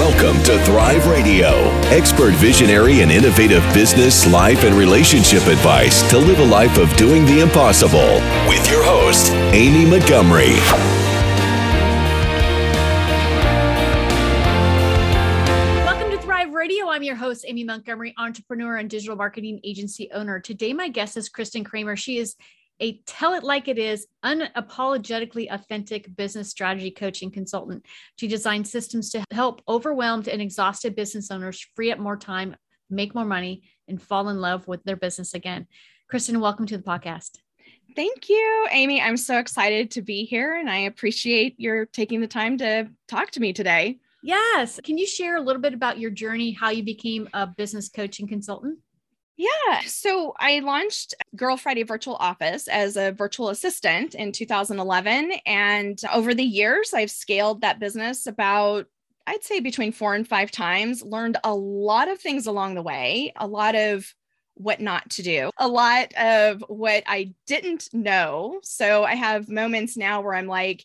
Welcome 0.00 0.42
to 0.44 0.58
Thrive 0.64 1.06
Radio, 1.08 1.50
expert 1.90 2.32
visionary 2.32 3.02
and 3.02 3.12
innovative 3.12 3.62
business, 3.74 4.26
life, 4.32 4.64
and 4.64 4.74
relationship 4.74 5.46
advice 5.46 6.08
to 6.08 6.16
live 6.16 6.38
a 6.38 6.44
life 6.46 6.78
of 6.78 6.90
doing 6.96 7.26
the 7.26 7.40
impossible. 7.40 8.14
With 8.48 8.66
your 8.70 8.82
host, 8.82 9.30
Amy 9.52 9.84
Montgomery. 9.84 10.54
Welcome 15.84 16.10
to 16.12 16.18
Thrive 16.22 16.54
Radio. 16.54 16.88
I'm 16.88 17.02
your 17.02 17.16
host, 17.16 17.44
Amy 17.46 17.64
Montgomery, 17.64 18.14
entrepreneur 18.16 18.78
and 18.78 18.88
digital 18.88 19.16
marketing 19.16 19.60
agency 19.64 20.10
owner. 20.12 20.40
Today, 20.40 20.72
my 20.72 20.88
guest 20.88 21.18
is 21.18 21.28
Kristen 21.28 21.62
Kramer. 21.62 21.94
She 21.96 22.16
is 22.16 22.36
a 22.80 23.00
tell 23.06 23.34
it 23.34 23.44
like 23.44 23.68
it 23.68 23.78
is, 23.78 24.06
unapologetically 24.24 25.50
authentic 25.50 26.14
business 26.16 26.48
strategy 26.48 26.90
coaching 26.90 27.30
consultant. 27.30 27.86
She 28.16 28.26
designs 28.26 28.70
systems 28.70 29.10
to 29.10 29.24
help 29.30 29.62
overwhelmed 29.68 30.28
and 30.28 30.40
exhausted 30.40 30.96
business 30.96 31.30
owners 31.30 31.64
free 31.76 31.92
up 31.92 31.98
more 31.98 32.16
time, 32.16 32.56
make 32.88 33.14
more 33.14 33.24
money, 33.24 33.62
and 33.88 34.00
fall 34.00 34.28
in 34.28 34.40
love 34.40 34.66
with 34.66 34.82
their 34.84 34.96
business 34.96 35.34
again. 35.34 35.66
Kristen, 36.08 36.40
welcome 36.40 36.66
to 36.66 36.76
the 36.76 36.82
podcast. 36.82 37.38
Thank 37.94 38.28
you, 38.28 38.66
Amy. 38.70 39.00
I'm 39.00 39.16
so 39.16 39.38
excited 39.38 39.90
to 39.92 40.02
be 40.02 40.24
here 40.24 40.56
and 40.56 40.70
I 40.70 40.78
appreciate 40.78 41.54
your 41.58 41.86
taking 41.86 42.20
the 42.20 42.26
time 42.26 42.56
to 42.58 42.88
talk 43.08 43.30
to 43.32 43.40
me 43.40 43.52
today. 43.52 43.98
Yes. 44.22 44.78
Can 44.84 44.98
you 44.98 45.06
share 45.06 45.36
a 45.36 45.40
little 45.40 45.62
bit 45.62 45.74
about 45.74 45.98
your 45.98 46.10
journey, 46.10 46.52
how 46.52 46.70
you 46.70 46.82
became 46.82 47.28
a 47.32 47.46
business 47.46 47.88
coaching 47.88 48.28
consultant? 48.28 48.78
Yeah. 49.40 49.80
So 49.86 50.34
I 50.38 50.58
launched 50.58 51.14
Girl 51.34 51.56
Friday 51.56 51.82
Virtual 51.82 52.16
Office 52.16 52.68
as 52.68 52.98
a 52.98 53.12
virtual 53.12 53.48
assistant 53.48 54.14
in 54.14 54.32
2011. 54.32 55.32
And 55.46 55.98
over 56.12 56.34
the 56.34 56.44
years, 56.44 56.92
I've 56.92 57.10
scaled 57.10 57.62
that 57.62 57.78
business 57.78 58.26
about, 58.26 58.84
I'd 59.26 59.42
say, 59.42 59.60
between 59.60 59.92
four 59.92 60.14
and 60.14 60.28
five 60.28 60.50
times, 60.50 61.02
learned 61.02 61.38
a 61.42 61.54
lot 61.54 62.08
of 62.08 62.20
things 62.20 62.46
along 62.46 62.74
the 62.74 62.82
way, 62.82 63.32
a 63.36 63.46
lot 63.46 63.74
of 63.74 64.14
what 64.56 64.78
not 64.78 65.08
to 65.12 65.22
do, 65.22 65.50
a 65.56 65.68
lot 65.68 66.12
of 66.18 66.62
what 66.68 67.02
I 67.06 67.32
didn't 67.46 67.88
know. 67.94 68.60
So 68.62 69.04
I 69.04 69.14
have 69.14 69.48
moments 69.48 69.96
now 69.96 70.20
where 70.20 70.34
I'm 70.34 70.48
like, 70.48 70.84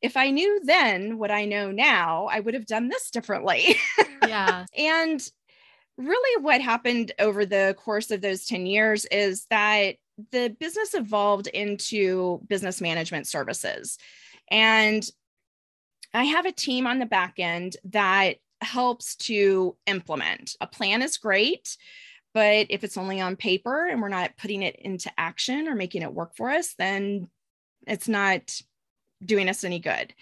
if 0.00 0.16
I 0.16 0.30
knew 0.30 0.60
then 0.62 1.18
what 1.18 1.32
I 1.32 1.44
know 1.44 1.72
now, 1.72 2.28
I 2.30 2.38
would 2.38 2.54
have 2.54 2.66
done 2.66 2.88
this 2.88 3.10
differently. 3.10 3.74
Yeah. 4.26 4.64
and 4.76 5.20
really 5.98 6.42
what 6.42 6.60
happened 6.60 7.12
over 7.18 7.46
the 7.46 7.74
course 7.78 8.10
of 8.10 8.20
those 8.20 8.46
10 8.46 8.66
years 8.66 9.04
is 9.06 9.46
that 9.50 9.96
the 10.30 10.54
business 10.58 10.94
evolved 10.94 11.46
into 11.46 12.40
business 12.48 12.80
management 12.80 13.26
services. 13.26 13.98
And 14.50 15.08
I 16.14 16.24
have 16.24 16.46
a 16.46 16.52
team 16.52 16.86
on 16.86 16.98
the 16.98 17.06
back 17.06 17.34
end 17.38 17.76
that 17.84 18.36
helps 18.60 19.16
to 19.16 19.76
implement. 19.86 20.56
A 20.60 20.66
plan 20.66 21.02
is 21.02 21.18
great, 21.18 21.76
but 22.32 22.66
if 22.70 22.84
it's 22.84 22.96
only 22.96 23.20
on 23.20 23.36
paper 23.36 23.86
and 23.86 24.00
we're 24.00 24.08
not 24.08 24.36
putting 24.36 24.62
it 24.62 24.76
into 24.76 25.10
action 25.18 25.68
or 25.68 25.74
making 25.74 26.02
it 26.02 26.12
work 26.12 26.36
for 26.36 26.50
us, 26.50 26.74
then 26.78 27.28
it's 27.86 28.08
not 28.08 28.60
doing 29.24 29.48
us 29.48 29.64
any 29.64 29.78
good. 29.78 30.14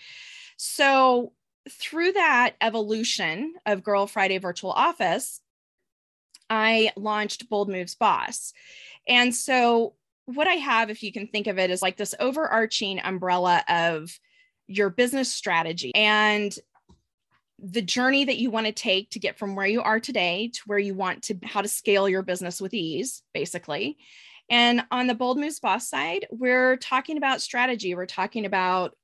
So, 0.57 1.33
through 1.71 2.13
that 2.13 2.55
evolution 2.61 3.55
of 3.65 3.83
Girl 3.83 4.07
Friday 4.07 4.37
Virtual 4.39 4.71
Office, 4.71 5.41
I 6.51 6.93
launched 6.97 7.49
Bold 7.49 7.69
Moves 7.69 7.95
Boss. 7.95 8.53
And 9.09 9.35
so, 9.35 9.95
what 10.27 10.47
I 10.47 10.55
have, 10.55 10.89
if 10.89 11.03
you 11.03 11.13
can 11.13 11.27
think 11.27 11.47
of 11.47 11.59
it, 11.59 11.71
is 11.71 11.83
like 11.83 11.97
this 11.97 12.15
overarching 12.19 12.99
umbrella 13.01 13.63
of 13.69 14.19
your 14.67 14.89
business 14.89 15.31
strategy 15.31 15.95
and 15.95 16.57
the 17.59 17.83
journey 17.83 18.25
that 18.25 18.39
you 18.39 18.51
want 18.51 18.67
to 18.67 18.73
take 18.73 19.11
to 19.11 19.19
get 19.19 19.39
from 19.39 19.55
where 19.55 19.67
you 19.67 19.83
are 19.83 20.01
today 20.01 20.51
to 20.53 20.61
where 20.67 20.79
you 20.79 20.95
want 20.95 21.23
to 21.23 21.39
how 21.45 21.63
to 21.63 21.69
scale 21.69 22.09
your 22.09 22.23
business 22.23 22.61
with 22.61 22.75
ease 22.75 23.23
basically. 23.33 23.97
And 24.51 24.85
on 24.91 25.07
the 25.07 25.15
bold 25.15 25.39
moves 25.39 25.61
boss 25.61 25.89
side 25.89 26.27
we're 26.31 26.77
talking 26.77 27.17
about 27.17 27.41
strategy. 27.41 27.95
We're 27.95 28.07
talking 28.07 28.45
about 28.45 28.97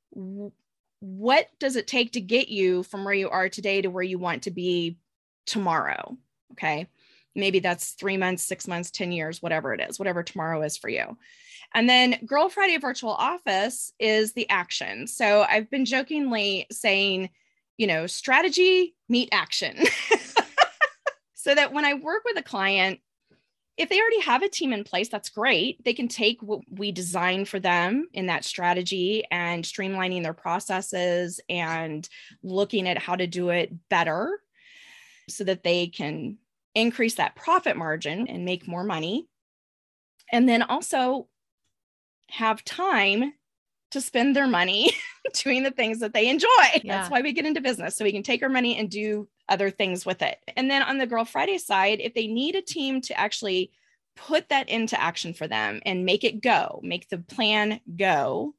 what 1.00 1.48
does 1.58 1.76
it 1.76 1.86
take 1.86 2.12
to 2.12 2.20
get 2.20 2.48
you 2.48 2.82
from 2.82 3.04
where 3.04 3.14
you 3.14 3.30
are 3.30 3.48
today 3.48 3.82
to 3.82 3.90
where 3.90 4.02
you 4.02 4.18
want 4.18 4.42
to 4.42 4.50
be 4.50 4.98
tomorrow 5.46 6.16
okay 6.52 6.86
maybe 7.34 7.60
that's 7.60 7.92
three 7.92 8.16
months, 8.16 8.42
six 8.42 8.66
months, 8.66 8.90
10 8.90 9.12
years, 9.12 9.40
whatever 9.40 9.72
it 9.72 9.80
is, 9.88 9.98
whatever 9.98 10.22
tomorrow 10.22 10.62
is 10.62 10.76
for 10.76 10.88
you. 10.88 11.16
And 11.74 11.88
then 11.88 12.18
Girl 12.26 12.48
Friday 12.48 12.78
Virtual 12.78 13.12
Office 13.12 13.92
is 13.98 14.32
the 14.32 14.48
action. 14.50 15.06
So 15.06 15.42
I've 15.48 15.70
been 15.70 15.84
jokingly 15.84 16.66
saying, 16.72 17.30
you 17.76 17.86
know, 17.86 18.06
strategy 18.06 18.94
meet 19.08 19.28
action. 19.32 19.78
so 21.34 21.54
that 21.54 21.72
when 21.72 21.84
I 21.84 21.94
work 21.94 22.22
with 22.24 22.38
a 22.38 22.42
client, 22.42 23.00
if 23.76 23.88
they 23.88 23.98
already 23.98 24.20
have 24.20 24.42
a 24.42 24.48
team 24.48 24.74
in 24.74 24.84
place, 24.84 25.08
that's 25.08 25.30
great. 25.30 25.82
They 25.84 25.94
can 25.94 26.08
take 26.08 26.42
what 26.42 26.60
we 26.70 26.92
design 26.92 27.46
for 27.46 27.58
them 27.58 28.08
in 28.12 28.26
that 28.26 28.44
strategy 28.44 29.24
and 29.30 29.64
streamlining 29.64 30.22
their 30.22 30.34
processes 30.34 31.40
and 31.48 32.06
looking 32.42 32.86
at 32.86 32.98
how 32.98 33.16
to 33.16 33.26
do 33.26 33.48
it 33.48 33.72
better 33.88 34.38
so 35.30 35.44
that 35.44 35.62
they 35.62 35.86
can 35.86 36.36
increase 36.74 37.16
that 37.16 37.36
profit 37.36 37.76
margin 37.76 38.26
and 38.28 38.44
make 38.44 38.68
more 38.68 38.84
money. 38.84 39.28
And 40.32 40.48
then 40.48 40.62
also 40.62 41.28
have 42.30 42.64
time 42.64 43.32
to 43.90 44.00
spend 44.00 44.36
their 44.36 44.46
money 44.46 44.92
doing 45.34 45.62
the 45.62 45.70
things 45.70 45.98
that 46.00 46.14
they 46.14 46.28
enjoy. 46.28 46.46
Yeah. 46.82 46.98
That's 46.98 47.10
why 47.10 47.22
we 47.22 47.32
get 47.32 47.46
into 47.46 47.60
business. 47.60 47.96
So 47.96 48.04
we 48.04 48.12
can 48.12 48.22
take 48.22 48.42
our 48.42 48.48
money 48.48 48.76
and 48.76 48.88
do 48.88 49.28
other 49.48 49.70
things 49.70 50.06
with 50.06 50.22
it. 50.22 50.38
And 50.56 50.70
then 50.70 50.82
on 50.82 50.98
the 50.98 51.06
Girl 51.06 51.24
Friday 51.24 51.58
side, 51.58 51.98
if 52.00 52.14
they 52.14 52.28
need 52.28 52.54
a 52.54 52.62
team 52.62 53.00
to 53.02 53.18
actually 53.18 53.72
put 54.16 54.48
that 54.50 54.68
into 54.68 55.00
action 55.00 55.34
for 55.34 55.48
them 55.48 55.80
and 55.84 56.04
make 56.04 56.24
it 56.24 56.40
go, 56.40 56.80
make 56.84 57.08
the 57.08 57.18
plan 57.18 57.80
go, 57.96 58.54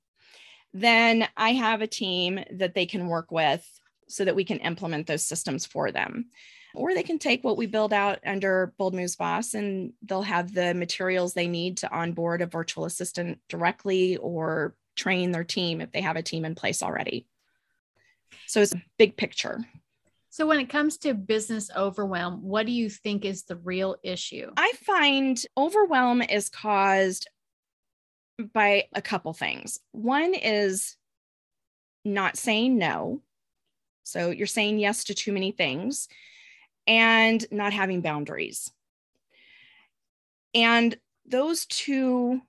then 0.73 1.27
I 1.37 1.53
have 1.53 1.81
a 1.81 1.87
team 1.87 2.43
that 2.51 2.73
they 2.73 2.85
can 2.85 3.07
work 3.07 3.31
with 3.31 3.65
so 4.07 4.25
that 4.25 4.35
we 4.35 4.43
can 4.43 4.57
implement 4.59 5.07
those 5.07 5.25
systems 5.25 5.65
for 5.65 5.91
them 5.91 6.25
or 6.73 6.93
they 6.93 7.03
can 7.03 7.19
take 7.19 7.43
what 7.43 7.57
we 7.57 7.65
build 7.65 7.93
out 7.93 8.19
under 8.25 8.73
Bold 8.77 8.93
Moves 8.93 9.15
Boss 9.15 9.53
and 9.53 9.93
they'll 10.03 10.21
have 10.21 10.53
the 10.53 10.73
materials 10.73 11.33
they 11.33 11.47
need 11.47 11.77
to 11.77 11.91
onboard 11.91 12.41
a 12.41 12.45
virtual 12.45 12.85
assistant 12.85 13.39
directly 13.49 14.17
or 14.17 14.75
train 14.95 15.31
their 15.31 15.43
team 15.43 15.81
if 15.81 15.91
they 15.91 16.01
have 16.01 16.15
a 16.15 16.23
team 16.23 16.45
in 16.45 16.55
place 16.55 16.83
already. 16.83 17.25
So 18.47 18.61
it's 18.61 18.73
a 18.73 18.81
big 18.97 19.17
picture. 19.17 19.65
So, 20.29 20.47
when 20.47 20.61
it 20.61 20.69
comes 20.69 20.97
to 20.99 21.13
business 21.13 21.69
overwhelm, 21.75 22.41
what 22.41 22.65
do 22.65 22.71
you 22.71 22.89
think 22.89 23.25
is 23.25 23.43
the 23.43 23.57
real 23.57 23.97
issue? 24.01 24.49
I 24.55 24.71
find 24.85 25.41
overwhelm 25.57 26.21
is 26.21 26.47
caused 26.47 27.29
by 28.53 28.85
a 28.93 29.01
couple 29.01 29.33
things. 29.33 29.81
One 29.91 30.33
is 30.33 30.95
not 32.05 32.37
saying 32.37 32.77
no. 32.77 33.21
So, 34.03 34.29
you're 34.29 34.47
saying 34.47 34.79
yes 34.79 35.03
to 35.05 35.13
too 35.13 35.33
many 35.33 35.51
things 35.51 36.07
and 36.87 37.45
not 37.51 37.73
having 37.73 38.01
boundaries. 38.01 38.71
And 40.53 40.97
those 41.25 41.65
two 41.65 42.41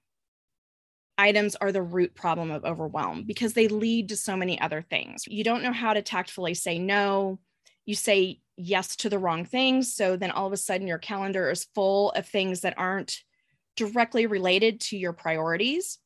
items 1.19 1.55
are 1.57 1.73
the 1.73 1.83
root 1.83 2.15
problem 2.15 2.51
of 2.51 2.65
overwhelm 2.65 3.25
because 3.25 3.53
they 3.53 3.69
lead 3.69 4.09
to 4.09 4.17
so 4.17 4.37
many 4.37 4.61
other 4.61 4.83
things. 4.83 5.25
You 5.27 5.45
don't 5.45 5.63
know 5.63 5.73
how 5.73 5.93
to 5.93 6.03
tactfully 6.03 6.55
say 6.55 6.79
no. 6.79 7.39
You 7.85 7.95
say 7.95 8.41
yes 8.57 8.97
to 8.97 9.09
the 9.09 9.19
wrong 9.19 9.45
things. 9.45 9.95
So 9.95 10.17
then 10.17 10.31
all 10.31 10.47
of 10.47 10.53
a 10.53 10.57
sudden 10.57 10.87
your 10.87 10.99
calendar 10.99 11.51
is 11.51 11.69
full 11.75 12.11
of 12.13 12.27
things 12.27 12.61
that 12.63 12.79
aren't 12.79 13.23
directly 13.77 14.27
related 14.27 14.81
to 14.81 14.97
your 14.97 15.13
priorities. 15.13 15.99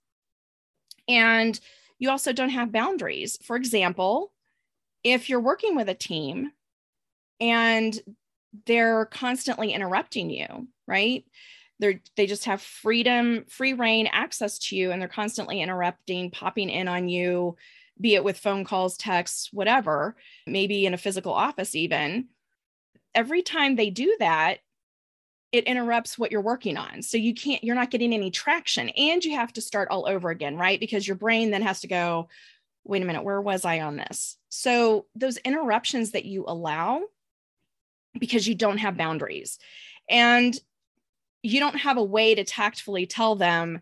And 1.09 1.59
you 1.99 2.11
also 2.11 2.33
don't 2.33 2.51
have 2.51 2.73
boundaries. 2.73 3.39
For 3.43 3.57
example, 3.57 4.33
if 5.03 5.29
you're 5.29 5.41
working 5.41 5.77
with 5.77 5.89
a 5.89 5.95
team 5.95 6.51
and 7.41 7.99
they're 8.67 9.07
constantly 9.07 9.73
interrupting 9.73 10.31
you, 10.31 10.69
right? 10.87 11.25
They're, 11.79 12.01
they 12.17 12.27
just 12.27 12.47
have 12.47 12.63
freedom, 12.63 13.45
free 13.49 13.75
reign 13.75 14.09
access 14.11 14.59
to 14.61 14.77
you, 14.77 14.93
and 14.93 15.01
they're 15.01 15.09
constantly 15.09 15.61
interrupting, 15.61 16.31
popping 16.31 16.71
in 16.71 16.89
on 16.89 17.09
you, 17.09 17.57
be 18.01 18.15
it 18.15 18.25
with 18.25 18.39
phone 18.39 18.65
calls, 18.65 18.97
texts, 18.97 19.51
whatever, 19.53 20.17
maybe 20.47 20.87
in 20.87 20.95
a 20.95 20.99
physical 20.99 21.33
office, 21.33 21.75
even. 21.75 22.29
Every 23.15 23.43
time 23.43 23.77
they 23.77 23.91
do 23.91 24.17
that, 24.21 24.59
it 25.53 25.65
interrupts 25.65 26.19
what 26.19 26.33
you're 26.33 26.41
working 26.41 26.77
on. 26.77 27.03
So 27.03 27.17
you 27.17 27.35
can't, 27.35 27.63
you're 27.65 27.75
not 27.75 27.91
getting 27.91 28.13
any 28.13 28.31
traction 28.31 28.91
and 28.91 29.25
you 29.25 29.37
have 29.37 29.53
to 29.55 29.61
start 29.61 29.89
all 29.91 30.07
over 30.09 30.31
again, 30.31 30.57
right? 30.57 30.79
Because 30.79 31.07
your 31.07 31.17
brain 31.17 31.51
then 31.51 31.63
has 31.63 31.81
to 31.81 31.89
go, 31.89 32.29
wait 32.85 33.03
a 33.03 33.05
minute, 33.05 33.25
where 33.25 33.41
was 33.41 33.65
I 33.65 33.81
on 33.81 33.97
this? 33.97 34.37
So 34.49 35.07
those 35.15 35.39
interruptions 35.39 36.13
that 36.13 36.25
you 36.25 36.45
allow 36.47 37.03
because 38.19 38.47
you 38.47 38.55
don't 38.55 38.79
have 38.79 38.97
boundaries 38.97 39.59
and 40.09 40.59
you 41.43 41.61
don't 41.61 41.77
have 41.77 41.97
a 41.97 42.05
way 42.05 42.35
to 42.35 42.45
tactfully 42.45 43.07
tell 43.07 43.37
them 43.37 43.81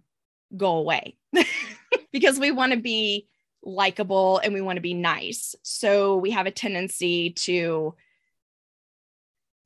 go 0.57 0.77
away 0.77 1.17
because 2.13 2.39
we 2.39 2.51
want 2.51 2.73
to 2.73 2.79
be 2.79 3.27
likable 3.63 4.39
and 4.39 4.53
we 4.53 4.61
want 4.61 4.77
to 4.77 4.83
be 4.83 4.95
nice 4.95 5.55
so 5.63 6.17
we 6.17 6.31
have 6.31 6.47
a 6.47 6.51
tendency 6.51 7.31
to 7.31 7.95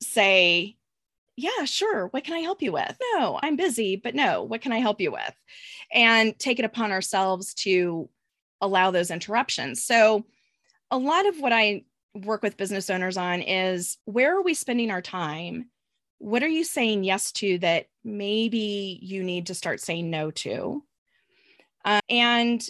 say, 0.00 0.76
yeah, 1.36 1.64
sure. 1.64 2.08
What 2.08 2.24
can 2.24 2.34
I 2.34 2.40
help 2.40 2.62
you 2.62 2.72
with? 2.72 2.96
No, 3.14 3.38
I'm 3.42 3.56
busy, 3.56 3.96
but 3.96 4.14
no, 4.14 4.42
what 4.42 4.60
can 4.60 4.72
I 4.72 4.78
help 4.78 5.00
you 5.00 5.12
with? 5.12 5.34
And 5.92 6.38
take 6.38 6.58
it 6.58 6.64
upon 6.64 6.90
ourselves 6.90 7.54
to 7.54 8.08
allow 8.60 8.90
those 8.90 9.10
interruptions. 9.10 9.84
So, 9.84 10.26
a 10.90 10.98
lot 10.98 11.26
of 11.26 11.38
what 11.38 11.52
I 11.52 11.84
work 12.24 12.42
with 12.42 12.56
business 12.56 12.90
owners 12.90 13.16
on 13.16 13.42
is 13.42 13.98
where 14.04 14.36
are 14.36 14.42
we 14.42 14.54
spending 14.54 14.90
our 14.90 15.02
time? 15.02 15.70
What 16.18 16.42
are 16.42 16.48
you 16.48 16.64
saying 16.64 17.04
yes 17.04 17.32
to 17.32 17.58
that 17.58 17.86
maybe 18.04 18.98
you 19.02 19.22
need 19.22 19.46
to 19.46 19.54
start 19.54 19.80
saying 19.80 20.10
no 20.10 20.30
to? 20.32 20.82
Uh, 21.84 22.00
and 22.08 22.68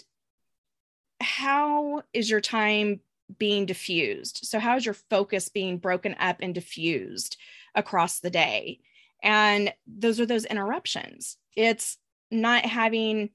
how 1.19 2.03
is 2.13 2.29
your 2.29 2.41
time 2.41 3.01
being 3.37 3.65
diffused? 3.65 4.41
So, 4.43 4.59
how 4.59 4.77
is 4.77 4.85
your 4.85 4.93
focus 4.93 5.49
being 5.49 5.77
broken 5.77 6.15
up 6.19 6.37
and 6.41 6.53
diffused 6.53 7.37
across 7.75 8.19
the 8.19 8.29
day? 8.29 8.79
And 9.21 9.73
those 9.87 10.19
are 10.19 10.25
those 10.25 10.45
interruptions. 10.45 11.37
It's 11.55 11.97
not 12.31 12.65
having 12.65 13.31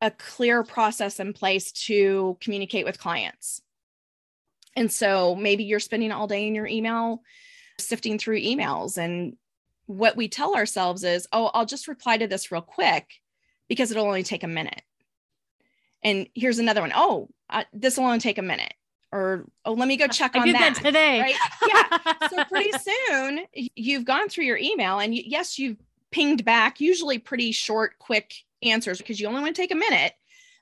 a 0.00 0.10
clear 0.10 0.62
process 0.62 1.20
in 1.20 1.32
place 1.32 1.72
to 1.72 2.36
communicate 2.40 2.84
with 2.84 2.98
clients. 2.98 3.60
And 4.76 4.90
so 4.90 5.34
maybe 5.34 5.64
you're 5.64 5.80
spending 5.80 6.12
all 6.12 6.26
day 6.26 6.46
in 6.46 6.54
your 6.54 6.66
email 6.66 7.22
sifting 7.78 8.18
through 8.18 8.40
emails. 8.40 8.98
And 8.98 9.36
what 9.86 10.16
we 10.16 10.28
tell 10.28 10.54
ourselves 10.54 11.04
is, 11.04 11.26
oh, 11.32 11.50
I'll 11.52 11.66
just 11.66 11.88
reply 11.88 12.18
to 12.18 12.26
this 12.26 12.52
real 12.52 12.62
quick 12.62 13.20
because 13.68 13.90
it'll 13.90 14.06
only 14.06 14.22
take 14.22 14.44
a 14.44 14.48
minute. 14.48 14.82
And 16.02 16.28
here's 16.34 16.58
another 16.58 16.80
one. 16.80 16.92
Oh, 16.94 17.28
this 17.72 17.96
will 17.96 18.04
only 18.04 18.20
take 18.20 18.38
a 18.38 18.42
minute. 18.42 18.74
Or 19.12 19.44
oh, 19.64 19.72
let 19.72 19.88
me 19.88 19.96
go 19.96 20.06
check 20.06 20.36
I 20.36 20.40
on 20.40 20.52
that. 20.52 20.74
that 20.76 20.84
today. 20.84 21.20
Right? 21.20 21.34
Yeah. 21.68 22.28
so 22.28 22.44
pretty 22.44 22.70
soon 22.78 23.40
you've 23.52 24.04
gone 24.04 24.28
through 24.28 24.44
your 24.44 24.56
email, 24.56 24.98
and 25.00 25.14
yes, 25.14 25.58
you've 25.58 25.76
pinged 26.12 26.44
back. 26.44 26.80
Usually 26.80 27.18
pretty 27.18 27.52
short, 27.52 27.98
quick 27.98 28.34
answers 28.62 28.98
because 28.98 29.20
you 29.20 29.26
only 29.26 29.42
want 29.42 29.56
to 29.56 29.60
take 29.62 29.72
a 29.72 29.76
minute. 29.76 30.14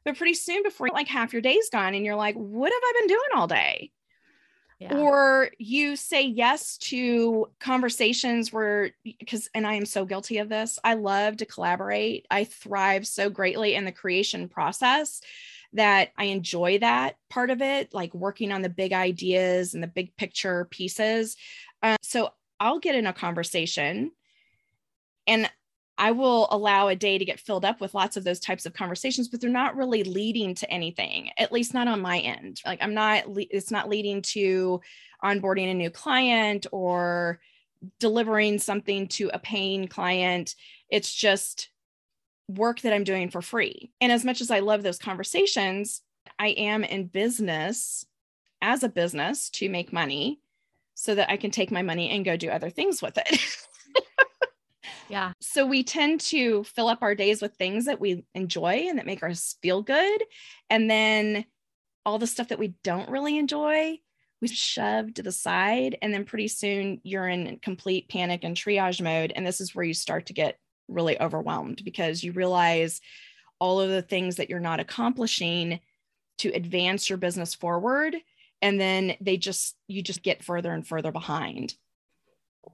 But 0.05 0.17
pretty 0.17 0.35
soon, 0.35 0.63
before 0.63 0.89
like 0.89 1.09
half 1.09 1.33
your 1.33 1.43
day's 1.43 1.69
gone, 1.71 1.95
and 1.95 2.05
you're 2.05 2.17
like, 2.17 2.37
what 2.37 2.73
have 2.73 2.83
I 2.83 2.93
been 3.01 3.09
doing 3.09 3.29
all 3.35 3.47
day? 3.47 3.91
Yeah. 4.79 4.97
Or 4.97 5.51
you 5.59 5.97
say 5.97 6.23
yes 6.23 6.79
to 6.79 7.51
conversations 7.59 8.53
where, 8.53 8.93
because, 9.03 9.51
and 9.53 9.67
I 9.67 9.75
am 9.75 9.87
so 9.87 10.05
guilty 10.05 10.39
of 10.39 10.49
this, 10.49 10.79
I 10.85 10.95
love 10.95 11.39
to 11.39 11.47
collaborate. 11.47 12.27
I 12.31 12.45
thrive 12.45 13.07
so 13.07 13.29
greatly 13.29 13.75
in 13.75 13.85
the 13.85 13.93
creation 13.93 14.49
process 14.49 15.21
that 15.73 16.11
I 16.17 16.25
enjoy 16.25 16.79
that 16.79 17.17
part 17.29 17.51
of 17.51 17.61
it, 17.61 17.93
like 17.93 18.15
working 18.15 18.53
on 18.53 18.63
the 18.63 18.69
big 18.69 18.93
ideas 18.93 19.75
and 19.75 19.83
the 19.83 19.89
big 19.89 20.17
picture 20.17 20.67
pieces. 20.71 21.37
Uh, 21.83 21.97
so 22.03 22.31
I'll 22.61 22.79
get 22.79 22.95
in 22.95 23.07
a 23.07 23.13
conversation 23.13 24.13
and 25.27 25.51
I 25.99 26.13
will 26.13 26.47
allow 26.51 26.89
a 26.89 26.97
day 26.97 27.19
to 27.19 27.25
get 27.25 27.41
filled 27.41 27.65
up 27.65 27.81
with 27.81 27.93
lots 27.93 28.17
of 28.17 28.25
those 28.25 28.39
types 28.39 28.65
of 28.65 28.73
conversations, 28.73 29.29
but 29.29 29.41
they're 29.41 29.51
not 29.51 29.77
really 29.77 30.05
leading 30.05 30.55
to 30.55 30.71
anything, 30.71 31.31
at 31.37 31.53
least 31.53 31.75
not 31.75 31.89
on 31.89 32.01
my 32.01 32.21
end. 32.21 32.63
Like 32.65 32.81
I'm 32.81 32.95
not, 32.95 33.25
it's 33.37 33.73
not 33.73 33.89
leading 33.89 34.23
to 34.23 34.81
onboarding 35.23 35.71
a 35.71 35.75
new 35.75 35.91
client 35.91 36.67
or 36.71 37.41
delivering 37.99 38.59
something 38.59 39.09
to 39.09 39.31
a 39.35 39.39
paying 39.41 39.89
client. 39.89 40.55
It's 40.89 41.13
just 41.13 41.69
work 42.49 42.81
that 42.81 42.93
I'm 42.93 43.05
doing 43.05 43.29
for 43.29 43.43
free. 43.43 43.91
And 44.01 44.13
as 44.13 44.25
much 44.25 44.41
as 44.41 44.51
I 44.51 44.61
love 44.61 44.83
those 44.83 44.99
conversations, 44.99 46.03
I 46.39 46.49
am 46.49 46.85
in 46.85 47.07
business 47.07 48.07
as 48.63 48.83
a 48.83 48.89
business 48.89 49.51
to 49.51 49.69
make 49.69 49.93
money 49.93 50.41
so 50.95 51.15
that 51.15 51.31
I 51.31 51.37
can 51.37 51.51
take 51.51 51.71
my 51.71 51.83
money 51.83 52.11
and 52.11 52.25
go 52.25 52.37
do 52.37 52.51
other 52.51 52.71
things 52.71 53.03
with 53.03 53.19
it. 53.19 53.41
Yeah. 55.09 55.33
So 55.41 55.67
we 55.67 55.83
tend 55.85 56.21
to 56.21 56.65
fill 56.65 56.89
up 56.89 57.03
our 57.03 57.15
days 57.15 57.41
with 57.41 57.55
things 57.55 57.87
that 57.87 58.01
we 58.01 58.25
enjoy 58.35 58.87
and 58.89 58.99
that 58.99 59.07
make 59.07 59.23
us 59.23 59.57
feel 59.63 59.83
good. 59.83 60.23
And 60.69 60.91
then 60.91 61.45
all 62.05 62.19
the 62.19 62.27
stuff 62.27 62.49
that 62.49 62.59
we 62.59 62.75
don't 62.85 63.11
really 63.11 63.39
enjoy, 63.39 63.99
we 64.41 64.49
shove 64.49 65.15
to 65.15 65.23
the 65.23 65.33
side. 65.33 65.97
And 66.03 66.13
then 66.13 66.25
pretty 66.25 66.49
soon 66.49 67.01
you're 67.03 67.29
in 67.29 67.59
complete 67.61 68.09
panic 68.09 68.45
and 68.45 68.57
triage 68.57 69.01
mode. 69.01 69.33
And 69.35 69.47
this 69.47 69.61
is 69.61 69.75
where 69.75 69.85
you 69.85 69.95
start 69.95 70.27
to 70.27 70.33
get 70.33 70.59
really 70.89 71.21
overwhelmed 71.21 71.83
because 71.85 72.23
you 72.23 72.33
realize 72.33 73.01
all 73.59 73.81
of 73.81 73.91
the 73.91 74.03
things 74.03 74.37
that 74.37 74.49
you're 74.49 74.61
not 74.61 74.81
accomplishing 74.81 75.81
to 76.39 76.51
advance 76.51 77.09
your 77.09 77.19
business 77.19 77.55
forward. 77.55 78.17
And 78.63 78.81
then 78.81 79.17
they 79.21 79.37
just, 79.37 79.77
you 79.87 80.03
just 80.03 80.23
get 80.23 80.45
further 80.45 80.73
and 80.73 80.87
further 80.87 81.13
behind. 81.13 81.75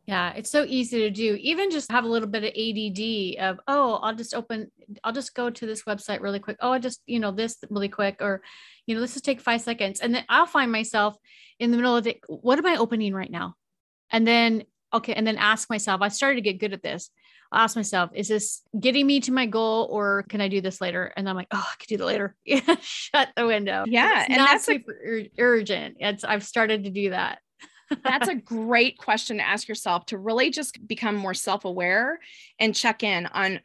Yeah, 0.06 0.32
it's 0.34 0.50
so 0.50 0.64
easy 0.66 1.00
to 1.00 1.10
do. 1.10 1.36
Even 1.40 1.70
just 1.70 1.90
have 1.90 2.04
a 2.04 2.08
little 2.08 2.28
bit 2.28 2.44
of 2.44 2.50
ADD 2.50 3.50
of, 3.50 3.60
oh, 3.66 3.94
I'll 4.02 4.14
just 4.14 4.34
open, 4.34 4.70
I'll 5.02 5.12
just 5.12 5.34
go 5.34 5.50
to 5.50 5.66
this 5.66 5.82
website 5.84 6.20
really 6.20 6.40
quick. 6.40 6.56
Oh, 6.60 6.72
I 6.72 6.78
just, 6.78 7.00
you 7.06 7.20
know, 7.20 7.30
this 7.30 7.56
really 7.70 7.88
quick, 7.88 8.18
or, 8.20 8.42
you 8.86 8.94
know, 8.94 9.00
let's 9.00 9.14
just 9.14 9.24
take 9.24 9.40
five 9.40 9.60
seconds. 9.60 10.00
And 10.00 10.14
then 10.14 10.24
I'll 10.28 10.46
find 10.46 10.70
myself 10.70 11.16
in 11.58 11.70
the 11.70 11.76
middle 11.76 11.96
of 11.96 12.04
the, 12.04 12.18
what 12.28 12.58
am 12.58 12.66
I 12.66 12.76
opening 12.76 13.14
right 13.14 13.30
now? 13.30 13.54
And 14.10 14.26
then, 14.26 14.64
okay. 14.92 15.14
And 15.14 15.26
then 15.26 15.36
ask 15.36 15.70
myself, 15.70 16.02
I 16.02 16.08
started 16.08 16.36
to 16.36 16.42
get 16.42 16.60
good 16.60 16.72
at 16.72 16.82
this. 16.82 17.10
I'll 17.52 17.62
ask 17.62 17.76
myself, 17.76 18.10
is 18.14 18.28
this 18.28 18.62
getting 18.78 19.06
me 19.06 19.20
to 19.20 19.32
my 19.32 19.46
goal 19.46 19.86
or 19.90 20.24
can 20.28 20.40
I 20.40 20.48
do 20.48 20.60
this 20.60 20.80
later? 20.80 21.12
And 21.16 21.28
I'm 21.28 21.36
like, 21.36 21.48
oh, 21.52 21.64
I 21.64 21.74
could 21.78 21.88
do 21.88 21.96
that 21.98 22.04
later. 22.04 22.34
Yeah, 22.44 22.74
shut 22.80 23.28
the 23.36 23.46
window. 23.46 23.84
Yeah. 23.86 24.24
and 24.28 24.38
that's 24.38 24.64
super 24.64 25.22
urgent. 25.38 25.96
It's, 26.00 26.24
I've 26.24 26.44
started 26.44 26.84
to 26.84 26.90
do 26.90 27.10
that. 27.10 27.38
That's 28.02 28.28
a 28.28 28.34
great 28.34 28.98
question 28.98 29.38
to 29.38 29.46
ask 29.46 29.68
yourself 29.68 30.06
to 30.06 30.18
really 30.18 30.50
just 30.50 30.86
become 30.86 31.16
more 31.16 31.34
self 31.34 31.64
aware 31.64 32.20
and 32.58 32.74
check 32.74 33.02
in 33.02 33.26
on 33.26 33.60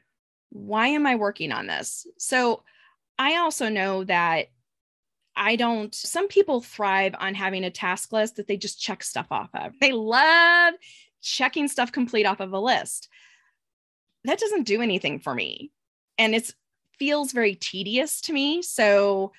why 0.52 0.88
am 0.88 1.06
I 1.06 1.16
working 1.16 1.52
on 1.52 1.68
this? 1.68 2.08
So 2.18 2.64
I 3.18 3.38
also 3.38 3.70
know 3.70 4.04
that 4.06 4.48
I 5.36 5.56
don't, 5.56 5.94
some 5.94 6.28
people 6.28 6.62
thrive 6.62 7.16
on 7.20 7.34
having 7.34 7.64
a 7.64 7.72
task 7.72 8.12
list 8.12 8.36
that 8.36 8.48
they 8.48 8.58
just 8.58 8.82
check 8.82 9.04
stuff 9.04 9.28
off 9.32 9.50
of. 9.54 9.74
They 9.80 9.92
love 9.92 10.74
checking 11.22 11.68
stuff 11.68 11.92
complete 11.92 12.26
off 12.26 12.40
of 12.40 12.52
a 12.52 12.60
list. 12.60 13.10
That 14.26 14.40
doesn't 14.40 14.68
do 14.68 14.82
anything 14.82 15.20
for 15.20 15.34
me. 15.34 15.72
And 16.18 16.36
it 16.36 16.54
feels 16.98 17.32
very 17.32 17.56
tedious 17.56 18.22
to 18.22 18.34
me. 18.34 18.62
So 18.62 19.32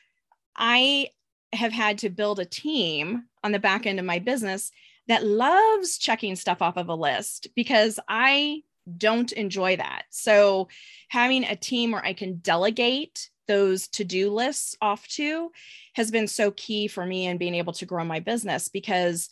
I 0.56 1.08
have 1.52 1.72
had 1.72 1.98
to 1.98 2.08
build 2.08 2.38
a 2.38 2.44
team 2.44 3.24
on 3.42 3.52
the 3.52 3.58
back 3.58 3.86
end 3.86 3.98
of 3.98 4.04
my 4.04 4.18
business 4.18 4.70
that 5.08 5.24
loves 5.24 5.98
checking 5.98 6.36
stuff 6.36 6.62
off 6.62 6.76
of 6.76 6.88
a 6.88 6.94
list 6.94 7.48
because 7.56 7.98
I 8.08 8.62
don't 8.96 9.32
enjoy 9.32 9.76
that. 9.76 10.04
So, 10.10 10.68
having 11.08 11.44
a 11.44 11.56
team 11.56 11.92
where 11.92 12.04
I 12.04 12.12
can 12.12 12.36
delegate 12.36 13.30
those 13.48 13.88
to 13.88 14.04
do 14.04 14.30
lists 14.30 14.76
off 14.80 15.06
to 15.08 15.50
has 15.94 16.10
been 16.10 16.28
so 16.28 16.52
key 16.52 16.86
for 16.86 17.04
me 17.04 17.26
in 17.26 17.36
being 17.36 17.56
able 17.56 17.72
to 17.74 17.86
grow 17.86 18.04
my 18.04 18.20
business 18.20 18.68
because 18.68 19.28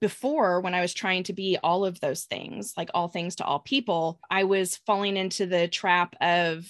before 0.00 0.60
when 0.60 0.74
I 0.74 0.80
was 0.80 0.94
trying 0.94 1.22
to 1.24 1.32
be 1.32 1.58
all 1.62 1.84
of 1.84 2.00
those 2.00 2.24
things, 2.24 2.74
like 2.76 2.90
all 2.94 3.08
things 3.08 3.36
to 3.36 3.44
all 3.44 3.60
people, 3.60 4.18
I 4.30 4.44
was 4.44 4.78
falling 4.86 5.16
into 5.16 5.46
the 5.46 5.68
trap 5.68 6.16
of 6.20 6.66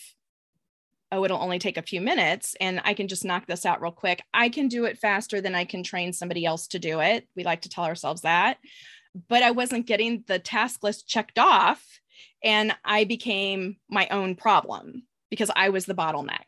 oh, 1.12 1.24
it'll 1.24 1.42
only 1.42 1.58
take 1.58 1.76
a 1.76 1.82
few 1.82 2.00
minutes 2.00 2.56
and 2.60 2.80
I 2.84 2.94
can 2.94 3.06
just 3.06 3.24
knock 3.24 3.46
this 3.46 3.66
out 3.66 3.82
real 3.82 3.92
quick. 3.92 4.22
I 4.32 4.48
can 4.48 4.68
do 4.68 4.86
it 4.86 4.98
faster 4.98 5.40
than 5.40 5.54
I 5.54 5.64
can 5.64 5.82
train 5.82 6.12
somebody 6.12 6.46
else 6.46 6.66
to 6.68 6.78
do 6.78 7.00
it. 7.00 7.28
We 7.36 7.44
like 7.44 7.62
to 7.62 7.68
tell 7.68 7.84
ourselves 7.84 8.22
that. 8.22 8.56
But 9.28 9.42
I 9.42 9.50
wasn't 9.50 9.86
getting 9.86 10.24
the 10.26 10.38
task 10.38 10.82
list 10.82 11.06
checked 11.06 11.38
off 11.38 11.84
and 12.42 12.74
I 12.84 13.04
became 13.04 13.76
my 13.90 14.08
own 14.08 14.34
problem 14.36 15.02
because 15.30 15.50
I 15.54 15.68
was 15.68 15.84
the 15.84 15.94
bottleneck. 15.94 16.46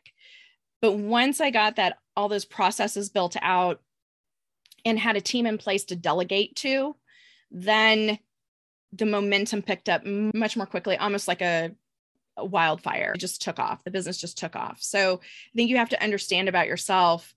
But 0.81 0.93
once 0.93 1.39
I 1.39 1.51
got 1.51 1.75
that, 1.75 1.97
all 2.15 2.27
those 2.27 2.45
processes 2.45 3.09
built 3.09 3.35
out 3.41 3.81
and 4.83 4.97
had 4.97 5.15
a 5.15 5.21
team 5.21 5.45
in 5.45 5.57
place 5.57 5.85
to 5.85 5.95
delegate 5.95 6.55
to, 6.57 6.95
then 7.51 8.19
the 8.93 9.05
momentum 9.05 9.61
picked 9.61 9.89
up 9.89 10.03
much 10.05 10.57
more 10.57 10.65
quickly, 10.65 10.97
almost 10.97 11.27
like 11.27 11.41
a 11.41 11.71
wildfire. 12.37 13.13
It 13.15 13.19
just 13.19 13.41
took 13.41 13.59
off. 13.59 13.83
The 13.83 13.91
business 13.91 14.17
just 14.17 14.37
took 14.37 14.55
off. 14.55 14.81
So 14.81 15.21
I 15.23 15.55
think 15.55 15.69
you 15.69 15.77
have 15.77 15.89
to 15.89 16.03
understand 16.03 16.49
about 16.49 16.67
yourself 16.67 17.33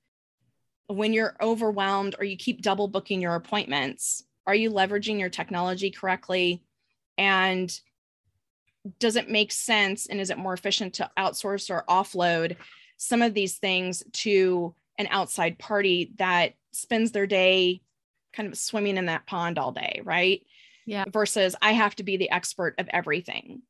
when 0.88 1.12
you're 1.12 1.37
overwhelmed 1.40 2.17
or 2.19 2.25
you 2.25 2.37
keep 2.37 2.62
double 2.62 2.88
booking 2.88 3.21
your 3.21 3.35
appointments. 3.35 4.25
Are 4.47 4.55
you 4.55 4.71
leveraging 4.71 5.21
your 5.21 5.28
technology 5.28 5.90
correctly? 5.90 6.62
And 7.17 7.78
does 8.99 9.17
it 9.17 9.28
make 9.28 9.52
sense? 9.52 10.07
And 10.07 10.21
is 10.21 10.31
it 10.31 10.38
more 10.38 10.55
efficient 10.55 10.95
to 10.95 11.11
outsource 11.19 11.71
or 11.71 11.85
offload 11.88 12.57
some 12.97 13.23
of 13.23 13.35
these 13.35 13.59
things 13.59 14.02
to 14.12 14.75
an 14.99 15.09
outside 15.11 15.59
party 15.59 16.12
that 16.17 16.55
spends 16.73 17.12
their 17.12 17.26
day 17.26 17.83
kind 18.33 18.49
of 18.49 18.59
swimming 18.59 18.97
in 18.97 19.07
that 19.07 19.26
pond 19.26 19.59
all 19.59 19.73
day, 19.73 20.00
right? 20.05 20.45
Yeah. 20.87 21.05
Versus 21.12 21.55
I 21.61 21.73
have 21.73 21.95
to 21.97 22.02
be 22.02 22.17
the 22.17 22.31
expert 22.31 22.75
of 22.78 22.88
everything. 22.88 23.62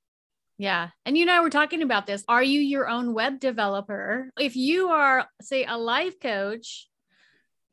Yeah. 0.58 0.88
And 1.06 1.16
you 1.16 1.22
and 1.22 1.30
I 1.30 1.40
were 1.40 1.50
talking 1.50 1.82
about 1.82 2.06
this. 2.06 2.24
Are 2.28 2.42
you 2.42 2.60
your 2.60 2.88
own 2.88 3.14
web 3.14 3.38
developer? 3.38 4.28
If 4.38 4.56
you 4.56 4.88
are, 4.88 5.28
say, 5.40 5.64
a 5.64 5.78
life 5.78 6.18
coach, 6.20 6.88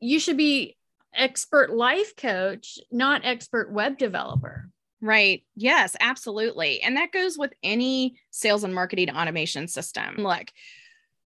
you 0.00 0.20
should 0.20 0.36
be 0.36 0.76
expert 1.12 1.70
life 1.70 2.14
coach, 2.14 2.78
not 2.92 3.24
expert 3.24 3.72
web 3.72 3.98
developer. 3.98 4.70
Right. 5.00 5.44
Yes, 5.56 5.96
absolutely. 6.00 6.80
And 6.82 6.96
that 6.96 7.12
goes 7.12 7.36
with 7.36 7.52
any 7.62 8.18
sales 8.30 8.64
and 8.64 8.74
marketing 8.74 9.10
automation 9.10 9.66
system. 9.66 10.16
Look, 10.18 10.50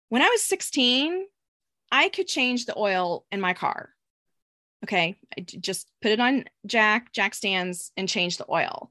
when 0.09 0.23
I 0.23 0.29
was 0.29 0.43
16, 0.43 1.25
I 1.91 2.09
could 2.09 2.27
change 2.27 2.67
the 2.67 2.77
oil 2.77 3.25
in 3.31 3.41
my 3.41 3.55
car. 3.55 3.91
Okay. 4.85 5.17
I 5.39 5.43
just 5.43 5.89
put 6.03 6.11
it 6.11 6.21
on 6.21 6.45
jack, 6.67 7.13
jack 7.13 7.35
stands, 7.35 7.93
and 7.97 8.09
change 8.09 8.37
the 8.39 8.51
oil. 8.51 8.91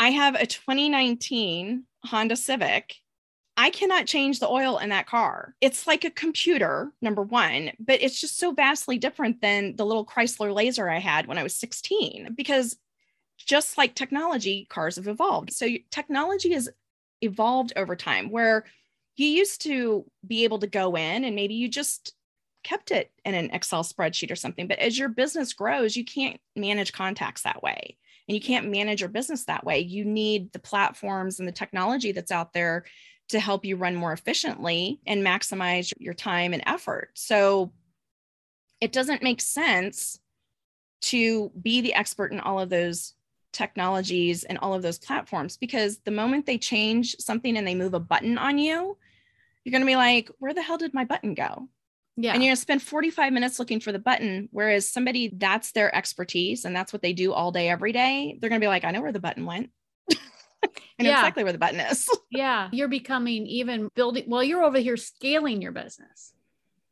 I 0.00 0.12
have 0.12 0.34
a 0.34 0.46
2019 0.46 1.84
Honda 2.06 2.34
Civic. 2.34 2.96
I 3.58 3.68
cannot 3.68 4.06
change 4.06 4.40
the 4.40 4.48
oil 4.48 4.78
in 4.78 4.88
that 4.88 5.06
car. 5.06 5.54
It's 5.60 5.86
like 5.86 6.06
a 6.06 6.10
computer, 6.10 6.90
number 7.02 7.20
one, 7.20 7.72
but 7.78 8.00
it's 8.00 8.18
just 8.18 8.38
so 8.38 8.52
vastly 8.52 8.96
different 8.96 9.42
than 9.42 9.76
the 9.76 9.84
little 9.84 10.06
Chrysler 10.06 10.54
Laser 10.54 10.88
I 10.88 11.00
had 11.00 11.26
when 11.26 11.36
I 11.36 11.42
was 11.42 11.54
16 11.54 12.32
because 12.34 12.78
just 13.36 13.76
like 13.76 13.94
technology, 13.94 14.66
cars 14.70 14.96
have 14.96 15.06
evolved. 15.06 15.52
So 15.52 15.68
technology 15.90 16.54
has 16.54 16.70
evolved 17.20 17.74
over 17.76 17.94
time 17.94 18.30
where 18.30 18.64
you 19.16 19.26
used 19.26 19.60
to 19.64 20.06
be 20.26 20.44
able 20.44 20.60
to 20.60 20.66
go 20.66 20.96
in 20.96 21.24
and 21.24 21.36
maybe 21.36 21.52
you 21.52 21.68
just 21.68 22.14
kept 22.64 22.90
it 22.90 23.10
in 23.26 23.34
an 23.34 23.50
Excel 23.50 23.84
spreadsheet 23.84 24.30
or 24.30 24.36
something. 24.36 24.66
But 24.66 24.78
as 24.78 24.98
your 24.98 25.10
business 25.10 25.52
grows, 25.52 25.94
you 25.94 26.06
can't 26.06 26.40
manage 26.56 26.94
contacts 26.94 27.42
that 27.42 27.62
way. 27.62 27.98
And 28.30 28.36
you 28.36 28.40
can't 28.40 28.70
manage 28.70 29.00
your 29.00 29.08
business 29.08 29.46
that 29.46 29.64
way. 29.64 29.80
You 29.80 30.04
need 30.04 30.52
the 30.52 30.60
platforms 30.60 31.40
and 31.40 31.48
the 31.48 31.52
technology 31.52 32.12
that's 32.12 32.30
out 32.30 32.52
there 32.52 32.84
to 33.30 33.40
help 33.40 33.64
you 33.64 33.74
run 33.74 33.96
more 33.96 34.12
efficiently 34.12 35.00
and 35.04 35.26
maximize 35.26 35.92
your 35.98 36.14
time 36.14 36.52
and 36.52 36.62
effort. 36.64 37.10
So 37.14 37.72
it 38.80 38.92
doesn't 38.92 39.24
make 39.24 39.40
sense 39.40 40.20
to 41.00 41.50
be 41.60 41.80
the 41.80 41.94
expert 41.94 42.30
in 42.30 42.38
all 42.38 42.60
of 42.60 42.70
those 42.70 43.14
technologies 43.52 44.44
and 44.44 44.58
all 44.58 44.74
of 44.74 44.82
those 44.82 45.00
platforms 45.00 45.56
because 45.56 45.98
the 46.04 46.12
moment 46.12 46.46
they 46.46 46.56
change 46.56 47.16
something 47.18 47.56
and 47.56 47.66
they 47.66 47.74
move 47.74 47.94
a 47.94 47.98
button 47.98 48.38
on 48.38 48.58
you, 48.58 48.96
you're 49.64 49.72
going 49.72 49.82
to 49.82 49.86
be 49.86 49.96
like, 49.96 50.30
where 50.38 50.54
the 50.54 50.62
hell 50.62 50.78
did 50.78 50.94
my 50.94 51.04
button 51.04 51.34
go? 51.34 51.68
Yeah. 52.22 52.34
And 52.34 52.42
you're 52.42 52.50
going 52.50 52.56
to 52.56 52.60
spend 52.60 52.82
45 52.82 53.32
minutes 53.32 53.58
looking 53.58 53.80
for 53.80 53.92
the 53.92 53.98
button. 53.98 54.48
Whereas 54.52 54.88
somebody 54.88 55.32
that's 55.34 55.72
their 55.72 55.94
expertise 55.94 56.64
and 56.64 56.76
that's 56.76 56.92
what 56.92 57.00
they 57.00 57.14
do 57.14 57.32
all 57.32 57.50
day, 57.50 57.68
every 57.68 57.92
day, 57.92 58.36
they're 58.38 58.50
going 58.50 58.60
to 58.60 58.64
be 58.64 58.68
like, 58.68 58.84
I 58.84 58.90
know 58.90 59.00
where 59.00 59.12
the 59.12 59.20
button 59.20 59.46
went. 59.46 59.70
I 60.12 60.16
know 60.98 61.08
yeah. 61.10 61.20
exactly 61.20 61.44
where 61.44 61.52
the 61.52 61.58
button 61.58 61.80
is. 61.80 62.06
yeah. 62.30 62.68
You're 62.72 62.88
becoming 62.88 63.46
even 63.46 63.88
building, 63.94 64.24
well, 64.26 64.44
you're 64.44 64.62
over 64.62 64.78
here 64.78 64.98
scaling 64.98 65.62
your 65.62 65.72
business. 65.72 66.34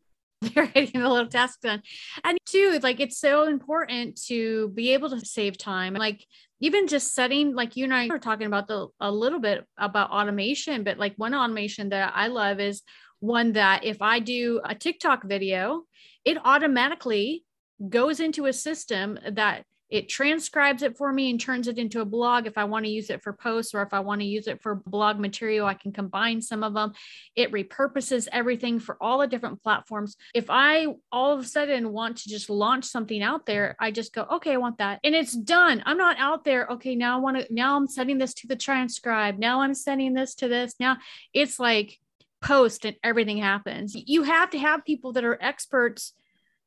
They're 0.41 0.67
getting 0.67 1.03
a 1.03 1.13
little 1.13 1.29
task 1.29 1.61
done. 1.61 1.83
And 2.25 2.39
two, 2.47 2.79
like 2.83 3.01
it's 3.01 3.19
so 3.19 3.47
important 3.49 4.23
to 4.27 4.69
be 4.69 4.95
able 4.95 5.11
to 5.11 5.21
save 5.21 5.59
time. 5.59 5.95
Like 5.95 6.25
even 6.61 6.87
just 6.87 7.13
setting 7.13 7.55
like 7.55 7.77
you 7.77 7.85
and 7.85 7.95
I 7.95 8.07
were 8.07 8.19
talking 8.19 8.47
about 8.47 8.69
the 8.69 8.89
a 9.01 9.11
little 9.11 9.41
bit 9.41 9.67
about 9.77 10.11
automation, 10.11 10.85
but 10.85 10.97
like 10.97 11.15
one 11.17 11.35
automation 11.35 11.89
that 11.91 12.13
I 12.15 12.29
love 12.29 12.61
is 12.61 12.83
one 13.21 13.53
that 13.53 13.85
if 13.85 14.01
I 14.03 14.21
do 14.21 14.61
a 14.65 14.75
TikTok 14.75 15.25
video, 15.25 15.85
it 16.25 16.39
automatically 16.45 17.45
goes 17.89 18.21
into 18.21 18.47
a 18.47 18.53
system 18.53 19.19
that 19.31 19.65
it 19.91 20.09
transcribes 20.09 20.83
it 20.83 20.99
for 20.99 21.13
me 21.13 21.31
and 21.31 21.41
turns 21.41 21.67
it 21.67 21.79
into 21.79 22.01
a 22.01 22.05
blog. 22.05 22.47
If 22.47 22.59
i 22.59 22.65
want 22.65 22.85
to 22.85 22.91
use 22.91 23.11
it 23.11 23.23
for 23.23 23.33
posts 23.33 23.75
or 23.75 23.83
if 23.83 23.95
i 23.95 24.01
want 24.01 24.21
to 24.21 24.27
use 24.27 24.47
it 24.47 24.61
for 24.63 24.75
blog 24.75 25.19
material 25.19 25.67
i 25.67 25.75
can 25.75 25.93
combine 25.93 26.43
some 26.43 26.63
of 26.63 26.75
them 26.75 26.93
it 27.37 27.53
repurposes 27.53 28.29
everything 28.33 28.79
for 28.79 28.97
all 29.01 29.19
the 29.19 29.27
different 29.27 29.63
platforms. 29.63 30.17
If 30.35 30.47
i 30.51 30.87
all 31.11 31.33
of 31.33 31.41
a 31.41 31.45
sudden 31.45 31.93
want 31.93 32.19
to 32.19 32.29
just 32.29 32.51
launch 32.51 32.85
something 32.85 33.23
out 33.23 33.47
there 33.47 33.77
i 33.81 33.91
just 33.91 34.13
go 34.13 34.27
okay 34.33 34.53
i 34.53 34.59
want 34.59 34.79
that. 34.79 35.01
And 35.05 35.15
it's 35.15 35.37
done. 35.37 35.83
I'm 35.87 35.99
not 35.99 36.19
out 36.19 36.45
there 36.45 36.71
okay 36.73 36.95
now 36.95 37.17
i 37.17 37.21
want 37.21 37.39
to 37.39 37.47
now 37.53 37.77
i'm 37.77 37.87
sending 37.87 38.19
this 38.19 38.35
to 38.35 38.47
the 38.47 38.57
transcribe. 38.57 39.39
Now 39.39 39.63
i'm 39.63 39.75
sending 39.75 40.15
this 40.15 40.35
to 40.37 40.49
this. 40.49 40.75
Now 40.79 40.99
it's 41.33 41.59
like 41.59 41.99
post 42.41 42.85
and 42.85 42.97
everything 43.03 43.39
happens 43.39 43.97
you 44.07 44.23
have 44.23 44.51
to 44.51 44.59
have 44.59 44.85
people 44.85 45.13
that 45.13 45.25
are 45.25 45.39
experts 45.43 46.13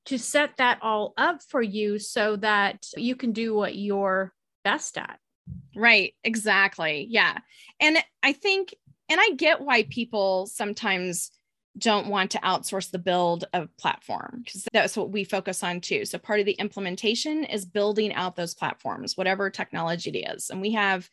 to 0.06 0.18
set 0.18 0.58
that 0.58 0.80
all 0.82 1.14
up 1.18 1.42
for 1.44 1.62
you 1.62 2.00
so 2.00 2.36
that 2.38 2.88
you 2.98 3.16
can 3.16 3.32
do 3.32 3.54
what 3.54 3.76
you're 3.76 4.34
best 4.64 4.98
at. 4.98 5.20
Right, 5.76 6.16
exactly. 6.24 7.08
Yeah. 7.10 7.38
And 7.80 7.98
I 8.24 8.34
think, 8.34 8.76
and 9.10 9.20
I 9.20 9.32
get 9.36 9.62
why 9.62 9.84
people 9.84 10.48
sometimes 10.48 11.32
don't 11.78 12.08
want 12.08 12.32
to 12.32 12.40
outsource 12.40 12.92
the 12.92 13.00
build 13.00 13.46
of 13.54 13.76
platform 13.78 14.42
because 14.44 14.68
that's 14.74 14.98
what 14.98 15.12
we 15.12 15.24
focus 15.24 15.64
on 15.64 15.80
too. 15.80 16.04
So 16.04 16.18
part 16.18 16.42
of 16.42 16.46
the 16.46 16.54
implementation 16.54 17.46
is 17.46 17.66
building 17.66 18.14
out 18.14 18.36
those 18.36 18.54
platforms, 18.54 19.16
whatever 19.16 19.50
technology 19.50 20.10
it 20.10 20.36
is. 20.36 20.50
And 20.50 20.60
we 20.60 20.74
have 20.74 21.10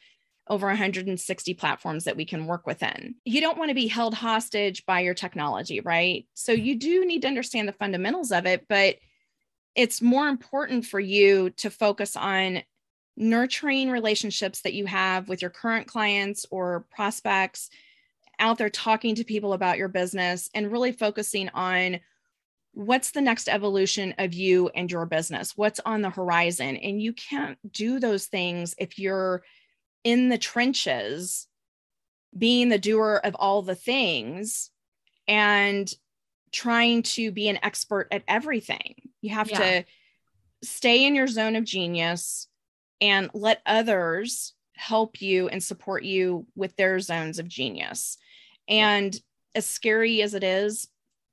over 0.49 0.67
160 0.67 1.55
platforms 1.55 2.05
that 2.05 2.17
we 2.17 2.25
can 2.25 2.47
work 2.47 2.67
within. 2.67 3.15
You 3.25 3.41
don't 3.41 3.59
want 3.59 3.71
to 3.71 3.75
be 3.75 3.87
held 3.87 4.15
hostage 4.15 4.85
by 4.87 5.01
your 5.01 5.15
technology, 5.15 5.81
right? 5.81 6.27
So 6.35 6.53
mm-hmm. 6.53 6.65
you 6.65 6.75
do 6.77 7.07
need 7.07 7.23
to 7.23 7.29
understand 7.29 7.69
the 7.69 7.73
fundamentals 7.73 8.33
of 8.33 8.47
it, 8.47 8.67
but 8.69 8.97
it's 9.75 10.03
more 10.03 10.29
important 10.29 10.87
for 10.87 10.99
you 10.99 11.51
to 11.51 11.71
focus 11.71 12.17
on 12.17 12.63
nurturing 13.17 13.91
relationships 13.91 14.63
that 14.63 14.75
you 14.75 14.87
have 14.87 15.29
with 15.29 15.43
your 15.43 15.51
current 15.51 15.87
clients 15.87 16.47
or 16.51 16.87
prospects 16.91 17.69
out 18.39 18.59
there 18.59 18.71
talking 18.71 19.17
to 19.17 19.25
people 19.25 19.53
about 19.53 19.79
your 19.79 19.89
business 19.89 20.49
and 20.55 20.71
really 20.71 20.93
focusing 20.93 21.49
on 21.51 21.99
what's 22.73 23.11
the 23.11 23.21
next 23.21 23.49
evolution 23.49 24.15
of 24.19 24.35
you 24.35 24.69
and 24.75 24.91
your 24.93 25.05
business 25.05 25.57
what's 25.57 25.81
on 25.85 26.01
the 26.01 26.11
horizon 26.11 26.77
and 26.77 27.03
you 27.03 27.13
can't 27.13 27.59
do 27.73 27.99
those 27.99 28.27
things 28.27 28.75
if 28.79 28.99
you're 28.99 29.43
in 30.05 30.29
the 30.29 30.39
trenches 30.39 31.47
being 32.37 32.69
the 32.69 32.79
doer 32.79 33.21
of 33.25 33.35
all 33.35 33.63
the 33.63 33.75
things 33.75 34.71
and 35.27 35.93
trying 36.53 37.03
to 37.03 37.31
be 37.31 37.49
an 37.49 37.59
expert 37.63 38.09
at 38.11 38.23
everything. 38.29 38.95
You 39.21 39.35
have 39.35 39.51
yeah. 39.51 39.59
to 39.59 39.85
stay 40.63 41.07
in 41.07 41.15
your 41.15 41.27
zone 41.27 41.57
of 41.57 41.65
genius 41.65 42.49
and 43.01 43.31
let 43.35 43.63
others 43.67 44.55
help 44.75 45.21
you 45.21 45.49
and 45.49 45.63
support 45.63 46.05
you 46.05 46.47
with 46.55 46.75
their 46.77 47.01
zones 47.01 47.39
of 47.39 47.49
genius. 47.49 48.17
And 48.69 49.15
as 49.55 49.67
scary 49.67 50.23
as 50.23 50.35
it 50.35 50.45
is 50.45 50.89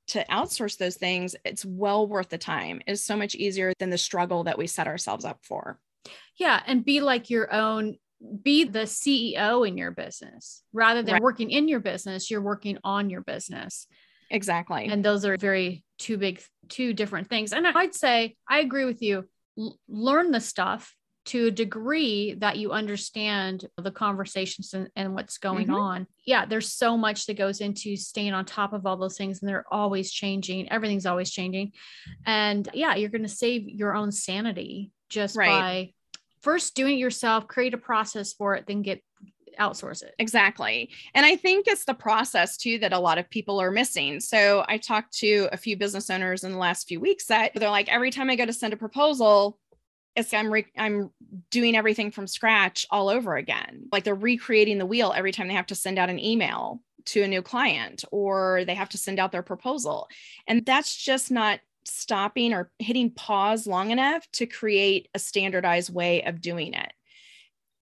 to 0.08 0.24
outsource 0.30 0.78
those 0.78 0.96
things, 0.96 1.34
it's 1.44 1.64
well 1.64 2.06
worth 2.06 2.28
the 2.28 2.38
time. 2.38 2.80
It's 2.86 3.02
so 3.02 3.16
much 3.16 3.34
easier 3.34 3.72
than 3.78 3.90
the 3.90 3.98
struggle 3.98 4.44
that 4.44 4.58
we 4.58 4.66
set 4.66 4.86
ourselves 4.86 5.24
up 5.24 5.38
for. 5.42 5.78
Yeah. 6.36 6.62
And 6.66 6.84
be 6.84 7.00
like 7.00 7.30
your 7.30 7.52
own 7.52 7.96
be 8.42 8.64
the 8.64 8.80
CEO 8.80 9.66
in 9.66 9.76
your 9.76 9.90
business 9.90 10.62
rather 10.72 11.02
than 11.02 11.14
right. 11.14 11.22
working 11.22 11.50
in 11.50 11.68
your 11.68 11.80
business, 11.80 12.30
you're 12.30 12.40
working 12.40 12.78
on 12.82 13.10
your 13.10 13.22
business. 13.22 13.86
Exactly. 14.30 14.86
And 14.86 15.04
those 15.04 15.24
are 15.24 15.36
very 15.36 15.84
two 15.98 16.18
big, 16.18 16.42
two 16.68 16.92
different 16.92 17.28
things. 17.28 17.52
And 17.52 17.66
I'd 17.66 17.94
say 17.94 18.36
I 18.48 18.60
agree 18.60 18.84
with 18.84 19.02
you. 19.02 19.28
L- 19.58 19.78
learn 19.88 20.30
the 20.32 20.40
stuff 20.40 20.94
to 21.26 21.46
a 21.46 21.50
degree 21.50 22.34
that 22.34 22.56
you 22.56 22.70
understand 22.70 23.66
the 23.76 23.90
conversations 23.90 24.72
and, 24.74 24.88
and 24.94 25.14
what's 25.14 25.38
going 25.38 25.66
mm-hmm. 25.66 25.74
on. 25.74 26.06
Yeah, 26.24 26.46
there's 26.46 26.72
so 26.72 26.96
much 26.96 27.26
that 27.26 27.36
goes 27.36 27.60
into 27.60 27.96
staying 27.96 28.32
on 28.32 28.44
top 28.44 28.72
of 28.72 28.86
all 28.86 28.96
those 28.96 29.18
things, 29.18 29.42
and 29.42 29.48
they're 29.48 29.64
always 29.70 30.12
changing. 30.12 30.70
Everything's 30.70 31.06
always 31.06 31.30
changing. 31.30 31.72
And 32.24 32.68
yeah, 32.72 32.94
you're 32.94 33.10
going 33.10 33.22
to 33.22 33.28
save 33.28 33.68
your 33.68 33.96
own 33.96 34.12
sanity 34.12 34.92
just 35.08 35.36
right. 35.36 35.48
by 35.48 35.92
first 36.46 36.76
doing 36.76 36.94
it 36.94 37.00
yourself, 37.00 37.48
create 37.48 37.74
a 37.74 37.78
process 37.78 38.32
for 38.32 38.54
it, 38.54 38.68
then 38.68 38.80
get 38.80 39.02
outsource 39.58 40.04
it. 40.04 40.14
Exactly. 40.20 40.90
And 41.12 41.26
I 41.26 41.34
think 41.34 41.66
it's 41.66 41.84
the 41.84 41.92
process 41.92 42.56
too 42.56 42.78
that 42.78 42.92
a 42.92 43.00
lot 43.00 43.18
of 43.18 43.28
people 43.28 43.60
are 43.60 43.72
missing. 43.72 44.20
So 44.20 44.64
I 44.68 44.78
talked 44.78 45.12
to 45.18 45.48
a 45.50 45.56
few 45.56 45.76
business 45.76 46.08
owners 46.08 46.44
in 46.44 46.52
the 46.52 46.58
last 46.58 46.86
few 46.86 47.00
weeks 47.00 47.26
that 47.26 47.50
they're 47.56 47.68
like, 47.68 47.92
every 47.92 48.12
time 48.12 48.30
I 48.30 48.36
go 48.36 48.46
to 48.46 48.52
send 48.52 48.72
a 48.72 48.76
proposal, 48.76 49.58
it's 50.14 50.32
I'm 50.32 50.52
re- 50.52 50.72
I'm 50.78 51.10
doing 51.50 51.74
everything 51.74 52.12
from 52.12 52.28
scratch 52.28 52.86
all 52.92 53.08
over 53.08 53.34
again. 53.34 53.88
Like 53.90 54.04
they're 54.04 54.14
recreating 54.14 54.78
the 54.78 54.86
wheel 54.86 55.12
every 55.16 55.32
time 55.32 55.48
they 55.48 55.54
have 55.54 55.66
to 55.66 55.74
send 55.74 55.98
out 55.98 56.10
an 56.10 56.20
email 56.20 56.80
to 57.06 57.22
a 57.22 57.28
new 57.28 57.42
client 57.42 58.04
or 58.12 58.62
they 58.66 58.74
have 58.76 58.90
to 58.90 58.98
send 58.98 59.18
out 59.18 59.32
their 59.32 59.42
proposal. 59.42 60.06
And 60.46 60.64
that's 60.64 60.94
just 60.94 61.32
not 61.32 61.58
stopping 61.86 62.52
or 62.52 62.70
hitting 62.78 63.10
pause 63.10 63.66
long 63.66 63.90
enough 63.90 64.30
to 64.32 64.46
create 64.46 65.08
a 65.14 65.18
standardized 65.18 65.92
way 65.92 66.22
of 66.22 66.40
doing 66.40 66.74
it. 66.74 66.92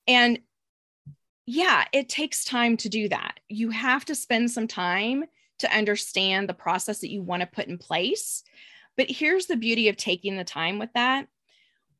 And 0.08 0.40
yeah, 1.46 1.86
it 1.94 2.10
takes 2.10 2.44
time 2.44 2.78
to 2.78 2.90
do 2.90 3.10
that. 3.10 3.40
You 3.50 3.70
have 3.70 4.06
to 4.06 4.16
spend 4.16 4.52
some 4.52 4.68
time 4.68 5.26
to 5.60 5.76
understand 5.76 6.50
the 6.50 6.54
process 6.54 7.00
that 7.00 7.12
you 7.12 7.22
want 7.22 7.42
to 7.42 7.48
put 7.48 7.68
in 7.68 7.78
place. 7.78 8.44
But 8.98 9.10
here's 9.10 9.46
the 9.46 9.58
beauty 9.58 9.90
of 9.90 9.98
taking 9.98 10.38
the 10.38 10.44
time 10.44 10.80
with 10.80 10.92
that. 10.94 11.28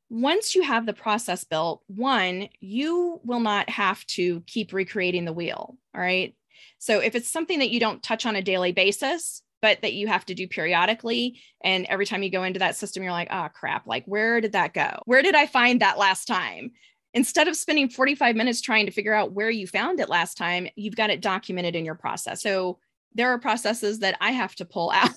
Once 0.08 0.54
you 0.54 0.62
have 0.62 0.86
the 0.86 0.92
process 0.92 1.44
built, 1.44 1.82
one, 1.86 2.48
you 2.60 3.20
will 3.24 3.40
not 3.40 3.68
have 3.70 4.04
to 4.06 4.40
keep 4.46 4.72
recreating 4.72 5.24
the 5.24 5.32
wheel. 5.32 5.76
All 5.94 6.00
right. 6.00 6.34
So 6.78 7.00
if 7.00 7.14
it's 7.14 7.28
something 7.28 7.58
that 7.58 7.70
you 7.70 7.80
don't 7.80 8.02
touch 8.02 8.26
on 8.26 8.36
a 8.36 8.42
daily 8.42 8.72
basis, 8.72 9.42
but 9.66 9.82
that 9.82 9.94
you 9.94 10.06
have 10.06 10.24
to 10.24 10.32
do 10.32 10.46
periodically. 10.46 11.40
And 11.60 11.86
every 11.86 12.06
time 12.06 12.22
you 12.22 12.30
go 12.30 12.44
into 12.44 12.60
that 12.60 12.76
system, 12.76 13.02
you're 13.02 13.10
like, 13.10 13.26
oh 13.32 13.48
crap, 13.52 13.84
like 13.84 14.04
where 14.06 14.40
did 14.40 14.52
that 14.52 14.74
go? 14.74 15.00
Where 15.06 15.22
did 15.22 15.34
I 15.34 15.46
find 15.46 15.80
that 15.80 15.98
last 15.98 16.26
time? 16.26 16.70
Instead 17.14 17.48
of 17.48 17.56
spending 17.56 17.88
45 17.88 18.36
minutes 18.36 18.60
trying 18.60 18.86
to 18.86 18.92
figure 18.92 19.12
out 19.12 19.32
where 19.32 19.50
you 19.50 19.66
found 19.66 19.98
it 19.98 20.08
last 20.08 20.36
time, 20.36 20.68
you've 20.76 20.94
got 20.94 21.10
it 21.10 21.20
documented 21.20 21.74
in 21.74 21.84
your 21.84 21.96
process. 21.96 22.42
So 22.42 22.78
there 23.12 23.32
are 23.32 23.40
processes 23.40 23.98
that 23.98 24.16
I 24.20 24.30
have 24.30 24.54
to 24.54 24.64
pull 24.64 24.90
out 24.94 25.10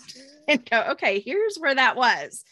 and 0.48 0.68
go, 0.68 0.84
okay, 0.94 1.20
here's 1.20 1.58
where 1.58 1.76
that 1.76 1.96
was. 1.96 2.44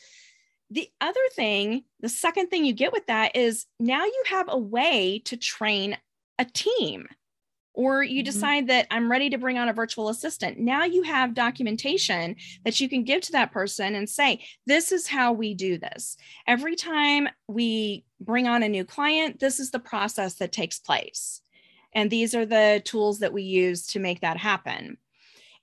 The 0.70 0.88
other 1.02 1.20
thing, 1.34 1.84
the 2.02 2.10
second 2.10 2.50
thing 2.50 2.64
you 2.64 2.74
get 2.74 2.94
with 2.94 3.08
that 3.08 3.36
is 3.36 3.66
now 3.80 4.06
you 4.06 4.24
have 4.28 4.50
a 4.50 4.60
way 4.60 5.24
to 5.26 5.36
train 5.36 5.98
a 6.38 6.46
team 6.46 7.08
or 7.78 8.02
you 8.02 8.22
mm-hmm. 8.22 8.26
decide 8.26 8.68
that 8.68 8.88
I'm 8.90 9.10
ready 9.10 9.30
to 9.30 9.38
bring 9.38 9.60
on 9.60 9.70
a 9.70 9.74
virtual 9.74 10.10
assistant. 10.10 10.58
Now 10.60 10.84
you 10.84 11.04
have 11.04 11.36
documentation 11.36 12.36
that 12.66 12.82
you 12.82 12.90
can 12.90 13.04
give 13.04 13.22
to 13.22 13.32
that 13.34 13.52
person 13.52 13.94
and 13.94 14.10
say, 14.10 14.44
this 14.66 14.92
is 14.92 15.08
how 15.08 15.32
we 15.32 15.54
do 15.54 15.78
this. 15.78 16.18
Every 16.48 16.76
time 16.76 17.30
we 17.48 18.04
bring 18.20 18.48
on 18.48 18.64
a 18.64 18.68
new 18.68 18.84
client, 18.84 19.40
this 19.40 19.60
is 19.60 19.70
the 19.70 19.80
process 19.80 20.34
that 20.36 20.52
takes 20.52 20.80
place. 20.80 21.42
And 21.94 22.10
these 22.10 22.34
are 22.34 22.48
the 22.48 22.82
tools 22.84 23.20
that 23.20 23.32
we 23.32 23.44
use 23.44 23.86
to 23.88 24.00
make 24.00 24.22
that 24.22 24.38
happen. 24.38 24.98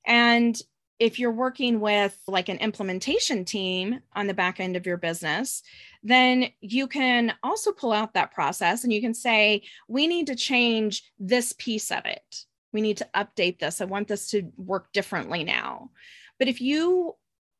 And 0.06 0.56
if 1.04 1.18
you're 1.18 1.30
working 1.30 1.80
with 1.80 2.16
like 2.26 2.48
an 2.48 2.56
implementation 2.56 3.44
team 3.44 4.00
on 4.14 4.26
the 4.26 4.32
back 4.32 4.58
end 4.58 4.74
of 4.74 4.86
your 4.86 4.96
business, 4.96 5.62
then 6.02 6.48
you 6.62 6.86
can 6.86 7.34
also 7.42 7.72
pull 7.72 7.92
out 7.92 8.14
that 8.14 8.32
process 8.32 8.84
and 8.84 8.92
you 8.92 9.02
can 9.02 9.12
say, 9.12 9.62
we 9.86 10.06
need 10.06 10.26
to 10.28 10.34
change 10.34 11.12
this 11.18 11.52
piece 11.58 11.90
of 11.90 12.06
it. 12.06 12.46
We 12.72 12.80
need 12.80 12.96
to 12.96 13.08
update 13.14 13.58
this. 13.58 13.82
I 13.82 13.84
want 13.84 14.08
this 14.08 14.30
to 14.30 14.50
work 14.56 14.94
differently 14.94 15.44
now. 15.44 15.90
But 16.38 16.48
if 16.48 16.62
you 16.62 17.16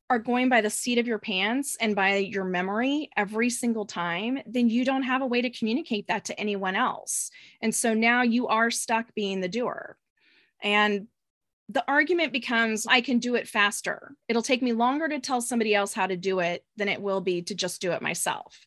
are 0.09 0.19
going 0.19 0.49
by 0.49 0.63
the 0.63 0.71
seat 0.71 0.97
of 0.97 1.07
your 1.07 1.19
pants 1.19 1.77
and 1.79 1.95
by 1.95 2.17
your 2.17 2.45
memory 2.45 3.11
every 3.15 3.51
single 3.51 3.85
time, 3.85 4.39
then 4.47 4.71
you 4.71 4.87
don't 4.87 5.03
have 5.03 5.21
a 5.21 5.27
way 5.27 5.43
to 5.43 5.51
communicate 5.51 6.07
that 6.09 6.25
to 6.25 6.41
anyone 6.41 6.77
else. 6.77 7.31
And 7.61 7.75
so 7.75 7.93
now 7.93 8.23
you 8.23 8.49
are 8.49 8.71
stuck 8.71 9.15
being 9.15 9.43
the 9.43 9.49
doer. 9.49 9.99
And 10.63 11.09
the 11.69 11.85
argument 11.89 12.33
becomes 12.33 12.87
I 12.87 13.01
can 13.01 13.19
do 13.19 13.35
it 13.35 13.49
faster. 13.49 14.15
It'll 14.29 14.43
take 14.43 14.63
me 14.63 14.73
longer 14.73 15.09
to 15.09 15.19
tell 15.19 15.41
somebody 15.41 15.75
else 15.75 15.95
how 15.95 16.07
to 16.07 16.17
do 16.17 16.41
it 16.41 16.65
than 16.77 16.89
it 16.89 17.01
will 17.01 17.21
be 17.21 17.43
to 17.43 17.55
just 17.55 17.81
do 17.81 17.93
it 17.93 18.03
myself. 18.03 18.67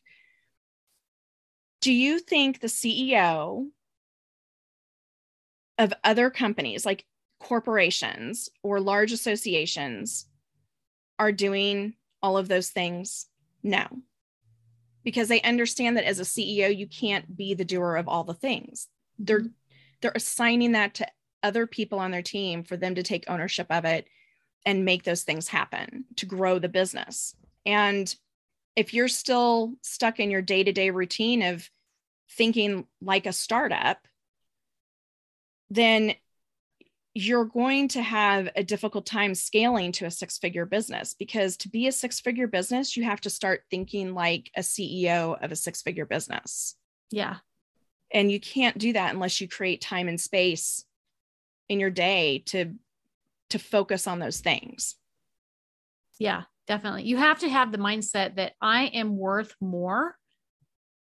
Do 1.80 1.92
you 1.92 2.18
think 2.18 2.60
the 2.60 2.66
CEO 2.66 3.68
of 5.78 5.92
other 6.02 6.28
companies 6.28 6.84
like 6.84 7.06
corporations 7.38 8.48
or 8.64 8.80
large 8.80 9.12
associations 9.12 10.26
are 11.20 11.30
doing 11.30 11.94
all 12.20 12.36
of 12.36 12.48
those 12.48 12.70
things? 12.70 13.26
No. 13.62 13.86
Because 15.04 15.28
they 15.28 15.40
understand 15.42 15.96
that 15.96 16.04
as 16.04 16.18
a 16.18 16.24
CEO, 16.24 16.76
you 16.76 16.88
can't 16.88 17.36
be 17.36 17.54
the 17.54 17.64
doer 17.64 17.94
of 17.94 18.08
all 18.08 18.24
the 18.24 18.34
things. 18.34 18.88
They're 19.18 19.46
they're 20.00 20.12
assigning 20.14 20.72
that 20.72 20.94
to 20.94 21.06
other 21.42 21.66
people 21.66 21.98
on 21.98 22.10
their 22.10 22.22
team 22.22 22.64
for 22.64 22.76
them 22.76 22.94
to 22.94 23.02
take 23.02 23.28
ownership 23.28 23.66
of 23.70 23.84
it 23.84 24.06
and 24.66 24.84
make 24.84 25.04
those 25.04 25.22
things 25.22 25.48
happen 25.48 26.04
to 26.16 26.26
grow 26.26 26.58
the 26.58 26.68
business. 26.68 27.34
And 27.64 28.12
if 28.76 28.94
you're 28.94 29.08
still 29.08 29.74
stuck 29.82 30.20
in 30.20 30.30
your 30.30 30.42
day 30.42 30.62
to 30.62 30.72
day 30.72 30.90
routine 30.90 31.42
of 31.42 31.68
thinking 32.30 32.86
like 33.00 33.26
a 33.26 33.32
startup, 33.32 33.98
then 35.70 36.14
you're 37.14 37.44
going 37.44 37.88
to 37.88 38.02
have 38.02 38.48
a 38.54 38.62
difficult 38.62 39.04
time 39.04 39.34
scaling 39.34 39.90
to 39.90 40.06
a 40.06 40.10
six 40.10 40.38
figure 40.38 40.64
business 40.64 41.14
because 41.14 41.56
to 41.56 41.68
be 41.68 41.88
a 41.88 41.92
six 41.92 42.20
figure 42.20 42.46
business, 42.46 42.96
you 42.96 43.04
have 43.04 43.20
to 43.20 43.30
start 43.30 43.64
thinking 43.70 44.14
like 44.14 44.50
a 44.56 44.60
CEO 44.60 45.42
of 45.42 45.50
a 45.50 45.56
six 45.56 45.82
figure 45.82 46.06
business. 46.06 46.76
Yeah. 47.10 47.36
And 48.12 48.30
you 48.30 48.38
can't 48.38 48.78
do 48.78 48.92
that 48.92 49.12
unless 49.12 49.40
you 49.40 49.48
create 49.48 49.80
time 49.80 50.08
and 50.08 50.20
space 50.20 50.84
in 51.68 51.80
your 51.80 51.90
day 51.90 52.42
to 52.46 52.74
to 53.50 53.58
focus 53.58 54.06
on 54.06 54.18
those 54.18 54.40
things. 54.40 54.94
Yeah 56.18 56.42
definitely. 56.68 57.04
You 57.04 57.16
have 57.16 57.40
to 57.40 57.48
have 57.48 57.72
the 57.72 57.78
mindset 57.78 58.36
that 58.36 58.52
i 58.60 58.84
am 58.84 59.16
worth 59.16 59.54
more 59.60 60.14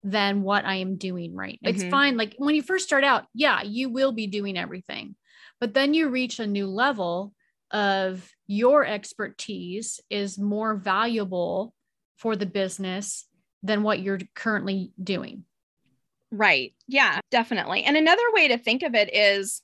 than 0.04 0.42
what 0.42 0.64
i 0.64 0.76
am 0.76 0.96
doing 0.96 1.34
right. 1.34 1.58
Mm-hmm. 1.64 1.74
it's 1.74 1.90
fine. 1.90 2.16
Like 2.16 2.34
when 2.36 2.54
you 2.54 2.62
first 2.62 2.86
start 2.86 3.02
out 3.02 3.24
yeah 3.34 3.62
you 3.62 3.88
will 3.88 4.12
be 4.12 4.28
doing 4.28 4.56
everything. 4.56 5.16
But 5.60 5.74
then 5.74 5.92
you 5.94 6.08
reach 6.08 6.38
a 6.38 6.46
new 6.46 6.66
level 6.68 7.34
of 7.72 8.30
your 8.46 8.86
expertise 8.86 10.00
is 10.08 10.38
more 10.38 10.76
valuable 10.76 11.74
for 12.16 12.36
the 12.36 12.46
business 12.46 13.26
than 13.62 13.82
what 13.82 14.00
you're 14.00 14.20
currently 14.34 14.92
doing. 15.02 15.44
Right. 16.30 16.74
Yeah 16.86 17.20
definitely. 17.30 17.84
And 17.84 17.96
another 17.96 18.22
way 18.32 18.48
to 18.48 18.58
think 18.58 18.82
of 18.82 18.94
it 18.94 19.14
is 19.14 19.62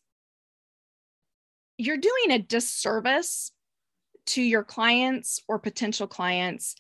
you're 1.77 1.97
doing 1.97 2.31
a 2.31 2.39
disservice 2.39 3.51
to 4.27 4.43
your 4.43 4.65
clients 4.65 5.41
or 5.49 5.59
potential 5.59 6.07
clients 6.07 6.77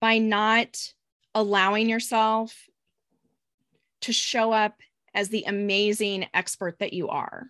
by 0.00 0.18
not 0.18 0.78
allowing 1.34 1.88
yourself 1.88 2.54
to 4.02 4.12
show 4.12 4.52
up 4.52 4.80
as 5.14 5.28
the 5.28 5.44
amazing 5.44 6.26
expert 6.32 6.78
that 6.78 6.92
you 6.92 7.08
are. 7.08 7.48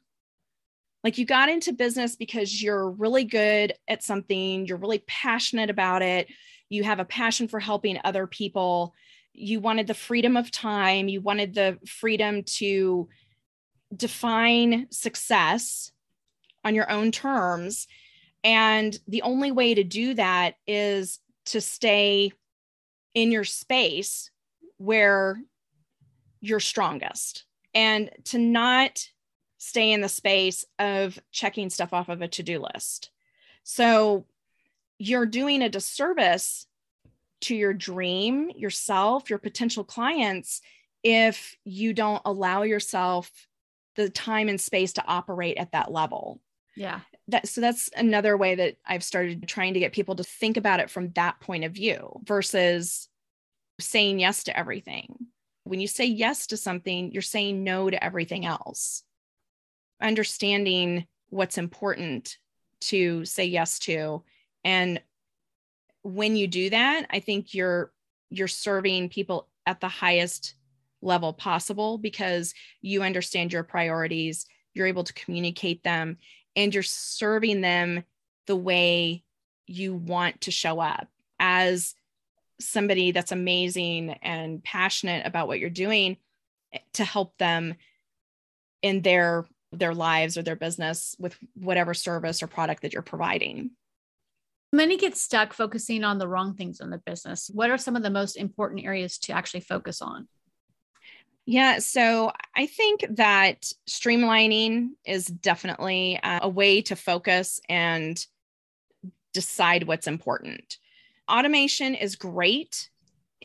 Like 1.04 1.18
you 1.18 1.24
got 1.24 1.48
into 1.48 1.72
business 1.72 2.16
because 2.16 2.62
you're 2.62 2.90
really 2.90 3.24
good 3.24 3.74
at 3.86 4.02
something, 4.02 4.66
you're 4.66 4.78
really 4.78 5.04
passionate 5.06 5.70
about 5.70 6.02
it, 6.02 6.28
you 6.68 6.82
have 6.84 6.98
a 6.98 7.04
passion 7.04 7.48
for 7.48 7.60
helping 7.60 7.98
other 8.02 8.26
people, 8.26 8.94
you 9.32 9.60
wanted 9.60 9.86
the 9.86 9.94
freedom 9.94 10.36
of 10.36 10.50
time, 10.50 11.08
you 11.08 11.20
wanted 11.20 11.54
the 11.54 11.78
freedom 11.86 12.42
to 12.44 13.08
define 13.94 14.86
success 14.90 15.92
on 16.64 16.74
your 16.74 16.90
own 16.90 17.12
terms. 17.12 17.86
And 18.44 18.98
the 19.08 19.22
only 19.22 19.52
way 19.52 19.74
to 19.74 19.84
do 19.84 20.14
that 20.14 20.56
is 20.66 21.18
to 21.46 21.60
stay 21.60 22.32
in 23.14 23.32
your 23.32 23.44
space 23.44 24.30
where 24.76 25.40
you're 26.40 26.60
strongest 26.60 27.44
and 27.74 28.10
to 28.24 28.38
not 28.38 29.08
stay 29.58 29.92
in 29.92 30.00
the 30.00 30.08
space 30.08 30.64
of 30.78 31.18
checking 31.32 31.68
stuff 31.68 31.92
off 31.92 32.08
of 32.08 32.22
a 32.22 32.28
to 32.28 32.42
do 32.42 32.60
list. 32.60 33.10
So 33.64 34.26
you're 34.98 35.26
doing 35.26 35.62
a 35.62 35.68
disservice 35.68 36.66
to 37.42 37.54
your 37.54 37.72
dream, 37.72 38.50
yourself, 38.54 39.30
your 39.30 39.38
potential 39.38 39.84
clients 39.84 40.60
if 41.02 41.56
you 41.64 41.92
don't 41.92 42.22
allow 42.24 42.62
yourself 42.62 43.30
the 43.96 44.08
time 44.08 44.48
and 44.48 44.60
space 44.60 44.92
to 44.94 45.04
operate 45.06 45.56
at 45.56 45.72
that 45.72 45.90
level. 45.90 46.40
Yeah. 46.78 47.00
That, 47.28 47.48
so 47.48 47.60
that's 47.60 47.90
another 47.96 48.36
way 48.36 48.54
that 48.54 48.76
I've 48.86 49.04
started 49.04 49.46
trying 49.46 49.74
to 49.74 49.80
get 49.80 49.92
people 49.92 50.16
to 50.16 50.24
think 50.24 50.56
about 50.56 50.80
it 50.80 50.90
from 50.90 51.10
that 51.10 51.40
point 51.40 51.64
of 51.64 51.72
view 51.72 52.20
versus 52.24 53.08
saying 53.80 54.20
yes 54.20 54.44
to 54.44 54.58
everything. 54.58 55.14
When 55.64 55.80
you 55.80 55.88
say 55.88 56.06
yes 56.06 56.46
to 56.48 56.56
something, 56.56 57.12
you're 57.12 57.20
saying 57.20 57.62
no 57.64 57.90
to 57.90 58.02
everything 58.02 58.46
else. 58.46 59.02
Understanding 60.00 61.06
what's 61.28 61.58
important 61.58 62.38
to 62.80 63.24
say 63.24 63.44
yes 63.44 63.78
to 63.80 64.22
and 64.64 65.00
when 66.02 66.36
you 66.36 66.46
do 66.46 66.70
that, 66.70 67.06
I 67.10 67.20
think 67.20 67.54
you're 67.54 67.92
you're 68.30 68.48
serving 68.48 69.08
people 69.08 69.48
at 69.66 69.80
the 69.80 69.88
highest 69.88 70.54
level 71.00 71.32
possible 71.32 71.98
because 71.98 72.52
you 72.82 73.02
understand 73.02 73.52
your 73.52 73.62
priorities, 73.62 74.46
you're 74.74 74.86
able 74.86 75.04
to 75.04 75.12
communicate 75.14 75.82
them 75.82 76.18
and 76.56 76.72
you're 76.72 76.82
serving 76.82 77.60
them 77.60 78.04
the 78.46 78.56
way 78.56 79.22
you 79.66 79.94
want 79.94 80.40
to 80.42 80.50
show 80.50 80.80
up. 80.80 81.08
As 81.38 81.94
somebody 82.60 83.12
that's 83.12 83.32
amazing 83.32 84.10
and 84.22 84.62
passionate 84.62 85.26
about 85.26 85.46
what 85.46 85.60
you're 85.60 85.70
doing 85.70 86.16
eh, 86.72 86.78
to 86.94 87.04
help 87.04 87.36
them 87.38 87.74
in 88.82 89.02
their 89.02 89.46
their 89.70 89.94
lives 89.94 90.38
or 90.38 90.42
their 90.42 90.56
business 90.56 91.14
with 91.18 91.36
whatever 91.54 91.92
service 91.92 92.42
or 92.42 92.46
product 92.46 92.82
that 92.82 92.94
you're 92.94 93.02
providing. 93.02 93.70
Many 94.72 94.96
get 94.96 95.16
stuck 95.16 95.52
focusing 95.52 96.04
on 96.04 96.18
the 96.18 96.28
wrong 96.28 96.54
things 96.54 96.80
in 96.80 96.88
the 96.88 96.98
business. 96.98 97.50
What 97.52 97.70
are 97.70 97.76
some 97.76 97.94
of 97.94 98.02
the 98.02 98.10
most 98.10 98.36
important 98.36 98.84
areas 98.84 99.18
to 99.18 99.32
actually 99.32 99.60
focus 99.60 100.00
on 100.00 100.26
yeah, 101.50 101.78
so 101.78 102.30
I 102.54 102.66
think 102.66 103.06
that 103.08 103.72
streamlining 103.88 104.88
is 105.06 105.24
definitely 105.24 106.20
uh, 106.22 106.40
a 106.42 106.48
way 106.50 106.82
to 106.82 106.94
focus 106.94 107.58
and 107.70 108.22
decide 109.32 109.84
what's 109.84 110.06
important. 110.06 110.76
Automation 111.26 111.94
is 111.94 112.16
great. 112.16 112.90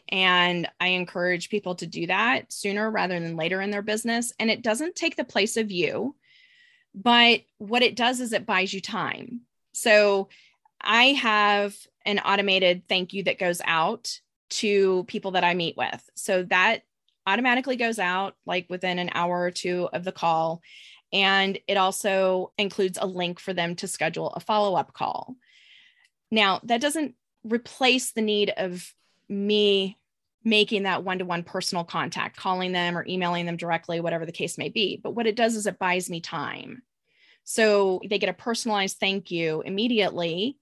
And 0.10 0.68
I 0.82 0.88
encourage 0.88 1.48
people 1.48 1.76
to 1.76 1.88
do 1.88 2.08
that 2.08 2.52
sooner 2.52 2.92
rather 2.92 3.18
than 3.18 3.38
later 3.38 3.62
in 3.62 3.72
their 3.72 3.82
business. 3.82 4.34
And 4.38 4.52
it 4.52 4.64
doesn't 4.64 4.98
take 4.98 5.16
the 5.16 5.24
place 5.24 5.56
of 5.56 5.72
you, 5.72 6.14
but 6.94 7.44
what 7.58 7.84
it 7.84 7.96
does 7.96 8.20
is 8.20 8.34
it 8.34 8.46
buys 8.46 8.74
you 8.74 8.82
time. 8.82 9.44
So 9.72 10.28
I 10.82 11.14
have 11.14 11.74
an 12.06 12.20
automated 12.20 12.84
thank 12.90 13.14
you 13.14 13.24
that 13.24 13.40
goes 13.40 13.62
out 13.64 14.20
to 14.50 15.06
people 15.06 15.32
that 15.32 15.46
I 15.46 15.54
meet 15.54 15.78
with. 15.78 16.10
So 16.16 16.44
that 16.50 16.84
automatically 17.26 17.76
goes 17.76 18.00
out 18.00 18.36
like 18.46 18.66
within 18.70 19.00
an 19.00 19.10
hour 19.14 19.42
or 19.42 19.52
two 19.52 19.90
of 19.94 20.04
the 20.04 20.12
call. 20.12 20.62
And 21.12 21.60
it 21.68 21.78
also 21.78 22.52
includes 22.58 22.98
a 23.00 23.06
link 23.06 23.40
for 23.40 23.54
them 23.54 23.76
to 23.78 23.88
schedule 23.88 24.30
a 24.30 24.40
follow 24.40 24.76
up 24.76 24.94
call. 24.94 25.36
Now, 26.32 26.60
that 26.64 26.82
doesn't 26.82 27.16
replace 27.44 28.12
the 28.12 28.22
need 28.22 28.52
of 28.56 28.94
me 29.30 29.98
making 30.44 30.84
that 30.84 31.04
one 31.04 31.20
to 31.20 31.26
one 31.26 31.44
personal 31.44 31.84
contact, 31.84 32.36
calling 32.36 32.72
them 32.72 32.98
or 32.98 33.06
emailing 33.08 33.46
them 33.46 33.58
directly, 33.58 34.02
whatever 34.02 34.26
the 34.26 34.32
case 34.32 34.58
may 34.58 34.70
be. 34.70 35.00
But 35.02 35.12
what 35.12 35.28
it 35.28 35.36
does 35.36 35.56
is 35.56 35.68
it 35.68 35.80
buys 35.80 36.10
me 36.10 36.20
time. 36.20 36.82
So 37.44 38.02
they 38.10 38.20
get 38.20 38.30
a 38.30 38.34
personalized 38.34 38.98
thank 38.98 39.32
you 39.32 39.62
immediately. 39.62 40.58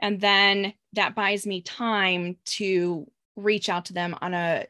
And 0.00 0.20
then 0.20 0.74
that 0.92 1.14
buys 1.14 1.46
me 1.46 1.62
time 1.62 2.36
to 2.44 3.10
reach 3.36 3.68
out 3.68 3.86
to 3.86 3.92
them 3.92 4.16
on 4.20 4.34
a 4.34 4.66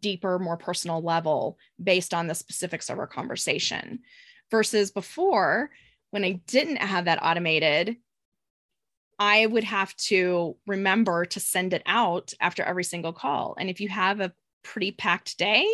deeper, 0.00 0.38
more 0.38 0.56
personal 0.56 1.02
level 1.02 1.58
based 1.82 2.14
on 2.14 2.26
the 2.26 2.34
specifics 2.34 2.90
of 2.90 2.98
our 2.98 3.06
conversation. 3.06 4.00
Versus 4.50 4.90
before, 4.90 5.70
when 6.10 6.24
I 6.24 6.40
didn't 6.46 6.76
have 6.76 7.06
that 7.06 7.22
automated, 7.22 7.96
I 9.18 9.46
would 9.46 9.64
have 9.64 9.94
to 9.96 10.56
remember 10.66 11.24
to 11.24 11.40
send 11.40 11.72
it 11.72 11.82
out 11.86 12.32
after 12.40 12.62
every 12.62 12.84
single 12.84 13.12
call. 13.12 13.56
And 13.58 13.70
if 13.70 13.80
you 13.80 13.88
have 13.88 14.20
a 14.20 14.32
pretty 14.62 14.92
packed 14.92 15.38
day, 15.38 15.66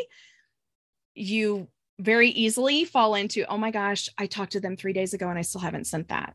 you 1.15 1.69
very 1.99 2.31
easily 2.31 2.85
fall 2.85 3.15
into, 3.15 3.45
oh 3.47 3.59
my 3.59 3.71
gosh, 3.71 4.09
I 4.17 4.27
talked 4.27 4.53
to 4.53 4.61
them 4.61 4.77
three 4.77 4.93
days 4.93 5.15
ago 5.15 5.29
and 5.29 5.39
I 5.39 5.43
still 5.43 5.61
haven't 5.61 5.87
sent 5.87 6.09
that. 6.09 6.35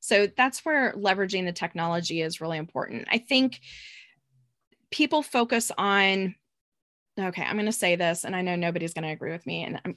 So 0.00 0.28
that's 0.28 0.64
where 0.64 0.92
leveraging 0.92 1.46
the 1.46 1.52
technology 1.52 2.20
is 2.20 2.40
really 2.40 2.58
important. 2.58 3.08
I 3.10 3.18
think 3.18 3.60
people 4.92 5.22
focus 5.22 5.72
on, 5.76 6.36
okay, 7.18 7.42
I'm 7.42 7.56
going 7.56 7.66
to 7.66 7.72
say 7.72 7.96
this, 7.96 8.24
and 8.24 8.34
I 8.34 8.42
know 8.42 8.56
nobody's 8.56 8.94
going 8.94 9.04
to 9.04 9.10
agree 9.10 9.32
with 9.32 9.46
me. 9.46 9.64
And 9.64 9.80
I'm, 9.84 9.96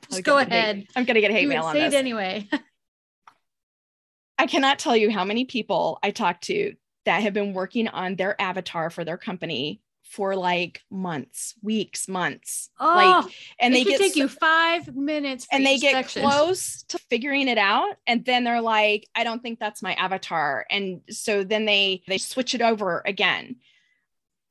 just 0.10 0.24
go 0.24 0.38
ahead. 0.38 0.76
Hate, 0.76 0.90
I'm 0.96 1.04
going 1.04 1.14
to 1.14 1.20
get 1.20 1.30
hate 1.30 1.42
you 1.42 1.48
mail 1.48 1.64
on 1.64 1.74
say 1.74 1.82
this. 1.82 1.94
it 1.94 1.98
anyway. 1.98 2.48
I 4.38 4.46
cannot 4.46 4.78
tell 4.78 4.96
you 4.96 5.10
how 5.10 5.24
many 5.24 5.44
people 5.44 5.98
I 6.02 6.10
talked 6.10 6.44
to 6.44 6.74
that 7.04 7.22
have 7.22 7.34
been 7.34 7.54
working 7.54 7.88
on 7.88 8.16
their 8.16 8.40
avatar 8.40 8.90
for 8.90 9.04
their 9.04 9.16
company 9.16 9.80
for 10.08 10.34
like 10.34 10.82
months, 10.90 11.54
weeks, 11.62 12.08
months. 12.08 12.70
Oh, 12.80 13.22
like, 13.24 13.34
and 13.60 13.74
they 13.74 13.84
get 13.84 13.98
take 13.98 14.16
you 14.16 14.28
five 14.28 14.94
minutes, 14.94 15.46
and 15.52 15.64
they 15.64 15.78
get 15.78 15.92
section. 15.92 16.22
close 16.22 16.82
to 16.84 16.98
figuring 17.10 17.48
it 17.48 17.58
out, 17.58 17.96
and 18.06 18.24
then 18.24 18.44
they're 18.44 18.60
like, 18.60 19.06
"I 19.14 19.24
don't 19.24 19.42
think 19.42 19.58
that's 19.58 19.82
my 19.82 19.94
avatar," 19.94 20.66
and 20.70 21.02
so 21.10 21.44
then 21.44 21.66
they 21.66 22.02
they 22.08 22.18
switch 22.18 22.54
it 22.54 22.62
over 22.62 23.02
again. 23.04 23.56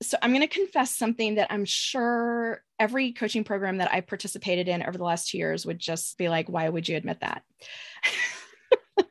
So 0.02 0.18
I'm 0.22 0.32
going 0.32 0.42
to 0.42 0.48
confess 0.48 0.96
something 0.96 1.36
that 1.36 1.52
I'm 1.52 1.66
sure 1.66 2.64
every 2.80 3.14
coaching 3.14 3.44
program 3.44 3.78
that 3.78 3.92
I 3.92 4.02
participated 4.02 4.68
in 4.68 4.84
over 4.84 4.98
the 4.98 5.04
last 5.04 5.30
two 5.30 5.40
years 5.40 5.66
would 5.66 5.80
just 5.80 6.18
be 6.18 6.30
like, 6.30 6.48
"Why 6.48 6.70
would 6.70 6.88
you 6.88 6.96
admit 6.96 7.22
that?" 7.22 7.44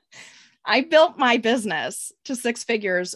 I 0.64 0.82
built 0.82 1.18
my 1.18 1.36
business 1.38 2.12
to 2.24 2.36
six 2.36 2.64
figures 2.64 3.14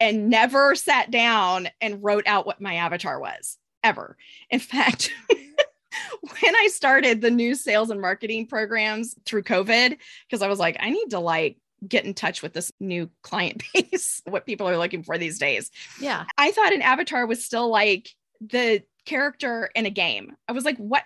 and 0.00 0.28
never 0.28 0.74
sat 0.74 1.10
down 1.10 1.68
and 1.80 2.02
wrote 2.02 2.26
out 2.26 2.46
what 2.46 2.60
my 2.60 2.76
avatar 2.76 3.20
was 3.20 3.56
ever. 3.84 4.16
In 4.50 4.58
fact, 4.58 5.12
when 5.30 6.56
I 6.56 6.68
started 6.68 7.20
the 7.20 7.30
new 7.30 7.54
sales 7.54 7.90
and 7.90 8.00
marketing 8.00 8.46
programs 8.46 9.14
through 9.26 9.44
COVID, 9.44 9.96
because 10.28 10.42
I 10.42 10.48
was 10.48 10.58
like, 10.58 10.76
I 10.80 10.90
need 10.90 11.10
to 11.10 11.18
like 11.18 11.56
get 11.86 12.04
in 12.04 12.14
touch 12.14 12.42
with 12.42 12.52
this 12.52 12.72
new 12.80 13.10
client 13.22 13.62
base, 13.74 14.22
what 14.24 14.46
people 14.46 14.68
are 14.68 14.78
looking 14.78 15.02
for 15.02 15.18
these 15.18 15.38
days. 15.38 15.70
Yeah. 16.00 16.24
I 16.38 16.50
thought 16.50 16.72
an 16.72 16.82
avatar 16.82 17.26
was 17.26 17.44
still 17.44 17.68
like 17.70 18.10
the 18.40 18.82
character 19.04 19.70
in 19.74 19.86
a 19.86 19.90
game. 19.90 20.36
I 20.48 20.52
was 20.52 20.64
like, 20.64 20.78
what? 20.78 21.04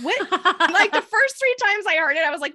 What? 0.00 0.20
like 0.30 0.92
the 0.92 1.02
first 1.02 1.38
three 1.38 1.56
times 1.62 1.84
I 1.86 1.96
heard 1.96 2.16
it, 2.16 2.24
I 2.24 2.30
was 2.30 2.40
like, 2.40 2.54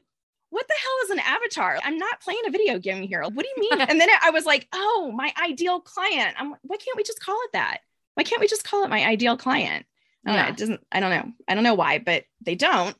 what 0.49 0.67
the 0.67 0.73
hell 0.81 1.03
is 1.03 1.09
an 1.09 1.19
avatar? 1.19 1.79
I'm 1.83 1.97
not 1.97 2.21
playing 2.21 2.41
a 2.47 2.51
video 2.51 2.79
game 2.79 3.03
here. 3.03 3.21
What 3.21 3.33
do 3.35 3.47
you 3.55 3.69
mean? 3.69 3.81
and 3.89 3.99
then 3.99 4.09
I 4.23 4.29
was 4.29 4.45
like, 4.45 4.67
oh, 4.73 5.11
my 5.13 5.33
ideal 5.43 5.81
client. 5.81 6.35
I'm 6.39 6.51
like, 6.51 6.61
why 6.63 6.77
can't 6.77 6.95
we 6.95 7.03
just 7.03 7.19
call 7.19 7.37
it 7.43 7.51
that? 7.53 7.79
Why 8.13 8.23
can't 8.23 8.39
we 8.39 8.47
just 8.47 8.63
call 8.63 8.83
it 8.85 8.89
my 8.89 9.05
ideal 9.05 9.35
client? 9.35 9.85
I 10.25 10.29
don't 10.29 10.37
yeah. 10.37 10.43
know. 10.43 10.49
It 10.49 10.57
doesn't, 10.57 10.87
I 10.91 10.99
don't 11.01 11.09
know. 11.09 11.31
I 11.47 11.55
don't 11.55 11.63
know 11.63 11.75
why, 11.75 11.99
but 11.99 12.23
they 12.41 12.55
don't. 12.55 12.95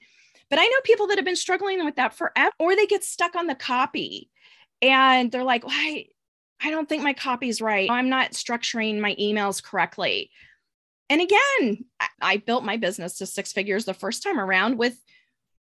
But 0.56 0.62
I 0.62 0.68
know 0.68 0.78
people 0.86 1.08
that 1.08 1.18
have 1.18 1.26
been 1.26 1.36
struggling 1.36 1.84
with 1.84 1.98
that 1.98 2.13
forever, 2.13 2.54
or 2.60 2.78
they 2.78 2.86
get 2.86 3.04
stuck 3.04 3.36
on 3.36 3.48
the 3.48 3.56
copy 3.56 4.30
and 4.82 5.30
they're 5.30 5.44
like, 5.44 5.65
why? 5.68 6.06
I 6.63 6.70
don't 6.70 6.88
think 6.88 7.04
my 7.04 7.12
copy's 7.12 7.60
right. 7.60 7.91
I'm 7.91 8.08
not 8.08 8.32
structuring 8.32 9.02
my 9.02 9.15
emails 9.15 9.62
correctly. 9.62 10.32
And 11.10 11.20
again, 11.20 11.84
I 12.22 12.38
built 12.38 12.63
my 12.63 12.78
business 12.78 13.18
to 13.18 13.26
six 13.26 13.52
figures 13.52 13.84
the 13.84 13.94
first 13.94 14.24
time 14.24 14.39
around 14.39 14.78
with 14.78 14.98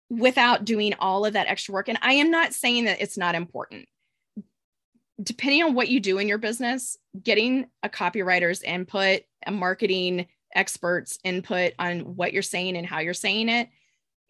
without 0.10 0.66
doing 0.66 0.96
all 0.98 1.28
of 1.28 1.34
that 1.34 1.46
extra 1.46 1.76
work. 1.76 1.88
And 1.88 2.00
I 2.02 2.14
am 2.14 2.32
not 2.32 2.52
saying 2.52 2.86
that 2.86 3.02
it's 3.02 3.20
not 3.20 3.36
important. 3.36 3.88
Depending 5.22 5.62
on 5.62 5.76
what 5.76 5.90
you 5.90 6.00
do 6.00 6.18
in 6.18 6.28
your 6.28 6.40
business, 6.40 6.98
getting 7.22 7.68
a 7.84 7.90
copywriter's 7.90 8.64
input, 8.64 9.22
a 9.46 9.52
marketing 9.52 10.26
expert's 10.56 11.20
input 11.24 11.74
on 11.78 12.00
what 12.16 12.34
you're 12.34 12.42
saying 12.42 12.76
and 12.78 12.88
how 12.88 12.98
you're 12.98 13.14
saying 13.14 13.48
it, 13.48 13.70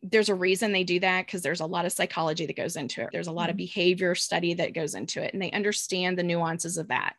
there's 0.03 0.29
a 0.29 0.35
reason 0.35 0.71
they 0.71 0.83
do 0.83 0.99
that 0.99 1.25
because 1.25 1.41
there's 1.41 1.61
a 1.61 1.65
lot 1.65 1.85
of 1.85 1.91
psychology 1.91 2.45
that 2.45 2.55
goes 2.55 2.75
into 2.75 3.01
it. 3.01 3.09
There's 3.11 3.27
a 3.27 3.31
lot 3.31 3.49
of 3.49 3.53
mm-hmm. 3.53 3.65
behavior 3.65 4.15
study 4.15 4.55
that 4.55 4.73
goes 4.73 4.95
into 4.95 5.21
it, 5.21 5.33
and 5.33 5.41
they 5.41 5.51
understand 5.51 6.17
the 6.17 6.23
nuances 6.23 6.77
of 6.77 6.87
that. 6.87 7.15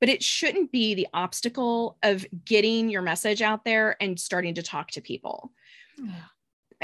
But 0.00 0.08
it 0.08 0.22
shouldn't 0.22 0.72
be 0.72 0.94
the 0.94 1.08
obstacle 1.14 1.96
of 2.02 2.26
getting 2.44 2.90
your 2.90 3.02
message 3.02 3.42
out 3.42 3.64
there 3.64 3.96
and 4.00 4.20
starting 4.20 4.54
to 4.54 4.62
talk 4.62 4.90
to 4.92 5.00
people. 5.00 5.52
Yeah. 5.96 6.12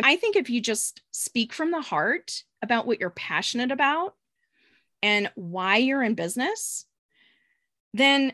I 0.02 0.16
think 0.16 0.37
if 0.37 0.48
you 0.48 0.61
just 0.61 1.02
speak 1.11 1.52
from 1.52 1.70
the 1.70 1.83
heart 1.83 2.44
about 2.62 2.87
what 2.87 3.00
you're 3.00 3.11
passionate 3.11 3.70
about 3.70 4.14
and 5.02 5.31
why 5.35 5.76
you're 5.76 6.02
in 6.02 6.14
business, 6.14 6.87
then 7.92 8.33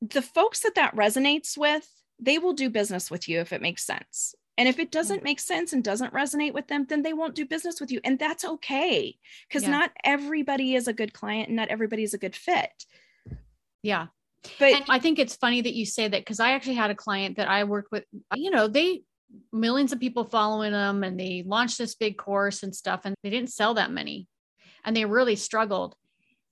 the 0.00 0.22
folks 0.22 0.60
that 0.60 0.74
that 0.74 0.96
resonates 0.96 1.56
with, 1.56 1.88
they 2.18 2.38
will 2.38 2.54
do 2.54 2.70
business 2.70 3.10
with 3.10 3.28
you 3.28 3.40
if 3.40 3.52
it 3.52 3.62
makes 3.62 3.84
sense. 3.84 4.34
And 4.58 4.68
if 4.68 4.78
it 4.78 4.90
doesn't 4.90 5.24
make 5.24 5.40
sense 5.40 5.72
and 5.72 5.82
doesn't 5.82 6.12
resonate 6.12 6.52
with 6.52 6.68
them, 6.68 6.84
then 6.88 7.02
they 7.02 7.12
won't 7.12 7.34
do 7.34 7.46
business 7.46 7.80
with 7.80 7.90
you. 7.90 8.00
And 8.04 8.18
that's 8.18 8.44
okay 8.44 9.16
because 9.48 9.62
yeah. 9.62 9.70
not 9.70 9.92
everybody 10.04 10.74
is 10.74 10.86
a 10.86 10.92
good 10.92 11.14
client 11.14 11.48
and 11.48 11.56
not 11.56 11.68
everybody 11.68 12.02
is 12.02 12.14
a 12.14 12.18
good 12.18 12.36
fit. 12.36 12.70
Yeah. 13.82 14.08
But 14.58 14.72
and 14.72 14.84
I 14.88 14.98
think 14.98 15.18
it's 15.18 15.36
funny 15.36 15.60
that 15.62 15.74
you 15.74 15.86
say 15.86 16.08
that 16.08 16.20
because 16.20 16.40
I 16.40 16.52
actually 16.52 16.74
had 16.74 16.90
a 16.90 16.94
client 16.94 17.36
that 17.36 17.48
I 17.48 17.64
worked 17.64 17.92
with, 17.92 18.04
you 18.34 18.50
know, 18.50 18.68
they 18.68 19.02
millions 19.52 19.92
of 19.92 20.00
people 20.00 20.24
following 20.24 20.72
them 20.72 21.04
and 21.04 21.18
they 21.18 21.44
launched 21.46 21.78
this 21.78 21.94
big 21.94 22.16
course 22.16 22.62
and 22.62 22.74
stuff 22.74 23.02
and 23.04 23.14
they 23.22 23.30
didn't 23.30 23.50
sell 23.50 23.74
that 23.74 23.90
many 23.90 24.26
and 24.84 24.96
they 24.96 25.04
really 25.04 25.36
struggled 25.36 25.94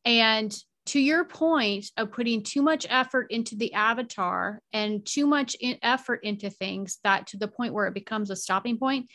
and 0.05 0.57
to 0.88 1.01
your 1.01 1.24
point 1.24 1.90
of 1.96 2.12
putting 2.12 2.42
too 2.42 2.62
much 2.62 2.87
effort 2.88 3.31
into 3.31 3.57
the 3.57 3.72
avatar 3.72 4.61
and 4.72 5.05
too 5.05 5.27
much 5.27 5.57
in 5.61 5.79
effort 5.83 6.20
into 6.22 6.51
things 6.51 6.98
that 7.05 7.27
to 7.29 7.37
the 7.37 7.48
point 7.48 7.72
where 7.72 7.87
it 7.87 7.94
becomes 7.94 8.31
a 8.31 8.37
stopping 8.37 8.79
point 8.79 9.09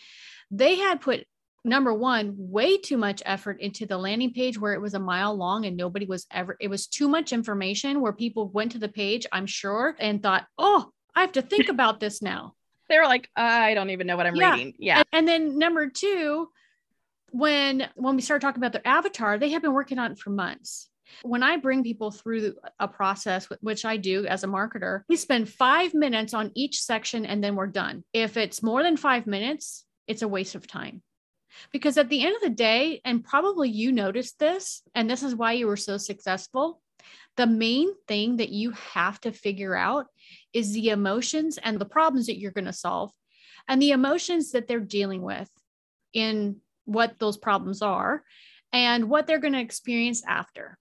they 0.51 0.75
had 0.75 1.01
put 1.01 1.25
number 1.65 1.93
one 1.93 2.33
way 2.35 2.77
too 2.77 2.97
much 2.97 3.23
effort 3.25 3.59
into 3.61 3.85
the 3.85 3.97
landing 3.97 4.33
page 4.33 4.59
where 4.59 4.73
it 4.73 4.81
was 4.81 4.93
a 4.93 4.99
mile 4.99 5.35
long 5.35 5.65
and 5.65 5.77
nobody 5.77 6.05
was 6.05 6.25
ever 6.31 6.57
it 6.59 6.69
was 6.69 6.87
too 6.87 7.07
much 7.07 7.33
information 7.33 8.01
where 8.01 8.13
people 8.13 8.49
went 8.49 8.71
to 8.71 8.79
the 8.79 8.89
page 8.89 9.25
i'm 9.31 9.45
sure 9.45 9.95
and 9.99 10.21
thought 10.21 10.45
oh 10.57 10.89
i 11.15 11.21
have 11.21 11.31
to 11.31 11.41
think 11.41 11.69
about 11.69 11.99
this 11.99 12.21
now 12.21 12.53
they 12.89 12.97
were 12.99 13.05
like, 13.05 13.29
I 13.35 13.73
don't 13.73 13.89
even 13.89 14.07
know 14.07 14.17
what 14.17 14.27
I'm 14.27 14.35
yeah. 14.35 14.53
reading. 14.53 14.73
Yeah. 14.77 14.97
And, 14.97 15.07
and 15.13 15.27
then 15.27 15.57
number 15.57 15.89
two, 15.89 16.49
when 17.31 17.89
when 17.95 18.15
we 18.15 18.21
started 18.21 18.45
talking 18.45 18.59
about 18.59 18.73
their 18.73 18.87
avatar, 18.87 19.39
they 19.39 19.49
had 19.49 19.61
been 19.61 19.73
working 19.73 19.97
on 19.97 20.11
it 20.11 20.19
for 20.19 20.29
months. 20.29 20.89
When 21.21 21.43
I 21.43 21.57
bring 21.57 21.83
people 21.83 22.11
through 22.11 22.55
a 22.79 22.87
process, 22.87 23.47
which 23.61 23.85
I 23.85 23.97
do 23.97 24.25
as 24.25 24.43
a 24.43 24.47
marketer, 24.47 25.01
we 25.07 25.15
spend 25.15 25.49
five 25.49 25.93
minutes 25.93 26.33
on 26.33 26.51
each 26.55 26.81
section 26.81 27.25
and 27.25 27.43
then 27.43 27.55
we're 27.55 27.67
done. 27.67 28.03
If 28.13 28.37
it's 28.37 28.63
more 28.63 28.83
than 28.83 28.97
five 28.97 29.27
minutes, 29.27 29.85
it's 30.07 30.21
a 30.21 30.27
waste 30.27 30.55
of 30.55 30.67
time. 30.67 31.01
Because 31.71 31.97
at 31.97 32.09
the 32.09 32.25
end 32.25 32.35
of 32.35 32.41
the 32.41 32.49
day, 32.49 32.99
and 33.05 33.23
probably 33.23 33.69
you 33.69 33.91
noticed 33.91 34.39
this, 34.39 34.81
and 34.95 35.09
this 35.09 35.21
is 35.21 35.35
why 35.35 35.53
you 35.53 35.67
were 35.67 35.77
so 35.77 35.97
successful, 35.97 36.81
the 37.37 37.47
main 37.47 37.89
thing 38.07 38.37
that 38.37 38.49
you 38.49 38.71
have 38.71 39.19
to 39.21 39.31
figure 39.31 39.75
out 39.75 40.07
is 40.51 40.73
the 40.73 40.89
emotions 40.89 41.59
and 41.61 41.79
the 41.79 41.85
problems 41.85 42.27
that 42.27 42.39
you're 42.39 42.51
going 42.51 42.65
to 42.65 42.73
solve 42.73 43.11
and 43.67 43.81
the 43.81 43.91
emotions 43.91 44.51
that 44.51 44.67
they're 44.67 44.79
dealing 44.79 45.21
with 45.21 45.49
in 46.13 46.57
what 46.85 47.17
those 47.19 47.37
problems 47.37 47.81
are 47.81 48.23
and 48.71 49.09
what 49.09 49.27
they're 49.27 49.39
going 49.39 49.53
to 49.53 49.59
experience 49.59 50.23
after. 50.27 50.77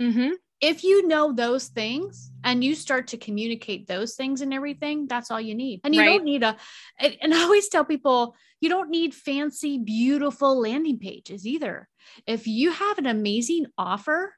Mm-hmm. 0.00 0.30
If 0.60 0.84
you 0.84 1.06
know 1.06 1.32
those 1.32 1.68
things 1.68 2.30
and 2.44 2.62
you 2.62 2.74
start 2.74 3.08
to 3.08 3.16
communicate 3.16 3.86
those 3.86 4.14
things 4.14 4.40
and 4.40 4.52
everything, 4.52 5.06
that's 5.06 5.30
all 5.30 5.40
you 5.40 5.54
need. 5.54 5.80
And 5.84 5.94
you 5.94 6.00
right. 6.02 6.06
don't 6.06 6.24
need 6.24 6.42
a, 6.42 6.56
and 6.98 7.32
I 7.34 7.42
always 7.42 7.68
tell 7.68 7.84
people, 7.84 8.36
you 8.60 8.68
don't 8.68 8.90
need 8.90 9.14
fancy, 9.14 9.78
beautiful 9.78 10.60
landing 10.60 10.98
pages 10.98 11.46
either. 11.46 11.88
If 12.26 12.46
you 12.46 12.72
have 12.72 12.98
an 12.98 13.06
amazing 13.06 13.66
offer, 13.78 14.34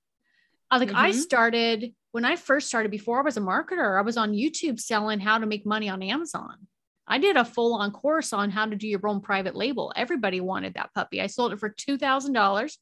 uh, 0.71 0.79
like 0.79 0.95
I 0.95 1.11
Mhm. 1.11 1.15
started 1.15 1.95
when 2.13 2.25
I 2.27 2.37
first 2.37 2.69
started 2.69 2.91
before 2.91 3.19
I 3.19 3.23
was 3.23 3.39
a 3.39 3.41
marketer, 3.41 3.99
I 3.99 4.03
was 4.03 4.19
on 4.19 4.33
YouTube 4.33 4.79
selling 4.79 5.19
how 5.19 5.39
to 5.39 5.47
make 5.47 5.65
money 5.67 5.89
on 5.89 6.03
Amazon. 6.03 6.69
I 7.07 7.19
did 7.19 7.37
a 7.37 7.45
full 7.45 7.75
on 7.75 7.91
course 7.91 8.33
on 8.33 8.51
how 8.51 8.67
to 8.67 8.77
do 8.77 8.87
your 8.87 9.07
own 9.09 9.21
private 9.23 9.57
label. 9.57 9.93
Everybody 9.97 10.41
wanted 10.41 10.75
that 10.75 10.93
puppy. 10.95 11.21
I 11.21 11.27
sold 11.27 11.53
it 11.53 11.59
for 11.59 11.71
$2,000 11.71 12.79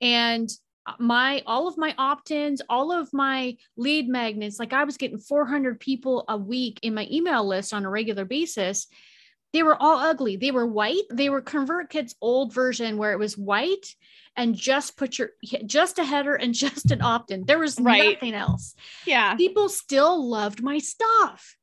and 0.00 0.50
Uh, 0.86 0.92
my 0.98 1.42
all 1.46 1.68
of 1.68 1.76
my 1.76 1.94
opt-ins 1.98 2.62
all 2.70 2.90
of 2.90 3.12
my 3.12 3.54
lead 3.76 4.08
magnets 4.08 4.58
like 4.58 4.72
i 4.72 4.82
was 4.84 4.96
getting 4.96 5.18
400 5.18 5.78
people 5.78 6.24
a 6.26 6.38
week 6.38 6.80
in 6.82 6.94
my 6.94 7.06
email 7.10 7.46
list 7.46 7.74
on 7.74 7.84
a 7.84 7.90
regular 7.90 8.24
basis 8.24 8.86
they 9.52 9.62
were 9.62 9.76
all 9.80 9.98
ugly 9.98 10.36
they 10.36 10.50
were 10.50 10.66
white 10.66 11.02
they 11.10 11.28
were 11.28 11.42
convertkit's 11.42 12.14
old 12.22 12.54
version 12.54 12.96
where 12.96 13.12
it 13.12 13.18
was 13.18 13.36
white 13.36 13.94
and 14.36 14.54
just 14.56 14.96
put 14.96 15.18
your 15.18 15.30
just 15.66 15.98
a 15.98 16.04
header 16.04 16.34
and 16.34 16.54
just 16.64 16.90
an 16.90 17.02
opt-in 17.02 17.44
there 17.44 17.58
was 17.58 17.78
Right. 17.78 18.14
nothing 18.14 18.32
else 18.34 18.74
Yeah. 19.06 19.34
people 19.34 19.68
still 19.68 20.26
loved 20.28 20.62
my 20.62 20.78
stuff 20.78 21.56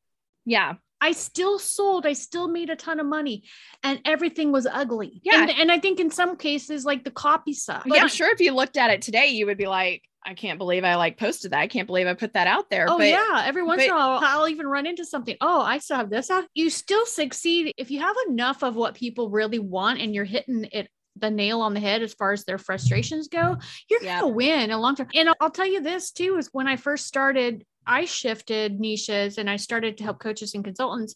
Yeah. 0.46 0.76
I 1.00 1.12
still 1.12 1.60
sold, 1.60 2.06
I 2.06 2.14
still 2.14 2.48
made 2.48 2.70
a 2.70 2.76
ton 2.76 3.00
of 3.00 3.06
money, 3.06 3.44
and 3.84 4.00
everything 4.06 4.52
was 4.52 4.66
ugly. 4.66 5.22
Yeah. 5.24 5.42
And, 5.42 5.52
and 5.52 5.72
I 5.72 5.80
think 5.80 6.00
in 6.00 6.10
some 6.10 6.38
cases, 6.38 6.86
like 6.86 7.04
the 7.04 7.12
copy 7.12 7.54
sucked. 7.54 7.88
yeah, 7.88 8.02
I'm 8.02 8.08
sure 8.08 8.32
if 8.32 8.40
you 8.40 8.52
looked 8.54 8.78
at 8.78 8.90
it 8.90 9.02
today, 9.02 9.28
you 9.28 9.46
would 9.46 9.58
be 9.58 9.68
like, 9.68 10.04
I 10.26 10.34
can't 10.34 10.58
believe 10.58 10.84
I 10.84 10.96
like 10.96 11.18
posted 11.18 11.52
that. 11.52 11.60
I 11.60 11.68
can't 11.68 11.88
believe 11.88 12.06
I 12.06 12.14
put 12.14 12.34
that 12.34 12.48
out 12.48 12.70
there. 12.70 12.88
Oh 12.90 12.98
but 12.98 13.08
yeah, 13.08 13.44
every 13.46 13.64
once 13.64 13.84
in 13.84 13.90
a 13.90 13.94
while 13.94 14.20
I'll 14.22 14.50
even 14.50 14.68
run 14.68 14.86
into 14.86 15.06
something. 15.06 15.38
Oh, 15.40 15.62
I 15.62 15.78
still 15.78 15.98
have 15.98 16.10
this 16.10 16.30
out. 16.30 16.46
You 16.54 16.70
still 16.70 17.06
succeed 17.06 17.72
if 17.78 17.92
you 17.92 18.02
have 18.02 18.16
enough 18.28 18.62
of 18.62 18.76
what 18.76 18.94
people 18.96 19.30
really 19.30 19.60
want 19.60 20.02
and 20.02 20.14
you're 20.14 20.26
hitting 20.26 20.68
it 20.74 20.90
the 21.16 21.32
nail 21.32 21.62
on 21.62 21.74
the 21.74 21.80
head 21.80 22.02
as 22.02 22.14
far 22.14 22.32
as 22.32 22.44
their 22.44 22.58
frustrations 22.58 23.28
go. 23.28 23.58
You're 23.90 24.04
Yeah. 24.04 24.22
gonna 24.22 24.34
win 24.34 24.70
a 24.72 24.80
long 24.80 24.96
term. 24.96 25.08
And 25.16 25.30
I'll 25.40 25.50
tell 25.50 25.66
you 25.66 25.82
this 25.82 26.12
too: 26.12 26.38
is 26.38 26.50
when 26.52 26.68
I 26.68 26.76
first 26.76 27.08
started, 27.08 27.66
I 27.88 28.06
shifted 28.06 28.80
niches 28.80 29.38
and 29.38 29.50
I 29.50 29.56
started 29.56 29.98
to 29.98 30.04
help 30.04 30.20
coaches 30.20 30.54
and 30.54 30.64
consultants. 30.64 31.16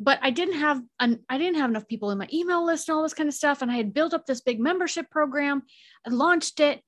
But 0.00 0.18
I 0.22 0.30
didn't 0.30 0.60
have 0.60 0.80
an 1.00 1.20
I 1.28 1.38
didn't 1.38 1.58
have 1.58 1.70
enough 1.70 1.88
people 1.88 2.10
in 2.10 2.18
my 2.18 2.28
email 2.32 2.64
list 2.64 2.88
and 2.88 2.96
all 2.96 3.02
this 3.02 3.14
kind 3.14 3.28
of 3.28 3.34
stuff. 3.34 3.62
And 3.62 3.70
I 3.70 3.76
had 3.76 3.94
built 3.94 4.14
up 4.14 4.26
this 4.26 4.40
big 4.40 4.60
membership 4.60 5.10
program. 5.10 5.62
I 6.06 6.10
launched 6.10 6.60
it, 6.60 6.82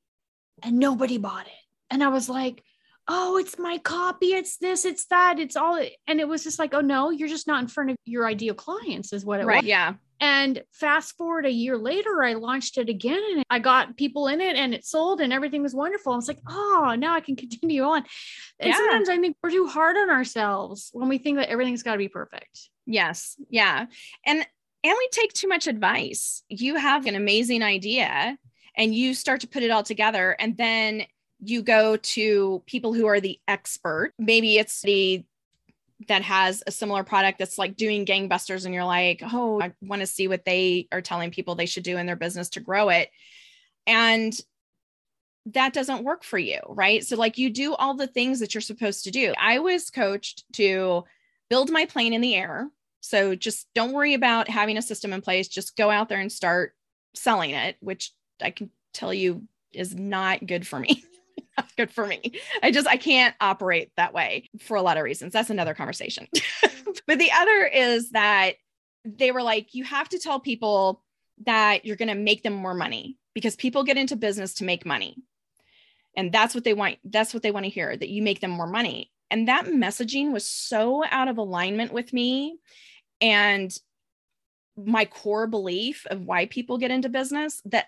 and 0.63 0.79
nobody 0.79 1.19
bought 1.19 1.47
it. 1.47 1.53
And 1.91 2.05
I 2.05 2.09
was 2.09 2.29
like, 2.29 2.63
oh, 3.09 3.37
it's 3.37 3.59
my 3.59 3.79
copy, 3.79 4.29
it's 4.29 4.59
this, 4.59 4.85
it's 4.85 5.07
that, 5.07 5.41
it's 5.41 5.57
all. 5.57 5.85
And 6.07 6.21
it 6.21 6.29
was 6.29 6.45
just 6.45 6.59
like, 6.59 6.73
oh 6.75 6.81
no, 6.81 7.11
you're 7.11 7.29
just 7.29 7.49
not 7.49 7.61
in 7.61 7.69
front 7.69 7.91
of 7.91 7.97
your 8.05 8.27
ideal 8.27 8.55
clients, 8.55 9.13
is 9.13 9.25
what 9.25 9.41
it 9.41 9.47
right. 9.47 9.63
was. 9.63 9.67
Yeah. 9.67 9.95
And 10.21 10.63
fast 10.73 11.17
forward 11.17 11.47
a 11.47 11.51
year 11.51 11.79
later, 11.79 12.23
I 12.23 12.35
launched 12.35 12.77
it 12.77 12.89
again 12.89 13.23
and 13.33 13.45
I 13.49 13.59
got 13.59 13.97
people 13.97 14.29
in 14.29 14.41
it 14.41 14.55
and 14.55 14.75
it 14.75 14.85
sold 14.85 15.21
and 15.21 15.33
everything 15.33 15.63
was 15.63 15.75
wonderful. 15.75 16.13
I 16.13 16.17
was 16.17 16.29
like, 16.29 16.41
oh, 16.49 16.95
now 16.99 17.15
I 17.15 17.21
can 17.21 17.37
continue 17.45 17.83
on. 17.83 18.05
And 18.59 18.69
Yeah. 18.69 18.77
sometimes 18.77 19.09
I 19.09 19.19
think 19.19 19.37
we're 19.43 19.51
too 19.51 19.67
hard 19.67 19.97
on 19.97 20.11
ourselves 20.11 20.91
when 20.93 21.09
we 21.09 21.19
think 21.19 21.39
that 21.39 21.49
everything's 21.49 21.83
got 21.83 21.93
to 21.93 21.99
be 21.99 22.09
perfect. 22.09 22.69
Yes. 22.87 23.37
Yeah. 23.49 23.87
And 24.27 24.47
and 24.83 24.95
we 24.99 25.09
take 25.13 25.33
too 25.35 25.49
much 25.49 25.67
advice. 25.67 26.43
You 26.49 26.77
have 26.77 27.05
an 27.07 27.15
amazing 27.15 27.63
idea 27.63 28.39
and 28.77 28.95
you 28.95 29.13
start 29.15 29.43
to 29.43 29.49
put 29.49 29.63
it 29.63 29.71
all 29.71 29.83
together 29.83 30.35
and 30.39 30.57
then 30.57 31.05
you 31.43 31.63
go 31.63 31.97
to 31.97 32.63
people 32.67 32.93
who 32.95 33.07
are 33.07 33.21
the 33.21 33.39
expert. 33.49 34.13
Maybe 34.19 34.59
it's 34.59 34.83
the 34.83 35.25
that 36.09 36.23
has 36.23 36.63
a 36.67 36.71
similar 36.71 37.05
product 37.05 37.39
that's 37.39 37.59
like 37.59 37.77
doing 37.77 38.07
gangbusters 38.07 38.65
and 38.65 38.75
you're 38.75 38.85
like, 38.85 39.23
"Oh, 39.33 39.61
I 39.61 39.73
want 39.83 40.01
to 40.01 40.07
see 40.07 40.29
what 40.29 40.45
they 40.45 40.89
are 40.93 41.03
telling 41.03 41.31
people 41.31 41.55
they 41.55 41.67
should 41.67 41.83
do 41.83 41.97
in 41.97 42.07
their 42.07 42.17
business 42.17 42.49
to 42.51 42.61
grow 42.61 42.89
it." 42.89 43.11
And 43.87 44.39
that 45.47 45.73
doesn't 45.73 46.05
work 46.05 46.23
for 46.23 46.39
you, 46.39 46.61
right? 46.69 47.05
So 47.05 47.17
like 47.17 47.39
you 47.39 47.51
do 47.51 47.75
all 47.75 47.95
the 47.95 48.07
things 48.07 48.41
that 48.41 48.55
you're 48.55 48.61
supposed 48.61 49.05
to 49.05 49.11
do. 49.11 49.33
I 49.39 49.59
was 49.59 49.91
coached 49.91 50.45
to 50.55 51.05
build 51.49 51.71
my 51.71 51.87
plane 51.87 52.13
in 52.13 52.21
the 52.21 52.35
air. 52.35 52.69
So 53.01 53.35
just 53.35 53.67
don't 53.75 53.93
worry 53.93 54.15
about 54.15 54.49
having 54.49 54.77
a 54.77 54.83
system 54.83 55.13
in 55.13 55.23
place. 55.23 55.49
Just 55.49 55.77
go 55.77 55.91
out 55.91 56.09
there 56.09 56.21
and 56.21 56.31
start 56.31 56.75
selling 57.15 57.51
it, 57.51 57.77
which 57.81 58.13
I 58.41 58.51
can 58.51 58.71
tell 58.93 59.13
you 59.13 59.45
is 59.73 59.95
not 59.95 60.47
good 60.47 60.67
for 60.67 60.79
me. 60.79 61.05
not 61.61 61.71
good 61.77 61.91
for 61.91 62.07
me. 62.07 62.41
I 62.63 62.71
just 62.71 62.87
I 62.87 62.97
can't 62.97 63.35
operate 63.41 63.91
that 63.97 64.15
way 64.15 64.49
for 64.61 64.77
a 64.77 64.83
lot 64.83 64.97
of 64.97 65.05
reasons. 65.05 65.33
That's 65.33 65.51
another 65.51 65.75
conversation. 65.75 66.29
but 67.07 67.19
the 67.19 67.31
other 67.33 67.67
is 67.67 68.11
that 68.11 68.53
they 69.05 69.33
were 69.33 69.43
like 69.43 69.75
you 69.75 69.85
have 69.85 70.09
to 70.11 70.19
tell 70.19 70.41
people 70.41 71.03
that 71.47 71.85
you're 71.85 71.97
going 71.97 72.09
to 72.09 72.15
make 72.15 72.43
them 72.43 72.53
more 72.53 72.75
money 72.75 73.17
because 73.35 73.57
people 73.57 73.85
get 73.85 73.97
into 73.97 74.17
business 74.17 74.55
to 74.55 74.65
make 74.65 74.85
money. 74.85 75.17
And 76.17 76.33
that's 76.33 76.55
what 76.55 76.65
they 76.65 76.75
want 76.75 76.99
that's 77.05 77.33
what 77.33 77.43
they 77.43 77.51
want 77.51 77.65
to 77.65 77.71
hear 77.71 77.97
that 77.97 78.09
you 78.09 78.23
make 78.23 78.41
them 78.41 78.51
more 78.51 78.67
money. 78.67 79.11
And 79.31 79.47
that 79.49 79.67
messaging 79.67 80.33
was 80.33 80.45
so 80.45 81.05
out 81.09 81.29
of 81.29 81.39
alignment 81.39 81.93
with 81.93 82.13
me 82.13 82.59
and 83.21 83.73
my 84.77 85.05
core 85.05 85.47
belief 85.47 86.07
of 86.11 86.23
why 86.23 86.47
people 86.47 86.79
get 86.79 86.91
into 86.91 87.09
business 87.09 87.61
that 87.67 87.87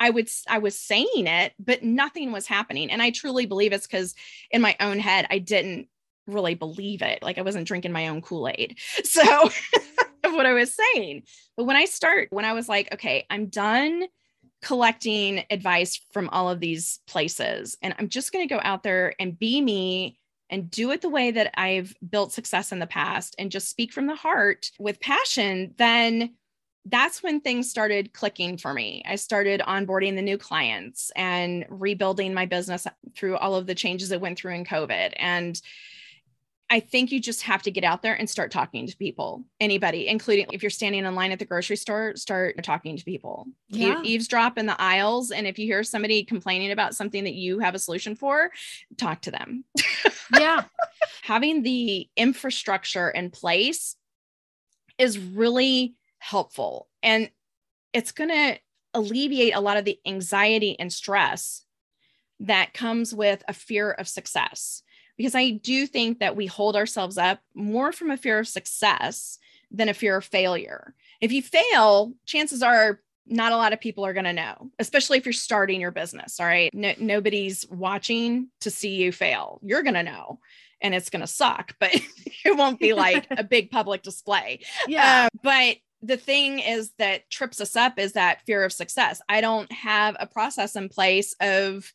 I 0.00 0.10
would 0.10 0.28
I 0.48 0.58
was 0.58 0.78
saying 0.78 1.08
it 1.14 1.52
but 1.58 1.82
nothing 1.82 2.32
was 2.32 2.46
happening. 2.46 2.90
And 2.90 3.02
I 3.02 3.10
truly 3.10 3.46
believe 3.46 3.72
it's 3.72 3.86
cuz 3.86 4.14
in 4.50 4.60
my 4.60 4.76
own 4.80 4.98
head 4.98 5.26
I 5.30 5.38
didn't 5.38 5.88
really 6.26 6.54
believe 6.54 7.02
it. 7.02 7.22
Like 7.22 7.38
I 7.38 7.42
wasn't 7.42 7.68
drinking 7.68 7.92
my 7.92 8.08
own 8.08 8.22
Kool-Aid. 8.22 8.78
So 9.04 9.50
what 10.24 10.46
I 10.46 10.52
was 10.52 10.74
saying. 10.74 11.24
But 11.56 11.64
when 11.64 11.76
I 11.76 11.84
start 11.84 12.28
when 12.30 12.44
I 12.44 12.54
was 12.54 12.68
like 12.68 12.92
okay 12.94 13.26
I'm 13.30 13.46
done 13.46 14.06
collecting 14.62 15.44
advice 15.50 16.00
from 16.12 16.28
all 16.30 16.50
of 16.50 16.60
these 16.60 17.00
places 17.06 17.76
and 17.82 17.94
I'm 17.98 18.08
just 18.08 18.32
going 18.32 18.46
to 18.46 18.54
go 18.54 18.60
out 18.62 18.82
there 18.82 19.14
and 19.18 19.38
be 19.38 19.60
me 19.60 20.18
and 20.50 20.70
do 20.70 20.90
it 20.90 21.00
the 21.00 21.08
way 21.08 21.30
that 21.30 21.52
I've 21.58 21.94
built 22.08 22.32
success 22.32 22.72
in 22.72 22.80
the 22.80 22.86
past 22.86 23.36
and 23.38 23.50
just 23.50 23.70
speak 23.70 23.92
from 23.92 24.06
the 24.06 24.16
heart 24.16 24.70
with 24.78 25.00
passion, 25.00 25.74
then 25.78 26.34
that's 26.86 27.22
when 27.22 27.40
things 27.40 27.68
started 27.70 28.12
clicking 28.12 28.56
for 28.56 28.72
me. 28.72 29.02
I 29.06 29.16
started 29.16 29.60
onboarding 29.60 30.14
the 30.16 30.22
new 30.22 30.38
clients 30.38 31.12
and 31.14 31.66
rebuilding 31.68 32.32
my 32.32 32.46
business 32.46 32.86
through 33.14 33.36
all 33.36 33.54
of 33.54 33.66
the 33.66 33.74
changes 33.74 34.08
that 34.08 34.20
went 34.20 34.38
through 34.38 34.54
in 34.54 34.64
COVID. 34.64 35.12
And 35.16 35.60
I 36.72 36.78
think 36.78 37.10
you 37.10 37.20
just 37.20 37.42
have 37.42 37.62
to 37.64 37.70
get 37.72 37.82
out 37.82 38.00
there 38.00 38.14
and 38.14 38.30
start 38.30 38.52
talking 38.52 38.86
to 38.86 38.96
people, 38.96 39.44
anybody, 39.58 40.06
including 40.06 40.46
if 40.52 40.62
you're 40.62 40.70
standing 40.70 41.04
in 41.04 41.14
line 41.16 41.32
at 41.32 41.40
the 41.40 41.44
grocery 41.44 41.76
store, 41.76 42.14
start 42.14 42.62
talking 42.62 42.96
to 42.96 43.04
people. 43.04 43.46
Yeah. 43.68 44.00
eavesdrop 44.04 44.56
in 44.56 44.66
the 44.66 44.80
aisles. 44.80 45.32
And 45.32 45.48
if 45.48 45.58
you 45.58 45.66
hear 45.66 45.82
somebody 45.82 46.22
complaining 46.24 46.70
about 46.70 46.94
something 46.94 47.24
that 47.24 47.34
you 47.34 47.58
have 47.58 47.74
a 47.74 47.78
solution 47.80 48.14
for, 48.14 48.52
talk 48.96 49.20
to 49.22 49.32
them 49.32 49.64
Yeah. 50.32 50.62
having 51.22 51.62
the 51.62 52.08
infrastructure 52.16 53.10
in 53.10 53.30
place 53.30 53.96
is 54.96 55.18
really 55.18 55.94
helpful. 56.20 56.88
And 57.02 57.30
it's 57.92 58.12
going 58.12 58.30
to 58.30 58.58
alleviate 58.94 59.54
a 59.54 59.60
lot 59.60 59.76
of 59.76 59.84
the 59.84 59.98
anxiety 60.06 60.78
and 60.78 60.92
stress 60.92 61.64
that 62.40 62.72
comes 62.72 63.14
with 63.14 63.42
a 63.48 63.52
fear 63.52 63.90
of 63.90 64.08
success. 64.08 64.82
Because 65.16 65.34
i 65.34 65.50
do 65.50 65.86
think 65.86 66.20
that 66.20 66.34
we 66.34 66.46
hold 66.46 66.76
ourselves 66.76 67.18
up 67.18 67.40
more 67.54 67.92
from 67.92 68.10
a 68.10 68.16
fear 68.16 68.38
of 68.38 68.48
success 68.48 69.38
than 69.70 69.88
a 69.88 69.94
fear 69.94 70.16
of 70.16 70.24
failure. 70.24 70.94
If 71.20 71.32
you 71.32 71.42
fail 71.42 72.14
chances 72.24 72.62
are 72.62 73.00
not 73.26 73.52
a 73.52 73.56
lot 73.56 73.72
of 73.72 73.80
people 73.80 74.04
are 74.06 74.14
going 74.14 74.24
to 74.24 74.32
know 74.32 74.70
especially 74.78 75.18
if 75.18 75.26
you're 75.26 75.32
starting 75.32 75.80
your 75.80 75.90
business 75.90 76.40
all 76.40 76.46
right? 76.46 76.72
No, 76.72 76.94
nobody's 76.98 77.68
watching 77.68 78.48
to 78.60 78.70
see 78.70 78.94
you 78.94 79.12
fail. 79.12 79.60
You're 79.62 79.82
going 79.82 79.94
to 79.94 80.02
know 80.02 80.40
and 80.80 80.94
it's 80.94 81.10
going 81.10 81.20
to 81.20 81.26
suck, 81.26 81.74
but 81.78 81.90
it 82.44 82.56
won't 82.56 82.80
be 82.80 82.92
like 82.94 83.26
a 83.30 83.44
big 83.44 83.70
public 83.70 84.02
display. 84.02 84.60
Yeah. 84.88 85.26
Uh, 85.26 85.38
but 85.42 85.76
the 86.02 86.16
thing 86.16 86.60
is 86.60 86.92
that 86.98 87.28
trips 87.30 87.60
us 87.60 87.76
up 87.76 87.98
is 87.98 88.12
that 88.12 88.42
fear 88.42 88.64
of 88.64 88.72
success. 88.72 89.20
I 89.28 89.40
don't 89.40 89.70
have 89.72 90.16
a 90.18 90.26
process 90.26 90.76
in 90.76 90.88
place 90.88 91.34
of 91.40 91.92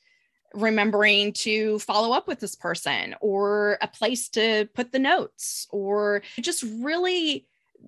remembering 0.53 1.33
to 1.33 1.79
follow 1.79 2.13
up 2.13 2.27
with 2.27 2.39
this 2.39 2.55
person 2.55 3.15
or 3.19 3.77
a 3.81 3.87
place 3.87 4.29
to 4.29 4.69
put 4.73 4.91
the 4.91 4.99
notes 4.99 5.67
or 5.71 6.21
just 6.39 6.63
really 6.63 7.47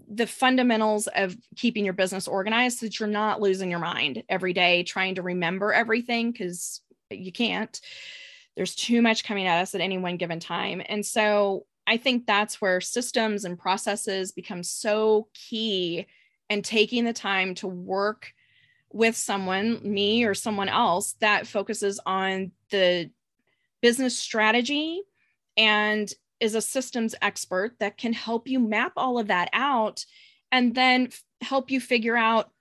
the 0.10 0.27
fundamentals 0.27 1.08
of 1.08 1.36
keeping 1.56 1.86
your 1.86 1.93
business 1.93 2.27
organized 2.27 2.80
so 2.80 2.86
that 2.86 2.99
you're 2.99 3.08
not 3.08 3.41
losing 3.41 3.69
your 3.69 3.80
mind 3.80 4.23
every 4.27 4.53
day 4.53 4.84
trying 4.84 5.15
to 5.15 5.21
remember 5.21 5.71
everything 5.71 6.32
because 6.32 6.82
you 7.10 7.32
can't 7.32 7.80
there's 8.58 8.75
too 8.75 9.01
much 9.01 9.23
coming 9.23 9.47
at 9.47 9.62
us 9.62 9.75
at 9.75 9.82
any 9.82 9.99
one 9.99 10.17
given 10.17 10.39
time. 10.39 10.82
And 10.84 11.06
so 11.06 11.67
I 11.88 11.97
think 11.97 12.26
that's 12.26 12.62
where 12.62 12.82
systems 12.82 13.45
and 13.45 13.58
processes 13.58 14.34
become 14.34 14.62
so 14.62 15.30
key 15.34 16.06
and 16.50 16.63
taking 16.63 17.06
the 17.06 17.13
time 17.13 17.56
to 17.56 17.67
work 17.67 18.34
with 18.91 19.15
someone, 19.15 19.80
me 19.84 20.26
or 20.26 20.34
someone 20.34 20.69
else 20.69 21.13
that 21.21 21.47
focuses 21.47 22.00
on 22.06 22.52
the 22.71 23.10
business 23.82 24.17
strategy 24.17 25.02
and 25.56 26.12
is 26.39 26.56
a 26.56 26.62
systems 26.62 27.15
expert 27.21 27.73
that 27.80 27.97
can 27.97 28.13
help 28.13 28.47
you 28.47 28.60
map 28.60 28.93
all 28.97 29.17
of 29.17 29.28
that 29.28 29.50
out 29.54 30.06
and 30.52 30.76
then 30.76 31.08
f- 31.08 31.23
help 31.41 31.71
you 31.71 31.80
figure 31.80 32.17
out 32.17 32.52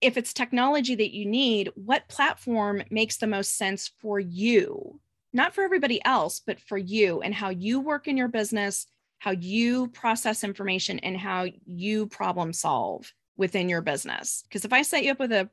if 0.00 0.16
it's 0.16 0.32
technology 0.32 0.94
that 0.94 1.12
you 1.12 1.26
need, 1.26 1.70
what 1.74 2.08
platform 2.08 2.82
makes 2.90 3.16
the 3.16 3.26
most 3.26 3.56
sense 3.56 3.90
for 3.98 4.20
you? 4.20 5.00
Not 5.32 5.54
for 5.54 5.62
everybody 5.62 6.04
else, 6.04 6.40
but 6.44 6.60
for 6.60 6.78
you 6.78 7.20
and 7.20 7.34
how 7.34 7.50
you 7.50 7.80
work 7.80 8.08
in 8.08 8.16
your 8.16 8.28
business, 8.28 8.86
how 9.18 9.32
you 9.32 9.88
process 9.88 10.44
information, 10.44 10.98
and 11.00 11.16
how 11.16 11.46
you 11.66 12.06
problem 12.06 12.52
solve 12.52 13.12
within 13.36 13.68
your 13.68 13.82
business. 13.82 14.42
Because 14.44 14.64
if 14.64 14.72
I 14.72 14.82
set 14.82 15.04
you 15.04 15.12
up 15.12 15.18
with 15.18 15.32
a 15.32 15.50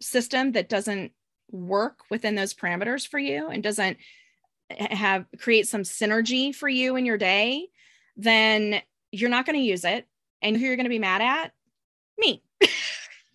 system 0.00 0.52
that 0.52 0.68
doesn't 0.68 1.12
work 1.50 2.00
within 2.10 2.34
those 2.34 2.54
parameters 2.54 3.06
for 3.06 3.18
you 3.18 3.48
and 3.48 3.62
doesn't 3.62 3.96
have 4.70 5.24
create 5.38 5.66
some 5.66 5.82
synergy 5.82 6.54
for 6.54 6.68
you 6.68 6.96
in 6.96 7.06
your 7.06 7.18
day, 7.18 7.68
then 8.16 8.82
you're 9.10 9.30
not 9.30 9.46
going 9.46 9.56
to 9.58 9.64
use 9.64 9.84
it. 9.84 10.06
And 10.42 10.56
who 10.56 10.64
you're 10.64 10.76
going 10.76 10.84
to 10.84 10.90
be 10.90 10.98
mad 10.98 11.22
at? 11.22 11.52
Me. 12.18 12.42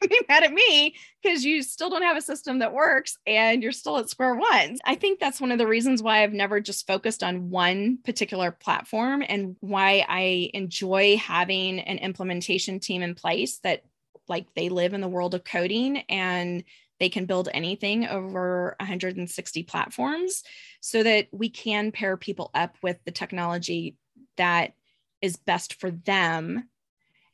be 0.09 0.19
mad 0.29 0.43
at 0.43 0.53
me 0.53 0.95
because 1.21 1.43
you 1.43 1.63
still 1.63 1.89
don't 1.89 2.03
have 2.03 2.17
a 2.17 2.21
system 2.21 2.59
that 2.59 2.73
works 2.73 3.17
and 3.25 3.61
you're 3.61 3.71
still 3.71 3.97
at 3.97 4.09
square 4.09 4.35
one. 4.35 4.77
I 4.85 4.95
think 4.95 5.19
that's 5.19 5.41
one 5.41 5.51
of 5.51 5.57
the 5.57 5.67
reasons 5.67 6.03
why 6.03 6.23
I've 6.23 6.33
never 6.33 6.59
just 6.59 6.87
focused 6.87 7.23
on 7.23 7.49
one 7.49 7.99
particular 8.03 8.51
platform 8.51 9.23
and 9.27 9.55
why 9.59 10.05
I 10.07 10.49
enjoy 10.53 11.17
having 11.17 11.79
an 11.79 11.97
implementation 11.97 12.79
team 12.79 13.01
in 13.01 13.15
place 13.15 13.59
that 13.59 13.83
like 14.27 14.47
they 14.55 14.69
live 14.69 14.93
in 14.93 15.01
the 15.01 15.07
world 15.07 15.33
of 15.35 15.43
coding 15.43 15.97
and 16.09 16.63
they 16.99 17.09
can 17.09 17.25
build 17.25 17.49
anything 17.53 18.07
over 18.07 18.75
160 18.79 19.63
platforms 19.63 20.43
so 20.79 21.03
that 21.03 21.27
we 21.31 21.49
can 21.49 21.91
pair 21.91 22.15
people 22.15 22.49
up 22.53 22.77
with 22.81 22.97
the 23.03 23.11
technology 23.11 23.97
that 24.37 24.73
is 25.21 25.35
best 25.35 25.79
for 25.79 25.91
them 25.91 26.69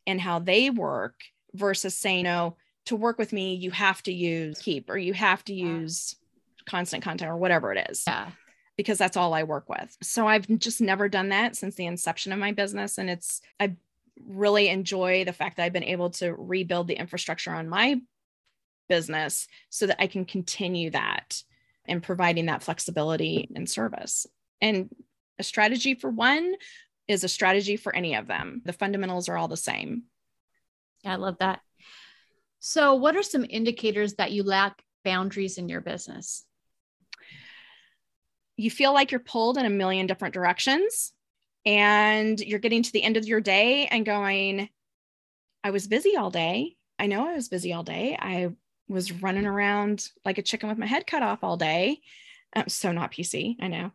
and 0.07 0.19
how 0.19 0.39
they 0.39 0.69
work 0.69 1.15
versus 1.53 1.95
saying, 1.95 2.23
no, 2.23 2.55
to 2.85 2.95
work 2.95 3.17
with 3.17 3.33
me, 3.33 3.55
you 3.55 3.71
have 3.71 4.01
to 4.03 4.13
use 4.13 4.59
Keap 4.59 4.89
or 4.89 4.97
you 4.97 5.13
have 5.13 5.43
to 5.45 5.53
use 5.53 6.15
Constant 6.65 7.03
Contact 7.03 7.29
or 7.29 7.37
whatever 7.37 7.73
it 7.73 7.89
is. 7.89 8.03
Yeah. 8.07 8.29
Because 8.77 8.97
that's 8.97 9.17
all 9.17 9.33
I 9.33 9.43
work 9.43 9.67
with. 9.67 9.97
So 10.01 10.27
I've 10.27 10.47
just 10.57 10.79
never 10.79 11.09
done 11.09 11.29
that 11.29 11.55
since 11.55 11.75
the 11.75 11.85
inception 11.85 12.31
of 12.31 12.39
my 12.39 12.53
business. 12.53 12.97
And 12.97 13.09
it's, 13.09 13.41
I 13.59 13.75
really 14.25 14.69
enjoy 14.69 15.25
the 15.25 15.33
fact 15.33 15.57
that 15.57 15.63
I've 15.63 15.73
been 15.73 15.83
able 15.83 16.11
to 16.11 16.33
rebuild 16.33 16.87
the 16.87 16.95
infrastructure 16.97 17.51
on 17.51 17.67
my 17.67 17.99
business 18.87 19.47
so 19.69 19.87
that 19.87 20.01
I 20.01 20.07
can 20.07 20.25
continue 20.25 20.91
that 20.91 21.43
and 21.85 22.01
providing 22.01 22.45
that 22.45 22.63
flexibility 22.63 23.49
and 23.55 23.69
service. 23.69 24.25
And 24.61 24.89
a 25.37 25.43
strategy 25.43 25.95
for 25.95 26.09
one 26.09 26.55
is 27.07 27.23
a 27.23 27.29
strategy 27.29 27.77
for 27.77 27.95
any 27.95 28.15
of 28.15 28.27
them. 28.27 28.61
The 28.65 28.73
fundamentals 28.73 29.29
are 29.29 29.37
all 29.37 29.47
the 29.47 29.57
same. 29.57 30.03
Yeah, 31.03 31.13
I 31.13 31.15
love 31.15 31.37
that. 31.39 31.61
So, 32.59 32.95
what 32.95 33.15
are 33.15 33.23
some 33.23 33.45
indicators 33.49 34.15
that 34.15 34.31
you 34.31 34.43
lack 34.43 34.83
boundaries 35.03 35.57
in 35.57 35.69
your 35.69 35.81
business? 35.81 36.45
You 38.57 38.69
feel 38.69 38.93
like 38.93 39.11
you're 39.11 39.21
pulled 39.21 39.57
in 39.57 39.65
a 39.65 39.69
million 39.69 40.07
different 40.07 40.33
directions 40.33 41.13
and 41.65 42.39
you're 42.39 42.59
getting 42.59 42.83
to 42.83 42.91
the 42.91 43.03
end 43.03 43.15
of 43.15 43.25
your 43.25 43.39
day 43.39 43.87
and 43.87 44.05
going, 44.05 44.69
I 45.63 45.71
was 45.71 45.87
busy 45.87 46.17
all 46.17 46.29
day. 46.29 46.75
I 46.97 47.07
know 47.07 47.27
I 47.27 47.35
was 47.35 47.47
busy 47.47 47.71
all 47.71 47.83
day. 47.83 48.17
I 48.19 48.49
was 48.89 49.11
running 49.11 49.45
around 49.45 50.09
like 50.25 50.37
a 50.37 50.43
chicken 50.43 50.67
with 50.67 50.77
my 50.77 50.85
head 50.85 51.07
cut 51.07 51.23
off 51.23 51.43
all 51.43 51.55
day. 51.55 52.01
I'm 52.53 52.67
so 52.67 52.91
not 52.91 53.11
PC. 53.11 53.55
I 53.61 53.67
know. 53.67 53.91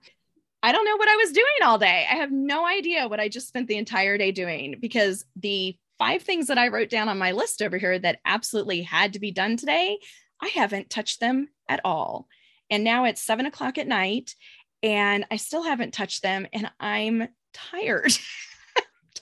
I 0.62 0.72
don't 0.72 0.86
know 0.86 0.96
what 0.96 1.08
I 1.08 1.16
was 1.16 1.32
doing 1.32 1.46
all 1.62 1.78
day. 1.78 2.06
I 2.10 2.14
have 2.14 2.32
no 2.32 2.66
idea 2.66 3.08
what 3.08 3.20
I 3.20 3.28
just 3.28 3.48
spent 3.48 3.68
the 3.68 3.76
entire 3.76 4.16
day 4.16 4.32
doing 4.32 4.76
because 4.80 5.26
the 5.36 5.76
five 5.98 6.22
things 6.22 6.48
that 6.48 6.58
I 6.58 6.68
wrote 6.68 6.90
down 6.90 7.08
on 7.08 7.18
my 7.18 7.32
list 7.32 7.62
over 7.62 7.78
here 7.78 7.98
that 7.98 8.20
absolutely 8.24 8.82
had 8.82 9.12
to 9.12 9.20
be 9.20 9.30
done 9.30 9.56
today, 9.56 9.98
I 10.40 10.48
haven't 10.48 10.90
touched 10.90 11.20
them 11.20 11.48
at 11.68 11.80
all. 11.84 12.28
And 12.70 12.84
now 12.84 13.04
it's 13.04 13.22
seven 13.22 13.46
o'clock 13.46 13.78
at 13.78 13.86
night 13.86 14.34
and 14.82 15.24
I 15.30 15.36
still 15.36 15.62
haven't 15.62 15.94
touched 15.94 16.22
them 16.22 16.46
and 16.52 16.70
I'm 16.80 17.28
tired. 17.52 18.12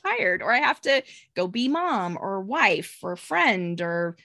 tired, 0.04 0.42
or 0.42 0.52
I 0.52 0.58
have 0.58 0.80
to 0.82 1.02
go 1.36 1.46
be 1.46 1.68
mom 1.68 2.18
or 2.20 2.40
wife 2.40 2.98
or 3.02 3.16
friend 3.16 3.80
or 3.80 4.16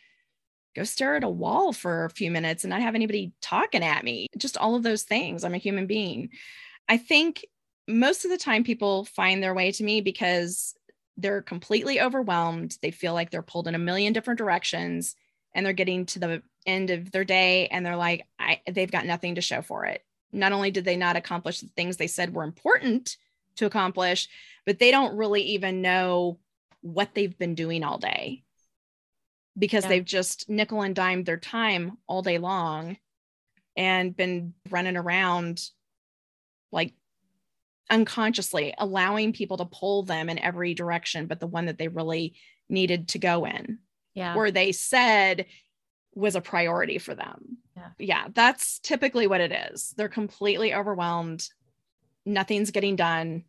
go 0.75 0.83
stare 0.83 1.15
at 1.15 1.23
a 1.23 1.29
wall 1.29 1.73
for 1.73 2.05
a 2.05 2.10
few 2.10 2.31
minutes 2.31 2.63
and 2.63 2.69
not 2.69 2.81
have 2.81 2.95
anybody 2.95 3.33
talking 3.41 3.83
at 3.83 4.03
me. 4.03 4.27
Just 4.38 4.57
all 4.57 4.75
of 4.75 4.83
those 4.83 5.03
things. 5.03 5.43
I'm 5.43 5.55
a 5.55 5.60
human 5.60 5.88
being. 5.88 6.29
I 6.88 6.97
think 6.97 7.45
most 7.88 8.25
of 8.25 8.31
the 8.31 8.38
time 8.38 8.63
people 8.63 9.05
find 9.05 9.41
their 9.41 9.53
way 9.53 9.71
to 9.71 9.83
me 9.83 10.01
because 10.01 10.75
they're 11.17 11.41
completely 11.41 11.99
overwhelmed. 11.99 12.77
They 12.82 12.91
feel 12.91 13.13
like 13.13 13.32
they're 13.32 13.41
pulled 13.41 13.67
in 13.67 13.75
a 13.75 13.80
million 13.80 14.13
different 14.13 14.38
directions 14.38 15.15
and 15.53 15.65
they're 15.65 15.73
getting 15.73 16.06
to 16.08 16.19
the 16.19 16.43
end 16.65 16.91
of 16.91 17.12
their 17.12 17.23
day 17.23 17.67
and 17.67 17.86
they're 17.86 17.95
like, 17.95 18.25
I, 18.38 18.62
they've 18.69 18.91
got 18.91 19.06
nothing 19.06 19.36
to 19.36 19.41
show 19.41 19.62
for 19.62 19.86
it. 19.86 20.03
Not 20.32 20.51
only 20.51 20.71
did 20.71 20.86
they 20.86 20.97
not 20.97 21.15
accomplish 21.15 21.62
the 21.62 21.69
things 21.69 21.97
they 21.97 22.08
said 22.08 22.34
were 22.34 22.43
important 22.43 23.17
to 23.56 23.65
accomplish, 23.65 24.27
but 24.65 24.77
they 24.77 24.91
don't 24.91 25.17
really 25.17 25.41
even 25.41 25.82
know 25.82 26.38
what 26.82 27.10
they've 27.13 27.38
been 27.38 27.56
doing 27.56 27.84
all 27.84 27.97
day 27.97 28.43
because 29.58 29.84
yeah. 29.86 29.89
they've 29.89 30.06
just 30.06 30.49
nickel 30.49 30.82
and 30.82 30.95
dimed 30.95 31.25
their 31.25 31.38
time 31.38 31.97
all 32.08 32.21
day 32.21 32.38
long 32.38 32.97
and 33.75 34.15
been 34.15 34.53
running 34.69 34.97
around 34.97 35.62
like 36.71 36.93
unconsciously 37.89 38.73
allowing 38.78 39.34
people 39.34 39.58
to 39.58 39.65
pull 39.65 40.04
them 40.04 40.30
in 40.30 40.39
every 40.39 40.73
direction 40.73 41.26
but 41.26 41.39
the 41.39 41.47
one 41.47 41.65
that 41.65 41.78
they 41.78 41.88
really 41.88 42.36
needed 42.69 43.08
to 43.08 43.19
go 43.19 43.45
in 43.45 43.80
yeah. 44.13 44.36
or 44.36 44.52
they 44.52 44.71
said 44.71 45.45
was 46.15 46.36
a 46.36 46.41
priority 46.41 46.97
for 46.97 47.13
them. 47.13 47.58
Yeah. 47.76 47.89
Yeah 48.00 48.28
that's 48.34 48.80
typically 48.80 49.28
what 49.28 49.41
it 49.41 49.52
is. 49.71 49.93
They're 49.95 50.10
completely 50.10 50.73
overwhelmed. 50.73 51.47
Nothing's 52.26 52.71
getting 52.71 52.95
done. 52.95 53.43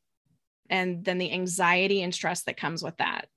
And 0.69 1.03
then 1.03 1.17
the 1.17 1.33
anxiety 1.33 2.03
and 2.03 2.15
stress 2.15 2.43
that 2.43 2.59
comes 2.59 2.83
with 2.83 2.99
that. 2.99 3.29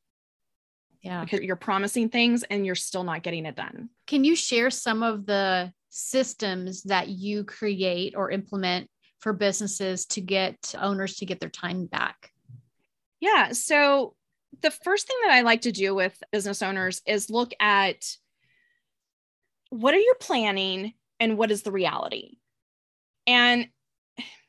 Yeah. 1.02 1.24
Because 1.24 1.40
you're 1.40 1.56
promising 1.56 2.10
things 2.10 2.44
and 2.44 2.66
you're 2.66 2.76
still 2.76 3.06
not 3.06 3.24
getting 3.24 3.46
it 3.46 3.56
done. 3.56 3.90
Can 4.06 4.26
you 4.26 4.36
share 4.36 4.70
some 4.70 5.02
of 5.02 5.26
the 5.26 5.72
systems 5.90 6.84
that 6.84 7.08
you 7.08 7.46
create 7.46 8.14
or 8.16 8.30
implement 8.30 8.90
for 9.22 9.34
businesses 9.34 10.06
to 10.08 10.22
get 10.22 10.76
owners 10.78 11.16
to 11.18 11.26
get 11.26 11.40
their 11.40 11.50
time 11.50 11.86
back? 11.86 12.32
Yeah. 13.20 13.54
So 13.54 14.16
the 14.62 14.72
first 14.72 15.08
thing 15.08 15.18
that 15.24 15.32
I 15.32 15.42
like 15.42 15.62
to 15.62 15.72
do 15.72 15.96
with 15.96 16.22
business 16.32 16.62
owners 16.62 17.02
is 17.06 17.30
look 17.30 17.54
at 17.60 18.04
what 19.70 19.94
are 19.94 20.00
you 20.00 20.16
planning 20.20 20.94
and 21.20 21.38
what 21.38 21.52
is 21.52 21.62
the 21.62 21.72
reality? 21.72 22.38
And 23.26 23.70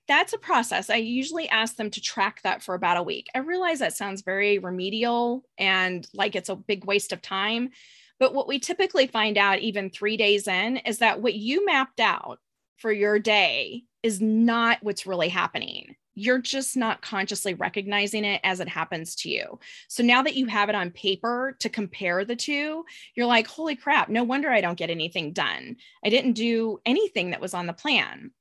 that's 0.08 0.32
a 0.32 0.38
process. 0.38 0.90
I 0.90 0.96
usually 0.96 1.48
ask 1.48 1.76
them 1.76 1.90
to 1.90 2.00
track 2.00 2.42
that 2.42 2.62
for 2.62 2.74
about 2.74 2.96
a 2.96 3.02
week. 3.02 3.28
I 3.34 3.38
realize 3.38 3.78
that 3.78 3.96
sounds 3.96 4.22
very 4.22 4.58
remedial 4.58 5.44
and 5.58 6.06
like 6.12 6.34
it's 6.34 6.48
a 6.48 6.56
big 6.56 6.84
waste 6.84 7.12
of 7.12 7.22
time. 7.22 7.70
But 8.18 8.34
what 8.34 8.48
we 8.48 8.58
typically 8.58 9.06
find 9.06 9.38
out, 9.38 9.60
even 9.60 9.90
three 9.90 10.16
days 10.16 10.48
in, 10.48 10.78
is 10.78 10.98
that 10.98 11.20
what 11.20 11.34
you 11.34 11.64
mapped 11.64 12.00
out 12.00 12.40
for 12.78 12.90
your 12.90 13.18
day 13.18 13.84
is 14.02 14.20
not 14.20 14.78
what's 14.82 15.06
really 15.06 15.28
happening. 15.28 15.96
You're 16.14 16.40
just 16.40 16.76
not 16.76 17.00
consciously 17.00 17.54
recognizing 17.54 18.24
it 18.24 18.40
as 18.44 18.60
it 18.60 18.68
happens 18.68 19.14
to 19.16 19.30
you. 19.30 19.58
So 19.88 20.02
now 20.02 20.22
that 20.22 20.36
you 20.36 20.46
have 20.46 20.68
it 20.68 20.74
on 20.74 20.90
paper 20.90 21.56
to 21.60 21.68
compare 21.68 22.24
the 22.24 22.36
two, 22.36 22.84
you're 23.14 23.26
like, 23.26 23.46
holy 23.46 23.76
crap, 23.76 24.08
no 24.08 24.22
wonder 24.22 24.50
I 24.50 24.60
don't 24.60 24.78
get 24.78 24.90
anything 24.90 25.32
done. 25.32 25.76
I 26.04 26.10
didn't 26.10 26.32
do 26.32 26.80
anything 26.84 27.30
that 27.30 27.40
was 27.40 27.54
on 27.54 27.66
the 27.66 27.72
plan. 27.72 28.32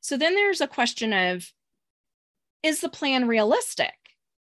So 0.00 0.16
then 0.16 0.34
there's 0.34 0.60
a 0.60 0.66
question 0.66 1.12
of 1.12 1.52
is 2.62 2.80
the 2.80 2.88
plan 2.88 3.28
realistic? 3.28 3.94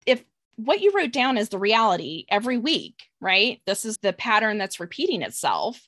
If 0.05 0.23
what 0.55 0.81
you 0.81 0.91
wrote 0.95 1.11
down 1.11 1.37
is 1.37 1.49
the 1.49 1.59
reality 1.59 2.25
every 2.29 2.57
week, 2.57 3.03
right? 3.19 3.61
This 3.65 3.85
is 3.85 3.97
the 3.97 4.13
pattern 4.13 4.57
that's 4.57 4.79
repeating 4.79 5.21
itself, 5.21 5.81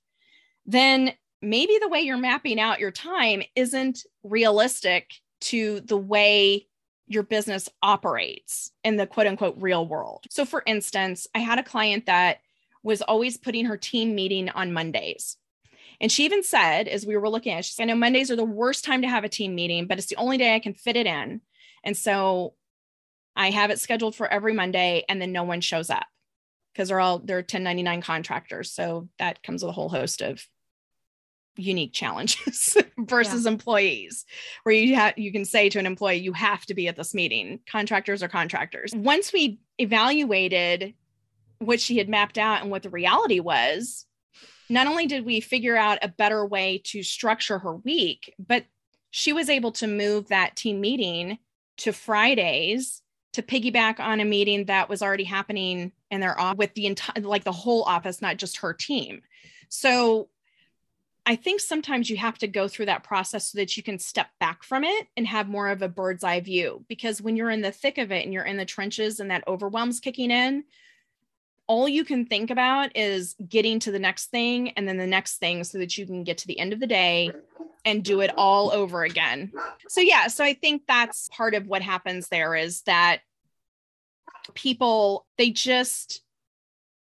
then 0.65 1.13
maybe 1.41 1.77
the 1.79 1.87
way 1.87 2.01
you're 2.01 2.17
mapping 2.17 2.59
out 2.59 2.79
your 2.79 2.91
time 2.91 3.43
isn't 3.55 4.05
realistic 4.23 5.13
to 5.41 5.81
the 5.81 5.97
way 5.97 6.67
your 7.07 7.23
business 7.23 7.69
operates 7.81 8.71
in 8.83 8.97
the 8.97 9.07
quote 9.07 9.27
unquote 9.27 9.55
real 9.57 9.85
world. 9.87 10.25
So, 10.29 10.45
for 10.45 10.63
instance, 10.65 11.27
I 11.33 11.39
had 11.39 11.59
a 11.59 11.63
client 11.63 12.05
that 12.05 12.39
was 12.83 13.01
always 13.01 13.37
putting 13.37 13.65
her 13.65 13.77
team 13.77 14.15
meeting 14.15 14.49
on 14.49 14.73
Mondays. 14.73 15.37
And 16.01 16.11
she 16.11 16.23
even 16.23 16.43
said, 16.43 16.87
as 16.87 17.05
we 17.05 17.17
were 17.17 17.29
looking 17.29 17.51
at 17.51 17.59
it, 17.59 17.65
she 17.65 17.73
said, 17.73 17.83
I 17.83 17.85
know 17.87 17.95
Mondays 17.95 18.31
are 18.31 18.37
the 18.37 18.45
worst 18.45 18.85
time 18.85 19.01
to 19.01 19.09
have 19.09 19.23
a 19.23 19.29
team 19.29 19.53
meeting, 19.53 19.85
but 19.85 19.97
it's 19.97 20.07
the 20.07 20.15
only 20.15 20.37
day 20.37 20.55
I 20.55 20.59
can 20.59 20.73
fit 20.73 20.95
it 20.95 21.05
in. 21.05 21.41
And 21.83 21.97
so 21.97 22.53
I 23.35 23.49
have 23.49 23.69
it 23.69 23.79
scheduled 23.79 24.15
for 24.15 24.27
every 24.27 24.53
Monday, 24.53 25.03
and 25.09 25.21
then 25.21 25.31
no 25.31 25.43
one 25.43 25.61
shows 25.61 25.89
up 25.89 26.05
because 26.73 26.89
they're 26.89 26.99
all 26.99 27.19
they're 27.19 27.37
1099 27.37 28.01
contractors. 28.01 28.71
So 28.71 29.09
that 29.17 29.43
comes 29.43 29.63
with 29.63 29.69
a 29.69 29.73
whole 29.73 29.89
host 29.89 30.21
of 30.21 30.45
unique 31.59 31.93
challenges 31.93 32.77
versus 32.97 33.45
yeah. 33.45 33.51
employees 33.51 34.25
where 34.63 34.73
you 34.73 34.95
have 34.95 35.17
you 35.17 35.31
can 35.31 35.45
say 35.45 35.69
to 35.69 35.79
an 35.79 35.85
employee 35.85 36.15
you 36.15 36.33
have 36.33 36.65
to 36.65 36.73
be 36.73 36.87
at 36.87 36.95
this 36.95 37.13
meeting 37.13 37.59
contractors 37.69 38.23
are 38.23 38.29
contractors 38.29 38.93
once 38.95 39.33
we 39.33 39.59
evaluated 39.77 40.93
what 41.59 41.79
she 41.79 41.97
had 41.97 42.07
mapped 42.07 42.37
out 42.37 42.61
and 42.61 42.71
what 42.71 42.83
the 42.83 42.89
reality 42.89 43.39
was 43.39 44.05
not 44.69 44.87
only 44.87 45.07
did 45.07 45.25
we 45.25 45.39
figure 45.39 45.75
out 45.75 45.97
a 46.01 46.07
better 46.07 46.45
way 46.45 46.81
to 46.85 47.01
structure 47.01 47.57
her 47.59 47.75
week, 47.75 48.33
but 48.39 48.65
she 49.09 49.33
was 49.33 49.49
able 49.49 49.71
to 49.73 49.87
move 49.87 50.27
that 50.27 50.55
team 50.55 50.79
meeting 50.79 51.39
to 51.77 51.91
Fridays 51.91 53.01
to 53.33 53.41
piggyback 53.41 53.99
on 53.99 54.19
a 54.19 54.25
meeting 54.25 54.65
that 54.65 54.89
was 54.89 55.01
already 55.01 55.23
happening 55.23 55.91
in 56.11 56.21
their 56.21 56.39
office 56.39 56.57
with 56.57 56.73
the 56.75 56.85
entire 56.85 57.21
like 57.21 57.43
the 57.43 57.51
whole 57.51 57.83
office 57.83 58.21
not 58.21 58.37
just 58.37 58.57
her 58.57 58.73
team 58.73 59.21
so 59.69 60.27
i 61.29 61.35
think 61.35 61.61
sometimes 61.61 62.09
you 62.09 62.17
have 62.17 62.37
to 62.37 62.47
go 62.47 62.67
through 62.67 62.87
that 62.87 63.03
process 63.03 63.51
so 63.51 63.57
that 63.57 63.77
you 63.77 63.83
can 63.83 63.97
step 63.97 64.27
back 64.39 64.63
from 64.63 64.83
it 64.83 65.07
and 65.15 65.25
have 65.25 65.47
more 65.47 65.69
of 65.69 65.81
a 65.81 65.87
bird's 65.87 66.23
eye 66.23 66.41
view 66.41 66.83
because 66.89 67.21
when 67.21 67.37
you're 67.37 67.49
in 67.49 67.61
the 67.61 67.71
thick 67.71 67.97
of 67.97 68.11
it 68.11 68.25
and 68.25 68.33
you're 68.33 68.43
in 68.43 68.57
the 68.57 68.65
trenches 68.65 69.21
and 69.21 69.31
that 69.31 69.47
overwhelm's 69.47 70.01
kicking 70.01 70.31
in 70.31 70.63
all 71.67 71.87
you 71.87 72.03
can 72.03 72.25
think 72.25 72.49
about 72.49 72.89
is 72.95 73.35
getting 73.47 73.77
to 73.79 73.91
the 73.91 73.99
next 73.99 74.31
thing 74.31 74.71
and 74.71 74.87
then 74.87 74.97
the 74.97 75.05
next 75.05 75.37
thing 75.37 75.63
so 75.63 75.77
that 75.77 75.95
you 75.99 76.05
can 76.07 76.23
get 76.23 76.39
to 76.39 76.47
the 76.47 76.59
end 76.59 76.73
of 76.73 76.79
the 76.79 76.87
day 76.87 77.31
and 77.85 78.03
do 78.03 78.21
it 78.21 78.31
all 78.35 78.71
over 78.71 79.03
again. 79.03 79.51
So 79.87 80.01
yeah, 80.01 80.27
so 80.27 80.43
I 80.43 80.55
think 80.55 80.81
that's 80.87 81.29
part 81.29 81.53
of 81.53 81.67
what 81.67 81.83
happens 81.83 82.27
there 82.27 82.55
is 82.55 82.81
that 82.81 83.19
people 84.55 85.27
they 85.37 85.51
just 85.51 86.23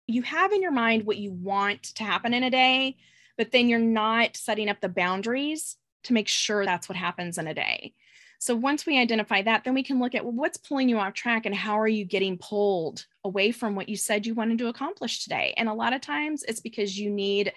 you 0.06 0.22
have 0.22 0.52
in 0.52 0.62
your 0.62 0.70
mind 0.70 1.06
what 1.06 1.16
you 1.16 1.32
want 1.32 1.82
to 1.82 2.04
happen 2.04 2.32
in 2.32 2.44
a 2.44 2.50
day, 2.50 2.96
but 3.36 3.50
then 3.50 3.68
you're 3.68 3.78
not 3.78 4.36
setting 4.36 4.68
up 4.68 4.80
the 4.80 4.88
boundaries 4.88 5.76
to 6.04 6.12
make 6.12 6.28
sure 6.28 6.64
that's 6.64 6.88
what 6.88 6.96
happens 6.96 7.38
in 7.38 7.46
a 7.46 7.54
day. 7.54 7.94
So 8.38 8.56
once 8.56 8.84
we 8.84 8.98
identify 8.98 9.42
that, 9.42 9.62
then 9.62 9.72
we 9.72 9.84
can 9.84 10.00
look 10.00 10.16
at 10.16 10.24
well, 10.24 10.34
what's 10.34 10.58
pulling 10.58 10.88
you 10.88 10.98
off 10.98 11.14
track 11.14 11.46
and 11.46 11.54
how 11.54 11.78
are 11.78 11.86
you 11.86 12.04
getting 12.04 12.38
pulled 12.38 13.06
away 13.24 13.52
from 13.52 13.76
what 13.76 13.88
you 13.88 13.96
said 13.96 14.26
you 14.26 14.34
wanted 14.34 14.58
to 14.58 14.66
accomplish 14.66 15.22
today. 15.22 15.54
And 15.56 15.68
a 15.68 15.74
lot 15.74 15.92
of 15.92 16.00
times 16.00 16.42
it's 16.42 16.58
because 16.58 16.98
you 16.98 17.08
need 17.08 17.52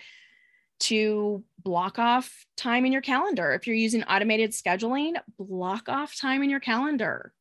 to 0.82 1.44
block 1.64 1.98
off 1.98 2.46
time 2.56 2.86
in 2.86 2.92
your 2.92 3.02
calendar. 3.02 3.54
If 3.54 3.66
you're 3.66 3.76
using 3.76 4.04
automated 4.04 4.52
scheduling, 4.52 5.16
block 5.40 5.90
off 5.90 6.16
time 6.16 6.44
in 6.44 6.52
your 6.52 6.60
calendar. 6.60 7.34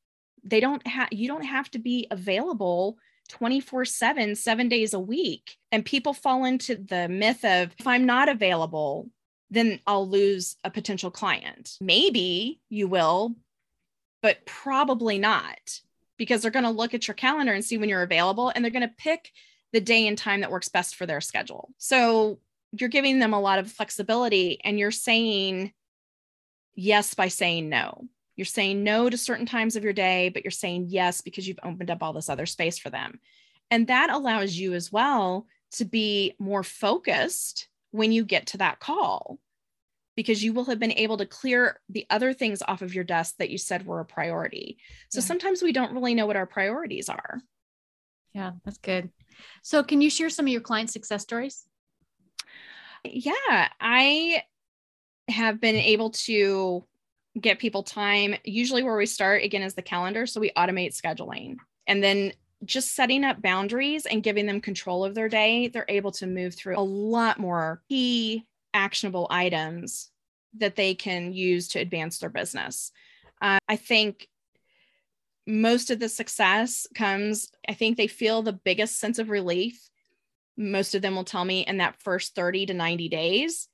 They 0.43 0.61
don't 0.61 0.87
have 0.87 1.09
you 1.11 1.29
don't 1.29 1.45
have 1.45 1.71
to 1.73 1.79
be 1.79 2.07
available 2.11 2.97
24 3.29 3.85
7, 3.85 4.35
seven 4.35 4.69
days 4.69 4.95
a 4.95 5.01
week. 5.01 5.57
And 5.73 5.85
people 5.85 6.15
fall 6.15 6.45
into 6.45 6.77
the 6.77 7.09
myth 7.09 7.45
of 7.45 7.75
if 7.79 7.87
I'm 7.87 8.07
not 8.07 8.29
available, 8.29 9.09
then 9.51 9.81
I'll 9.87 10.09
lose 10.09 10.57
a 10.65 10.71
potential 10.71 11.11
client. 11.11 11.77
Maybe 11.81 12.61
you 12.69 12.89
will, 12.89 13.35
but 14.23 14.45
probably 14.47 15.19
not 15.19 15.81
because 16.17 16.43
they're 16.43 16.51
going 16.51 16.65
to 16.65 16.71
look 16.71 16.95
at 16.95 17.09
your 17.09 17.15
calendar 17.15 17.53
and 17.53 17.65
see 17.65 17.79
when 17.79 17.89
you're 17.89 18.03
available 18.03 18.51
and 18.51 18.65
they're 18.65 18.71
going 18.71 18.89
to 18.89 18.95
pick 18.97 19.31
the 19.73 19.81
day 19.81 20.07
and 20.07 20.17
time 20.17 20.41
that 20.41 20.51
works 20.51 20.69
best 20.69 20.95
for 20.95 21.07
their 21.07 21.21
schedule. 21.21 21.71
So 21.79 22.39
you're 22.73 22.89
giving 22.89 23.19
them 23.19 23.35
a 23.35 23.41
lot 23.41 23.59
of 23.59 23.71
flexibility 23.71 24.61
and 24.65 24.79
you're 24.79 24.91
saying 24.91 25.73
yes 26.75 27.15
by 27.15 27.29
saying 27.29 27.69
no. 27.69 28.07
You're 28.37 28.45
saying 28.45 28.83
no 28.83 29.09
to 29.09 29.17
certain 29.17 29.47
times 29.47 29.77
of 29.77 29.85
your 29.85 29.93
day, 29.93 30.29
but 30.29 30.45
you're 30.45 30.51
saying 30.51 30.87
yes 30.89 31.21
because 31.21 31.47
you've 31.47 31.59
opened 31.63 31.91
up 31.91 32.03
all 32.03 32.13
this 32.13 32.29
other 32.29 32.47
space 32.47 32.79
for 32.79 32.91
them. 32.91 33.21
And 33.71 33.87
that 33.87 34.11
allows 34.11 34.55
you 34.55 34.75
as 34.75 34.91
well 34.91 35.47
to 35.73 35.85
be 35.85 36.35
more 36.39 36.63
focused 36.63 37.69
when 37.91 38.13
you 38.13 38.25
get 38.25 38.47
to 38.49 38.59
that 38.59 38.81
call 38.81 39.39
because 40.17 40.43
you 40.43 40.53
will 40.53 40.65
have 40.67 40.79
been 40.79 40.93
able 40.93 41.17
to 41.17 41.27
clear 41.27 41.81
the 41.89 42.07
other 42.11 42.33
things 42.33 42.63
off 42.67 42.83
of 42.83 42.95
your 42.95 43.05
desk 43.05 43.35
that 43.39 43.51
you 43.51 43.59
said 43.59 43.87
were 43.87 44.01
a 44.01 44.05
priority. 44.05 44.79
So 45.11 45.19
yeah. 45.19 45.25
sometimes 45.25 45.63
we 45.63 45.73
don't 45.73 45.93
really 45.93 46.15
know 46.15 46.27
what 46.27 46.37
our 46.37 46.47
priorities 46.47 47.09
are. 47.09 47.41
Yeah, 48.33 48.53
that's 48.65 48.79
good. 48.79 49.11
So, 49.63 49.83
can 49.83 50.01
you 50.01 50.11
share 50.11 50.31
some 50.31 50.47
of 50.47 50.53
your 50.53 50.61
client 50.61 50.91
success 50.91 51.23
stories? 51.23 51.65
Yeah, 53.05 53.69
I 53.81 54.43
have 55.29 55.61
been 55.61 55.77
able 55.77 56.11
to 56.11 56.85
get 57.41 57.59
people 57.59 57.83
time. 57.83 58.37
Usually, 58.45 58.83
where 58.83 58.97
we 58.97 59.07
start 59.07 59.43
again 59.43 59.63
is 59.63 59.75
the 59.75 59.83
calendar. 59.83 60.27
So, 60.27 60.41
we 60.41 60.51
automate 60.57 61.01
scheduling 61.01 61.57
and 61.87 62.03
then 62.03 62.33
just 62.65 62.95
setting 62.95 63.25
up 63.25 63.43
boundaries 63.43 64.07
and 64.07 64.23
giving 64.23 64.47
them 64.47 64.61
control 64.61 65.05
of 65.05 65.15
their 65.15 65.29
day, 65.29 65.69
they're 65.69 65.85
able 65.89 66.13
to 66.13 66.27
move 66.27 66.55
through 66.55 66.79
a 66.79 66.81
lot 66.81 67.39
more 67.39 67.83
key 67.89 68.47
actionable 68.73 69.27
items 69.31 70.11
that 70.59 70.77
they 70.77 70.95
can 70.95 71.33
use 71.33 71.69
to 71.69 71.79
advance 71.79 72.19
their 72.19 72.31
business. 72.31 72.93
Uh, 73.41 73.59
I 73.69 73.77
think 73.77 74.29
most 75.47 75.91
of 75.91 75.99
the 75.99 76.09
success 76.09 76.87
comes, 76.95 77.51
I 77.69 77.75
think 77.75 77.97
they 77.97 78.07
feel 78.07 78.43
the 78.43 78.53
biggest 78.53 78.99
sense 78.99 79.19
of 79.19 79.29
relief. 79.29 79.79
Most 80.57 80.95
of 80.95 81.03
them 81.03 81.17
will 81.17 81.25
tell 81.25 81.45
me 81.45 81.67
in 81.67 81.79
that 81.79 82.01
first 82.03 82.35
30 82.35 82.67
to 82.67 82.75
90 82.75 83.09
days, 83.09 83.69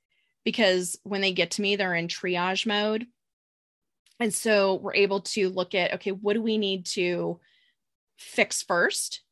because 0.45 0.99
when 1.05 1.21
they 1.21 1.33
get 1.33 1.53
to 1.53 1.63
me, 1.63 1.77
they're 1.77 1.95
in 1.95 2.09
triage 2.09 2.67
mode. 2.67 3.07
And 4.21 4.33
so 4.33 4.75
we're 4.77 4.95
able 4.95 5.21
to 5.21 5.49
look 5.49 5.75
at 5.75 5.95
okay, 5.95 6.13
what 6.13 6.35
do 6.35 6.43
we 6.43 6.59
need 6.59 6.87
to 6.87 7.41
fix 8.19 8.63
first 8.63 9.23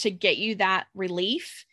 to 0.00 0.10
get 0.10 0.36
you 0.36 0.56
that 0.56 0.86
relief? 0.94 1.64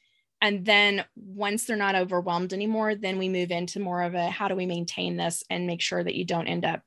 and 0.41 0.66
then 0.66 1.05
once 1.16 1.66
they're 1.66 1.78
not 1.78 1.95
overwhelmed 1.95 2.51
anymore 2.51 2.95
then 2.95 3.18
we 3.18 3.30
move 3.30 3.51
into 3.51 3.80
more 3.80 4.01
of 4.01 4.16
a 4.16 4.30
how 4.30 4.47
do 4.47 4.55
we 4.55 4.66
maintain 4.66 5.16
this 5.16 5.43
and 5.49 5.68
make 5.68 5.82
sure 5.82 6.03
that 6.03 6.16
you 6.16 6.26
don't 6.26 6.47
end 6.47 6.66
up 6.66 6.82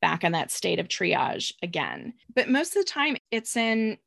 back 0.00 0.24
in 0.24 0.32
that 0.32 0.50
state 0.50 0.78
of 0.78 0.88
triage 0.88 1.52
again 1.62 2.14
but 2.34 2.48
most 2.48 2.76
of 2.76 2.84
the 2.84 2.90
time 2.90 3.16
it's 3.30 3.56
in 3.56 3.98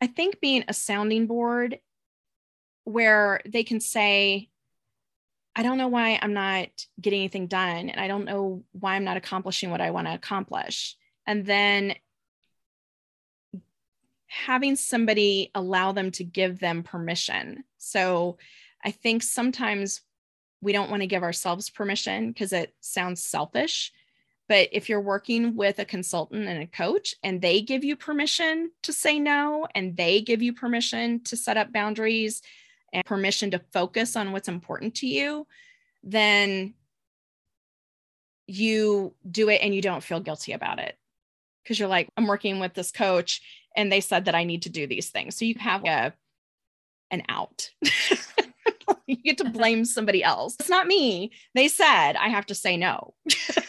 i 0.00 0.06
think 0.06 0.40
being 0.40 0.64
a 0.68 0.74
sounding 0.74 1.26
board 1.26 1.78
where 2.84 3.40
they 3.46 3.62
can 3.62 3.80
say 3.80 4.48
i 5.58 5.62
don't 5.62 5.76
know 5.76 5.88
why 5.88 6.18
i'm 6.22 6.32
not 6.32 6.68
getting 7.00 7.20
anything 7.20 7.46
done 7.46 7.90
and 7.90 8.00
i 8.00 8.08
don't 8.08 8.24
know 8.24 8.62
why 8.72 8.94
i'm 8.94 9.04
not 9.04 9.18
accomplishing 9.18 9.70
what 9.70 9.82
i 9.82 9.90
want 9.90 10.06
to 10.06 10.14
accomplish 10.14 10.96
and 11.26 11.44
then 11.44 11.94
having 14.28 14.76
somebody 14.76 15.50
allow 15.54 15.92
them 15.92 16.10
to 16.12 16.22
give 16.22 16.60
them 16.60 16.82
permission. 16.82 17.64
So 17.78 18.36
I 18.84 18.90
think 18.90 19.22
sometimes 19.22 20.02
we 20.60 20.72
don't 20.72 20.90
want 20.90 21.02
to 21.02 21.06
give 21.06 21.22
ourselves 21.22 21.70
permission 21.70 22.28
because 22.28 22.52
it 22.52 22.74
sounds 22.80 23.24
selfish. 23.24 23.92
But 24.48 24.68
if 24.72 24.88
you're 24.88 25.00
working 25.00 25.56
with 25.56 25.78
a 25.78 25.84
consultant 25.84 26.46
and 26.46 26.62
a 26.62 26.66
coach 26.66 27.14
and 27.22 27.40
they 27.40 27.60
give 27.60 27.84
you 27.84 27.96
permission 27.96 28.70
to 28.82 28.92
say 28.92 29.18
no 29.18 29.66
and 29.74 29.96
they 29.96 30.20
give 30.20 30.42
you 30.42 30.52
permission 30.52 31.22
to 31.24 31.36
set 31.36 31.56
up 31.56 31.72
boundaries 31.72 32.42
and 32.92 33.04
permission 33.04 33.50
to 33.50 33.60
focus 33.72 34.16
on 34.16 34.32
what's 34.32 34.48
important 34.48 34.96
to 34.96 35.06
you, 35.06 35.46
then 36.02 36.74
you 38.46 39.14
do 39.30 39.48
it 39.48 39.60
and 39.62 39.74
you 39.74 39.82
don't 39.82 40.02
feel 40.02 40.20
guilty 40.20 40.52
about 40.52 40.78
it. 40.78 40.96
Because 41.62 41.78
you're 41.78 41.88
like, 41.88 42.08
I'm 42.16 42.26
working 42.26 42.60
with 42.60 42.74
this 42.74 42.90
coach 42.90 43.42
and 43.76 43.92
they 43.92 44.00
said 44.00 44.24
that 44.24 44.34
I 44.34 44.44
need 44.44 44.62
to 44.62 44.70
do 44.70 44.86
these 44.86 45.10
things. 45.10 45.36
So 45.36 45.44
you 45.44 45.54
have 45.58 45.84
a 45.84 46.14
an 47.10 47.22
out. 47.28 47.70
you 49.06 49.16
get 49.16 49.38
to 49.38 49.44
uh-huh. 49.44 49.52
blame 49.52 49.84
somebody 49.84 50.22
else. 50.22 50.56
It's 50.58 50.68
not 50.68 50.86
me. 50.86 51.32
They 51.54 51.68
said 51.68 52.14
I 52.14 52.28
have 52.28 52.46
to 52.46 52.54
say 52.54 52.76
no. 52.76 53.14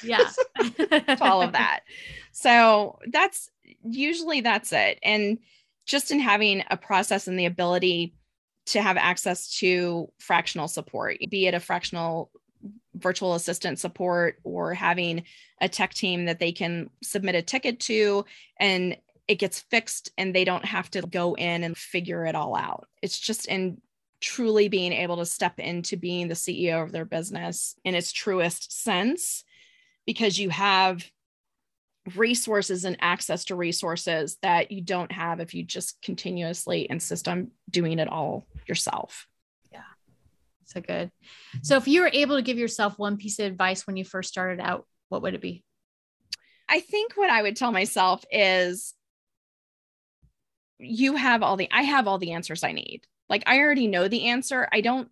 Yeah. 0.02 0.30
to 0.60 1.18
all 1.22 1.42
of 1.42 1.54
that. 1.54 1.82
So 2.32 3.00
that's 3.12 3.50
usually 3.84 4.42
that's 4.42 4.72
it. 4.72 5.00
And 5.04 5.40
just 5.86 6.12
in 6.12 6.20
having 6.20 6.64
a 6.70 6.78
process 6.78 7.28
and 7.28 7.38
the 7.38 7.46
ability 7.46 8.14
to 8.72 8.82
have 8.82 8.98
access 8.98 9.58
to 9.60 10.12
fractional 10.20 10.68
support, 10.68 11.18
be 11.30 11.48
it 11.48 11.54
a 11.54 11.60
fractional 11.60 12.32
virtual 12.96 13.36
assistant 13.36 13.80
support 13.80 14.40
or 14.44 14.74
having 14.74 15.24
a 15.62 15.70
tech 15.70 15.94
team 15.94 16.26
that 16.26 16.40
they 16.40 16.52
can 16.52 16.90
submit 17.02 17.36
a 17.36 17.42
ticket 17.42 17.80
to 17.80 18.26
and 18.60 18.98
it 19.28 19.36
gets 19.36 19.60
fixed 19.60 20.12
and 20.18 20.34
they 20.34 20.44
don't 20.44 20.66
have 20.66 20.90
to 20.90 21.02
go 21.04 21.36
in 21.36 21.64
and 21.64 21.78
figure 21.78 22.26
it 22.26 22.36
all 22.36 22.56
out. 22.56 22.88
It's 23.02 23.20
just 23.20 23.46
in 23.46 23.80
truly 24.22 24.68
being 24.68 24.92
able 24.92 25.18
to 25.18 25.26
step 25.26 25.60
into 25.60 25.96
being 25.96 26.28
the 26.28 26.34
CEO 26.34 26.84
of 26.84 26.92
their 26.92 27.06
business 27.06 27.76
in 27.86 27.96
its 27.96 28.12
truest 28.12 28.84
sense 28.84 29.44
because 30.06 30.40
you 30.40 30.50
have 30.50 31.06
resources 32.18 32.86
and 32.86 32.98
access 33.02 33.46
to 33.46 33.56
resources 33.56 34.38
that 34.42 34.72
you 34.72 34.82
don't 34.82 35.12
have 35.12 35.40
if 35.40 35.54
you 35.54 35.64
just 35.64 36.02
continuously 36.02 36.88
insist 36.90 37.28
on 37.28 37.52
doing 37.70 38.00
it 38.00 38.08
all 38.08 38.46
yourself. 38.68 39.28
Yeah. 39.72 39.82
So 40.66 40.82
good. 40.82 41.12
So 41.62 41.78
if 41.78 41.88
you 41.88 42.02
were 42.02 42.12
able 42.12 42.36
to 42.36 42.42
give 42.42 42.58
yourself 42.58 42.98
one 42.98 43.18
piece 43.18 43.40
of 43.40 43.46
advice 43.46 43.86
when 43.86 43.98
you 43.98 44.06
first 44.06 44.30
started 44.30 44.62
out, 44.62 44.86
what 45.10 45.22
would 45.22 45.34
it 45.34 45.42
be? 45.42 45.64
I 46.68 46.80
think 46.80 47.14
what 47.16 47.30
I 47.30 47.42
would 47.42 47.56
tell 47.56 47.72
myself 47.72 48.24
is 48.32 48.94
you 50.78 51.16
have 51.16 51.44
all 51.44 51.58
the 51.58 51.68
I 51.72 51.82
have 51.82 52.08
all 52.08 52.20
the 52.20 52.34
answers 52.34 52.64
I 52.64 52.72
need. 52.72 53.02
Like 53.28 53.44
I 53.48 53.60
already 53.60 53.88
know 53.88 54.08
the 54.08 54.28
answer. 54.28 54.68
I 54.72 54.82
don't 54.82 55.10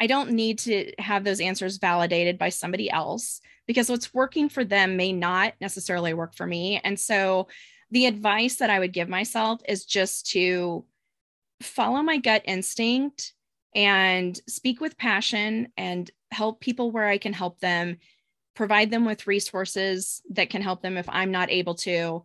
I 0.00 0.06
don't 0.06 0.32
need 0.32 0.58
to 0.60 0.92
have 0.98 1.24
those 1.24 1.40
answers 1.40 1.78
validated 1.78 2.38
by 2.38 2.50
somebody 2.50 2.90
else 2.90 3.40
because 3.66 3.88
what's 3.90 4.14
working 4.14 4.48
for 4.48 4.64
them 4.64 4.96
may 4.96 5.12
not 5.12 5.54
necessarily 5.60 6.14
work 6.14 6.34
for 6.34 6.46
me. 6.46 6.80
And 6.82 6.98
so 6.98 7.48
the 7.90 8.06
advice 8.06 8.56
that 8.56 8.70
I 8.70 8.78
would 8.78 8.92
give 8.92 9.08
myself 9.08 9.60
is 9.68 9.84
just 9.84 10.30
to 10.30 10.84
follow 11.60 12.02
my 12.02 12.18
gut 12.18 12.42
instinct 12.44 13.32
and 13.74 14.40
speak 14.48 14.80
with 14.80 14.98
passion 14.98 15.68
and 15.76 16.10
help 16.30 16.60
people 16.60 16.90
where 16.90 17.06
I 17.06 17.18
can 17.18 17.32
help 17.32 17.60
them, 17.60 17.98
provide 18.54 18.90
them 18.90 19.04
with 19.04 19.26
resources 19.26 20.22
that 20.30 20.50
can 20.50 20.62
help 20.62 20.82
them 20.82 20.96
if 20.96 21.08
I'm 21.08 21.30
not 21.30 21.50
able 21.50 21.74
to, 21.76 22.24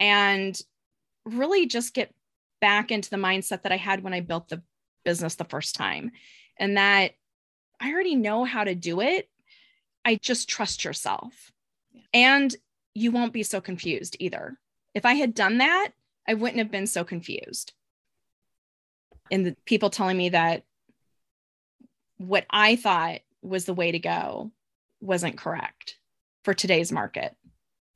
and 0.00 0.58
really 1.24 1.66
just 1.66 1.94
get 1.94 2.12
back 2.60 2.90
into 2.90 3.10
the 3.10 3.16
mindset 3.16 3.62
that 3.62 3.72
I 3.72 3.76
had 3.76 4.02
when 4.02 4.14
I 4.14 4.20
built 4.20 4.48
the 4.48 4.62
business 5.04 5.34
the 5.34 5.44
first 5.44 5.74
time. 5.74 6.12
And 6.58 6.76
that 6.76 7.12
I 7.80 7.92
already 7.92 8.14
know 8.14 8.44
how 8.44 8.64
to 8.64 8.74
do 8.74 9.00
it. 9.00 9.28
I 10.04 10.16
just 10.16 10.48
trust 10.48 10.84
yourself. 10.84 11.52
Yeah. 11.92 12.02
And 12.12 12.56
you 12.94 13.10
won't 13.10 13.32
be 13.32 13.42
so 13.42 13.60
confused 13.60 14.16
either. 14.20 14.58
If 14.94 15.04
I 15.04 15.14
had 15.14 15.34
done 15.34 15.58
that, 15.58 15.90
I 16.28 16.34
wouldn't 16.34 16.58
have 16.58 16.70
been 16.70 16.86
so 16.86 17.04
confused. 17.04 17.72
And 19.30 19.44
the 19.44 19.56
people 19.64 19.90
telling 19.90 20.16
me 20.16 20.30
that 20.30 20.64
what 22.18 22.46
I 22.50 22.76
thought 22.76 23.20
was 23.42 23.64
the 23.64 23.74
way 23.74 23.92
to 23.92 23.98
go 23.98 24.52
wasn't 25.00 25.36
correct 25.38 25.98
for 26.44 26.54
today's 26.54 26.92
market. 26.92 27.34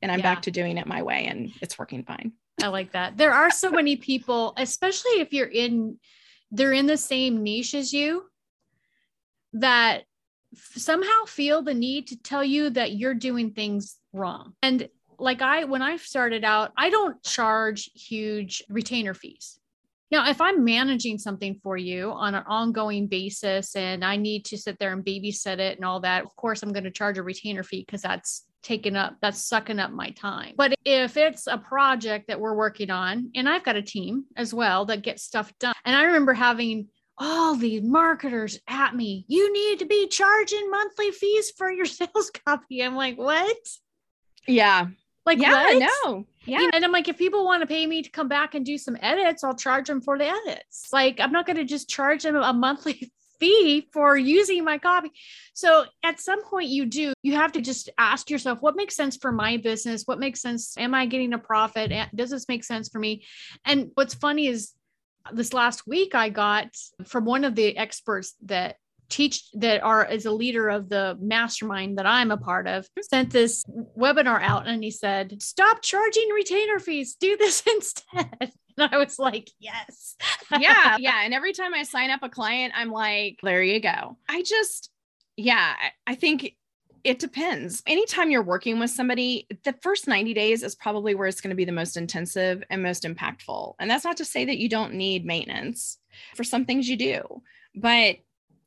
And 0.01 0.11
I'm 0.11 0.19
yeah. 0.19 0.33
back 0.33 0.43
to 0.43 0.51
doing 0.51 0.77
it 0.77 0.87
my 0.87 1.03
way 1.03 1.25
and 1.25 1.51
it's 1.61 1.77
working 1.77 2.03
fine. 2.03 2.33
I 2.61 2.67
like 2.67 2.91
that. 2.91 3.17
There 3.17 3.33
are 3.33 3.51
so 3.51 3.71
many 3.71 3.95
people, 3.95 4.53
especially 4.57 5.21
if 5.21 5.33
you're 5.33 5.47
in, 5.47 5.97
they're 6.51 6.73
in 6.73 6.87
the 6.87 6.97
same 6.97 7.43
niche 7.43 7.73
as 7.73 7.93
you, 7.93 8.25
that 9.53 10.03
somehow 10.53 11.25
feel 11.25 11.61
the 11.61 11.73
need 11.73 12.07
to 12.07 12.21
tell 12.21 12.43
you 12.43 12.69
that 12.71 12.93
you're 12.93 13.13
doing 13.13 13.51
things 13.51 13.97
wrong. 14.13 14.53
And 14.61 14.89
like 15.17 15.41
I, 15.41 15.65
when 15.65 15.81
I 15.81 15.97
started 15.97 16.43
out, 16.43 16.71
I 16.77 16.89
don't 16.89 17.21
charge 17.23 17.89
huge 17.93 18.63
retainer 18.69 19.13
fees. 19.13 19.59
Now, 20.11 20.27
if 20.27 20.41
I'm 20.41 20.63
managing 20.63 21.19
something 21.19 21.59
for 21.61 21.77
you 21.77 22.11
on 22.11 22.33
an 22.33 22.43
ongoing 22.47 23.05
basis 23.05 23.75
and 23.75 24.03
I 24.03 24.15
need 24.15 24.45
to 24.45 24.57
sit 24.57 24.79
there 24.79 24.91
and 24.91 25.05
babysit 25.05 25.59
it 25.59 25.77
and 25.77 25.85
all 25.85 25.99
that, 25.99 26.23
of 26.23 26.35
course, 26.35 26.63
I'm 26.63 26.73
going 26.73 26.85
to 26.85 26.91
charge 26.91 27.19
a 27.19 27.23
retainer 27.23 27.61
fee 27.61 27.83
because 27.85 28.01
that's 28.01 28.45
taking 28.63 28.95
up, 28.95 29.17
that's 29.21 29.43
sucking 29.43 29.79
up 29.79 29.91
my 29.91 30.09
time. 30.11 30.55
But 30.57 30.73
if 30.83 31.15
it's 31.15 31.45
a 31.45 31.59
project 31.59 32.27
that 32.27 32.39
we're 32.39 32.55
working 32.55 32.89
on, 32.89 33.29
and 33.35 33.47
I've 33.47 33.63
got 33.63 33.75
a 33.75 33.83
team 33.83 34.25
as 34.35 34.51
well 34.51 34.85
that 34.85 35.03
gets 35.03 35.21
stuff 35.21 35.53
done, 35.59 35.75
and 35.85 35.95
I 35.95 36.05
remember 36.05 36.33
having 36.33 36.87
all 37.19 37.55
these 37.55 37.83
marketers 37.83 38.59
at 38.67 38.95
me, 38.95 39.25
you 39.27 39.51
need 39.51 39.79
to 39.79 39.85
be 39.85 40.07
charging 40.07 40.69
monthly 40.71 41.11
fees 41.11 41.51
for 41.51 41.69
your 41.69 41.85
sales 41.85 42.31
copy. 42.45 42.81
I'm 42.81 42.95
like, 42.95 43.17
what? 43.17 43.57
Yeah. 44.47 44.87
Like, 45.25 45.39
yeah, 45.39 45.51
what? 45.51 45.89
no. 46.05 46.25
Yeah. 46.45 46.69
And 46.73 46.83
I'm 46.83 46.91
like, 46.91 47.07
if 47.07 47.17
people 47.17 47.45
want 47.45 47.61
to 47.61 47.67
pay 47.67 47.85
me 47.85 48.01
to 48.01 48.09
come 48.09 48.27
back 48.27 48.55
and 48.55 48.65
do 48.65 48.77
some 48.77 48.97
edits, 49.01 49.43
I'll 49.43 49.53
charge 49.53 49.87
them 49.87 50.01
for 50.01 50.17
the 50.17 50.25
edits. 50.25 50.87
Like, 50.91 51.19
I'm 51.19 51.31
not 51.31 51.45
going 51.45 51.57
to 51.57 51.65
just 51.65 51.89
charge 51.89 52.23
them 52.23 52.35
a 52.35 52.53
monthly 52.53 53.11
fee 53.39 53.87
for 53.93 54.17
using 54.17 54.63
my 54.63 54.77
copy. 54.77 55.11
So 55.53 55.85
at 56.03 56.19
some 56.19 56.43
point 56.43 56.69
you 56.69 56.85
do, 56.85 57.13
you 57.21 57.35
have 57.35 57.51
to 57.53 57.61
just 57.61 57.89
ask 57.97 58.29
yourself, 58.29 58.61
what 58.61 58.75
makes 58.75 58.95
sense 58.95 59.17
for 59.17 59.31
my 59.31 59.57
business? 59.57 60.03
What 60.05 60.19
makes 60.19 60.41
sense? 60.41 60.75
Am 60.77 60.95
I 60.95 61.05
getting 61.05 61.33
a 61.33 61.37
profit? 61.37 61.91
Does 62.15 62.31
this 62.31 62.47
make 62.47 62.63
sense 62.63 62.89
for 62.89 62.99
me? 62.99 63.25
And 63.65 63.91
what's 63.93 64.13
funny 64.13 64.47
is 64.47 64.73
this 65.33 65.53
last 65.53 65.87
week 65.87 66.15
I 66.15 66.29
got 66.29 66.67
from 67.05 67.25
one 67.25 67.43
of 67.43 67.55
the 67.55 67.77
experts 67.77 68.35
that 68.45 68.77
teach 69.09 69.49
that 69.53 69.81
are 69.81 70.05
as 70.05 70.25
a 70.25 70.31
leader 70.31 70.69
of 70.69 70.87
the 70.87 71.17
mastermind 71.19 71.97
that 71.97 72.05
I'm 72.05 72.31
a 72.31 72.37
part 72.37 72.67
of 72.67 72.87
hmm. 72.95 73.01
sent 73.01 73.31
this 73.31 73.65
webinar 73.97 74.41
out 74.41 74.67
and 74.67 74.83
he 74.83 74.91
said, 74.91 75.41
stop 75.41 75.81
charging 75.81 76.29
retainer 76.29 76.79
fees, 76.79 77.15
do 77.19 77.35
this 77.35 77.63
instead. 77.73 78.51
And 78.77 78.93
I 78.93 78.97
was 78.97 79.19
like, 79.19 79.49
yes. 79.59 80.15
yeah. 80.59 80.97
Yeah. 80.99 81.21
And 81.23 81.33
every 81.33 81.53
time 81.53 81.73
I 81.73 81.83
sign 81.83 82.11
up 82.11 82.23
a 82.23 82.29
client, 82.29 82.73
I'm 82.75 82.91
like, 82.91 83.39
there 83.43 83.63
you 83.63 83.81
go. 83.81 84.17
I 84.29 84.43
just, 84.43 84.89
yeah, 85.35 85.73
I 86.07 86.15
think 86.15 86.55
it 87.03 87.19
depends. 87.19 87.81
Anytime 87.87 88.31
you're 88.31 88.43
working 88.43 88.79
with 88.79 88.89
somebody, 88.89 89.47
the 89.63 89.73
first 89.81 90.07
90 90.07 90.33
days 90.33 90.63
is 90.63 90.75
probably 90.75 91.15
where 91.15 91.27
it's 91.27 91.41
going 91.41 91.51
to 91.51 91.55
be 91.55 91.65
the 91.65 91.71
most 91.71 91.97
intensive 91.97 92.63
and 92.69 92.83
most 92.83 93.03
impactful. 93.03 93.75
And 93.79 93.89
that's 93.89 94.03
not 94.03 94.17
to 94.17 94.25
say 94.25 94.45
that 94.45 94.57
you 94.57 94.69
don't 94.69 94.93
need 94.93 95.25
maintenance. 95.25 95.97
For 96.35 96.43
some 96.43 96.65
things 96.65 96.89
you 96.89 96.97
do. 96.97 97.41
But 97.75 98.17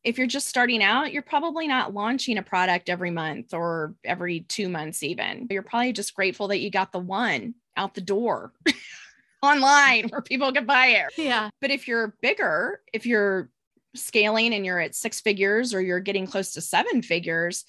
if 0.05 0.18
you're 0.18 0.26
just 0.26 0.49
starting 0.49 0.83
out, 0.83 1.12
you're 1.12 1.22
probably 1.22 1.68
not 1.68 1.95
launching 1.95 2.39
a 2.39 2.43
product 2.43 2.89
every 2.89 3.11
month 3.11 3.55
or 3.55 3.95
every 4.05 4.41
two 4.41 4.68
months, 4.68 5.03
even. 5.03 5.47
You're 5.51 5.62
probably 5.62 5.93
just 5.93 6.14
grateful 6.14 6.49
that 6.49 6.61
you 6.61 6.70
got 6.70 6.93
the 6.93 6.99
one 6.99 7.55
out 7.76 7.95
the 7.95 8.01
door 8.01 8.53
online 9.43 10.09
where 10.09 10.22
people 10.22 10.53
can 10.53 10.66
buy 10.66 10.87
it. 10.87 11.12
Yeah. 11.16 11.51
But 11.61 11.70
if 11.70 11.87
you're 11.87 12.14
bigger, 12.20 12.80
if 12.93 13.07
you're 13.07 13.51
scaling 13.95 14.55
and 14.55 14.64
you're 14.64 14.80
at 14.80 14.95
six 14.95 15.20
figures 15.20 15.72
or 15.74 15.80
you're 15.80 16.01
getting 16.01 16.26
close 16.26 16.53
to 16.53 16.61
seven 16.61 17.03
figures, 17.03 17.64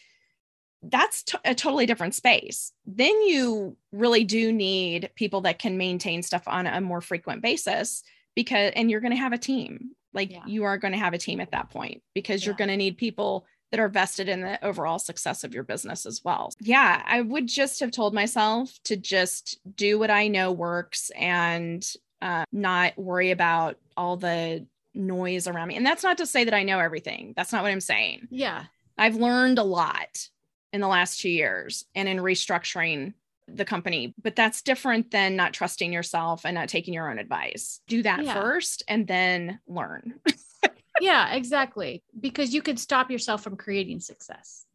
that's 0.84 1.24
t- 1.24 1.38
a 1.46 1.56
totally 1.56 1.86
different 1.86 2.16
space. 2.16 2.72
Then 2.86 3.22
you 3.24 3.78
really 3.92 4.24
do 4.24 4.52
need 4.52 5.10
people 5.16 5.42
that 5.42 5.60
can 5.60 5.78
maintain 5.78 6.22
stuff 6.22 6.44
on 6.48 6.68
a 6.68 6.82
more 6.82 7.02
frequent 7.02 7.42
basis 7.42 8.04
because, 8.36 8.74
and 8.76 8.92
you're 8.92 9.00
going 9.00 9.14
to 9.14 9.18
have 9.18 9.34
a 9.34 9.38
team 9.38 9.96
like 10.14 10.32
yeah. 10.32 10.44
you 10.46 10.64
are 10.64 10.78
going 10.78 10.92
to 10.92 10.98
have 10.98 11.14
a 11.14 11.18
team 11.18 11.40
at 11.40 11.52
that 11.52 11.70
point 11.70 12.02
because 12.14 12.42
yeah. 12.42 12.48
you're 12.48 12.56
going 12.56 12.70
to 12.70 12.78
need 12.78 12.98
people 12.98 13.46
that 13.72 13.80
are 13.80 13.90
vested 13.90 14.30
in 14.30 14.42
the 14.42 14.64
overall 14.64 15.00
success 15.00 15.44
of 15.44 15.54
your 15.54 15.64
business 15.64 16.06
as 16.06 16.22
well. 16.24 16.52
Yeah, 16.60 17.02
I 17.06 17.22
would 17.22 17.48
just 17.48 17.80
have 17.80 17.92
told 17.92 18.14
myself 18.14 18.72
to 18.84 18.96
just 18.96 19.60
do 19.76 19.98
what 19.98 20.12
I 20.12 20.28
know 20.28 20.52
works 20.52 21.10
and 21.16 21.84
uh, 22.22 22.46
not 22.52 22.98
worry 22.98 23.32
about 23.32 23.78
all 23.98 24.16
the 24.16 24.68
noise 24.94 25.48
around 25.48 25.70
me. 25.70 25.76
And 25.76 25.86
that's 25.86 26.04
not 26.04 26.20
to 26.20 26.28
say 26.28 26.44
that 26.44 26.54
I 26.54 26.62
know 26.62 26.80
everything. 26.80 27.34
That's 27.36 27.52
not 27.52 27.64
what 27.64 27.72
I'm 27.72 27.82
saying. 27.82 28.28
Yeah. 28.30 28.66
I've 28.96 29.16
learned 29.16 29.58
a 29.58 29.64
lot 29.64 30.30
in 30.74 30.82
the 30.82 30.88
last 30.88 31.22
two 31.22 31.30
years 31.30 31.86
and 31.96 32.10
in 32.10 32.18
restructuring 32.18 33.14
the 33.48 33.64
company, 33.64 34.14
but 34.22 34.36
that's 34.36 34.62
different 34.62 35.12
than 35.12 35.36
not 35.36 35.54
trusting 35.54 35.94
yourself 35.94 36.46
and 36.46 36.56
not 36.56 36.68
taking 36.68 36.94
your 36.94 37.10
own 37.10 37.20
advice. 37.20 37.80
Do 37.88 38.02
that 38.04 38.24
yeah. 38.24 38.34
first 38.34 38.84
and 38.88 39.08
then 39.08 39.60
learn. 39.68 40.16
yeah, 41.02 41.34
exactly. 41.36 42.04
Because 42.20 42.54
you 42.54 42.62
could 42.62 42.80
stop 42.80 43.12
yourself 43.12 43.44
from 43.44 43.56
creating 43.56 44.00
success. 44.00 44.66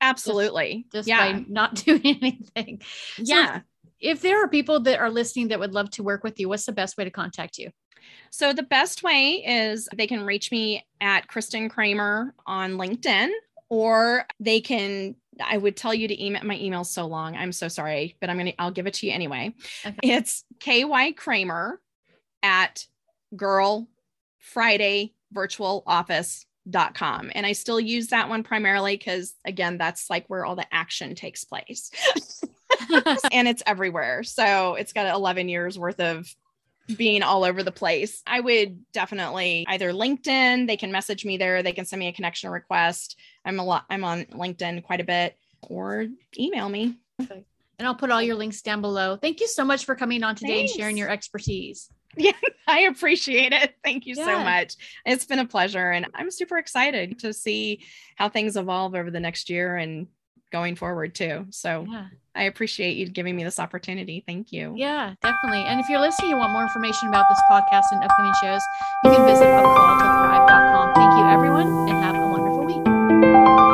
Absolutely. 0.00 0.86
Just, 0.92 0.92
just 0.92 1.08
yeah. 1.08 1.32
by 1.32 1.44
not 1.48 1.74
doing 1.84 2.00
anything. 2.04 2.80
Yeah. 3.18 3.56
So 3.56 3.62
if 4.00 4.20
there 4.22 4.42
are 4.42 4.48
people 4.48 4.80
that 4.80 5.00
are 5.00 5.10
listening 5.10 5.48
that 5.48 5.60
would 5.60 5.74
love 5.74 5.90
to 5.92 6.02
work 6.02 6.22
with 6.22 6.38
you, 6.38 6.48
what's 6.48 6.66
the 6.66 6.72
best 6.72 6.96
way 6.96 7.04
to 7.04 7.10
contact 7.10 7.58
you? 7.58 7.70
So 8.30 8.52
the 8.52 8.62
best 8.62 9.02
way 9.02 9.44
is 9.46 9.88
they 9.94 10.06
can 10.06 10.24
reach 10.24 10.50
me 10.50 10.86
at 11.00 11.28
Kristen 11.28 11.68
Kramer 11.68 12.34
on 12.46 12.72
LinkedIn 12.72 13.30
or 13.68 14.26
they 14.38 14.60
can 14.60 15.14
I 15.44 15.56
would 15.56 15.76
tell 15.76 15.94
you 15.94 16.08
to 16.08 16.24
email 16.24 16.44
my 16.44 16.56
email's 16.56 16.90
so 16.90 17.06
long. 17.06 17.36
I'm 17.36 17.52
so 17.52 17.68
sorry, 17.68 18.16
but 18.20 18.30
I'm 18.30 18.36
gonna 18.36 18.52
I'll 18.58 18.70
give 18.70 18.86
it 18.86 18.94
to 18.94 19.06
you 19.06 19.12
anyway. 19.12 19.54
Okay. 19.84 19.96
It's 20.02 20.44
KY 20.60 21.12
Kramer 21.16 21.80
at 22.42 22.86
girl 23.36 23.88
Friday 24.38 25.14
virtual 25.32 25.82
office.com. 25.86 27.30
And 27.34 27.46
I 27.46 27.52
still 27.52 27.80
use 27.80 28.08
that 28.08 28.28
one 28.28 28.42
primarily 28.42 28.96
because 28.96 29.34
again, 29.44 29.78
that's 29.78 30.10
like 30.10 30.26
where 30.28 30.44
all 30.44 30.56
the 30.56 30.66
action 30.74 31.14
takes 31.14 31.44
place. 31.44 31.90
and 33.32 33.48
it's 33.48 33.62
everywhere. 33.66 34.22
So 34.22 34.74
it's 34.74 34.92
got 34.92 35.12
11 35.14 35.48
years 35.48 35.78
worth 35.78 36.00
of 36.00 36.34
being 36.96 37.22
all 37.22 37.44
over 37.44 37.62
the 37.62 37.72
place. 37.72 38.22
I 38.26 38.40
would 38.40 38.92
definitely 38.92 39.64
either 39.68 39.92
LinkedIn, 39.92 40.66
they 40.66 40.76
can 40.76 40.92
message 40.92 41.24
me 41.24 41.36
there, 41.36 41.62
they 41.62 41.72
can 41.72 41.84
send 41.84 42.00
me 42.00 42.08
a 42.08 42.12
connection 42.12 42.50
request. 42.50 43.16
I'm 43.44 43.58
a 43.58 43.64
lot 43.64 43.84
I'm 43.90 44.04
on 44.04 44.24
LinkedIn 44.26 44.82
quite 44.84 45.00
a 45.00 45.04
bit 45.04 45.36
or 45.62 46.06
email 46.38 46.68
me. 46.68 46.96
Perfect. 47.18 47.46
And 47.78 47.86
I'll 47.88 47.94
put 47.94 48.10
all 48.10 48.20
your 48.20 48.36
links 48.36 48.60
down 48.60 48.82
below. 48.82 49.16
Thank 49.16 49.40
you 49.40 49.48
so 49.48 49.64
much 49.64 49.86
for 49.86 49.94
coming 49.94 50.22
on 50.22 50.34
today 50.34 50.58
Thanks. 50.58 50.72
and 50.72 50.80
sharing 50.80 50.96
your 50.96 51.08
expertise. 51.08 51.90
Yeah, 52.16 52.32
I 52.68 52.80
appreciate 52.80 53.52
it. 53.52 53.74
Thank 53.82 54.06
you 54.06 54.16
yeah. 54.16 54.24
so 54.24 54.44
much. 54.44 54.74
It's 55.06 55.24
been 55.24 55.38
a 55.38 55.46
pleasure 55.46 55.90
and 55.90 56.06
I'm 56.14 56.30
super 56.30 56.58
excited 56.58 57.20
to 57.20 57.32
see 57.32 57.84
how 58.16 58.28
things 58.28 58.56
evolve 58.56 58.94
over 58.94 59.10
the 59.10 59.20
next 59.20 59.48
year 59.48 59.76
and 59.76 60.08
going 60.52 60.76
forward 60.76 61.14
too. 61.14 61.46
So 61.50 61.86
yeah. 61.88 62.06
I 62.34 62.44
appreciate 62.44 62.96
you 62.96 63.08
giving 63.08 63.36
me 63.36 63.44
this 63.44 63.58
opportunity. 63.58 64.22
Thank 64.26 64.52
you. 64.52 64.74
Yeah, 64.76 65.14
definitely. 65.20 65.64
And 65.64 65.80
if 65.80 65.88
you're 65.88 66.00
listening, 66.00 66.30
you 66.30 66.36
want 66.36 66.52
more 66.52 66.62
information 66.62 67.08
about 67.08 67.26
this 67.28 67.40
podcast 67.50 67.84
and 67.90 68.02
upcoming 68.04 68.32
shows, 68.40 68.62
you 69.04 69.10
can 69.10 69.26
visit 69.26 69.46
upcalltothrive.com. 69.46 70.94
Thank 70.94 71.12
you, 71.18 71.26
everyone, 71.28 71.88
and 71.88 72.02
have 72.02 72.14
a 72.14 72.26
wonderful 72.28 72.64
week. 72.64 73.69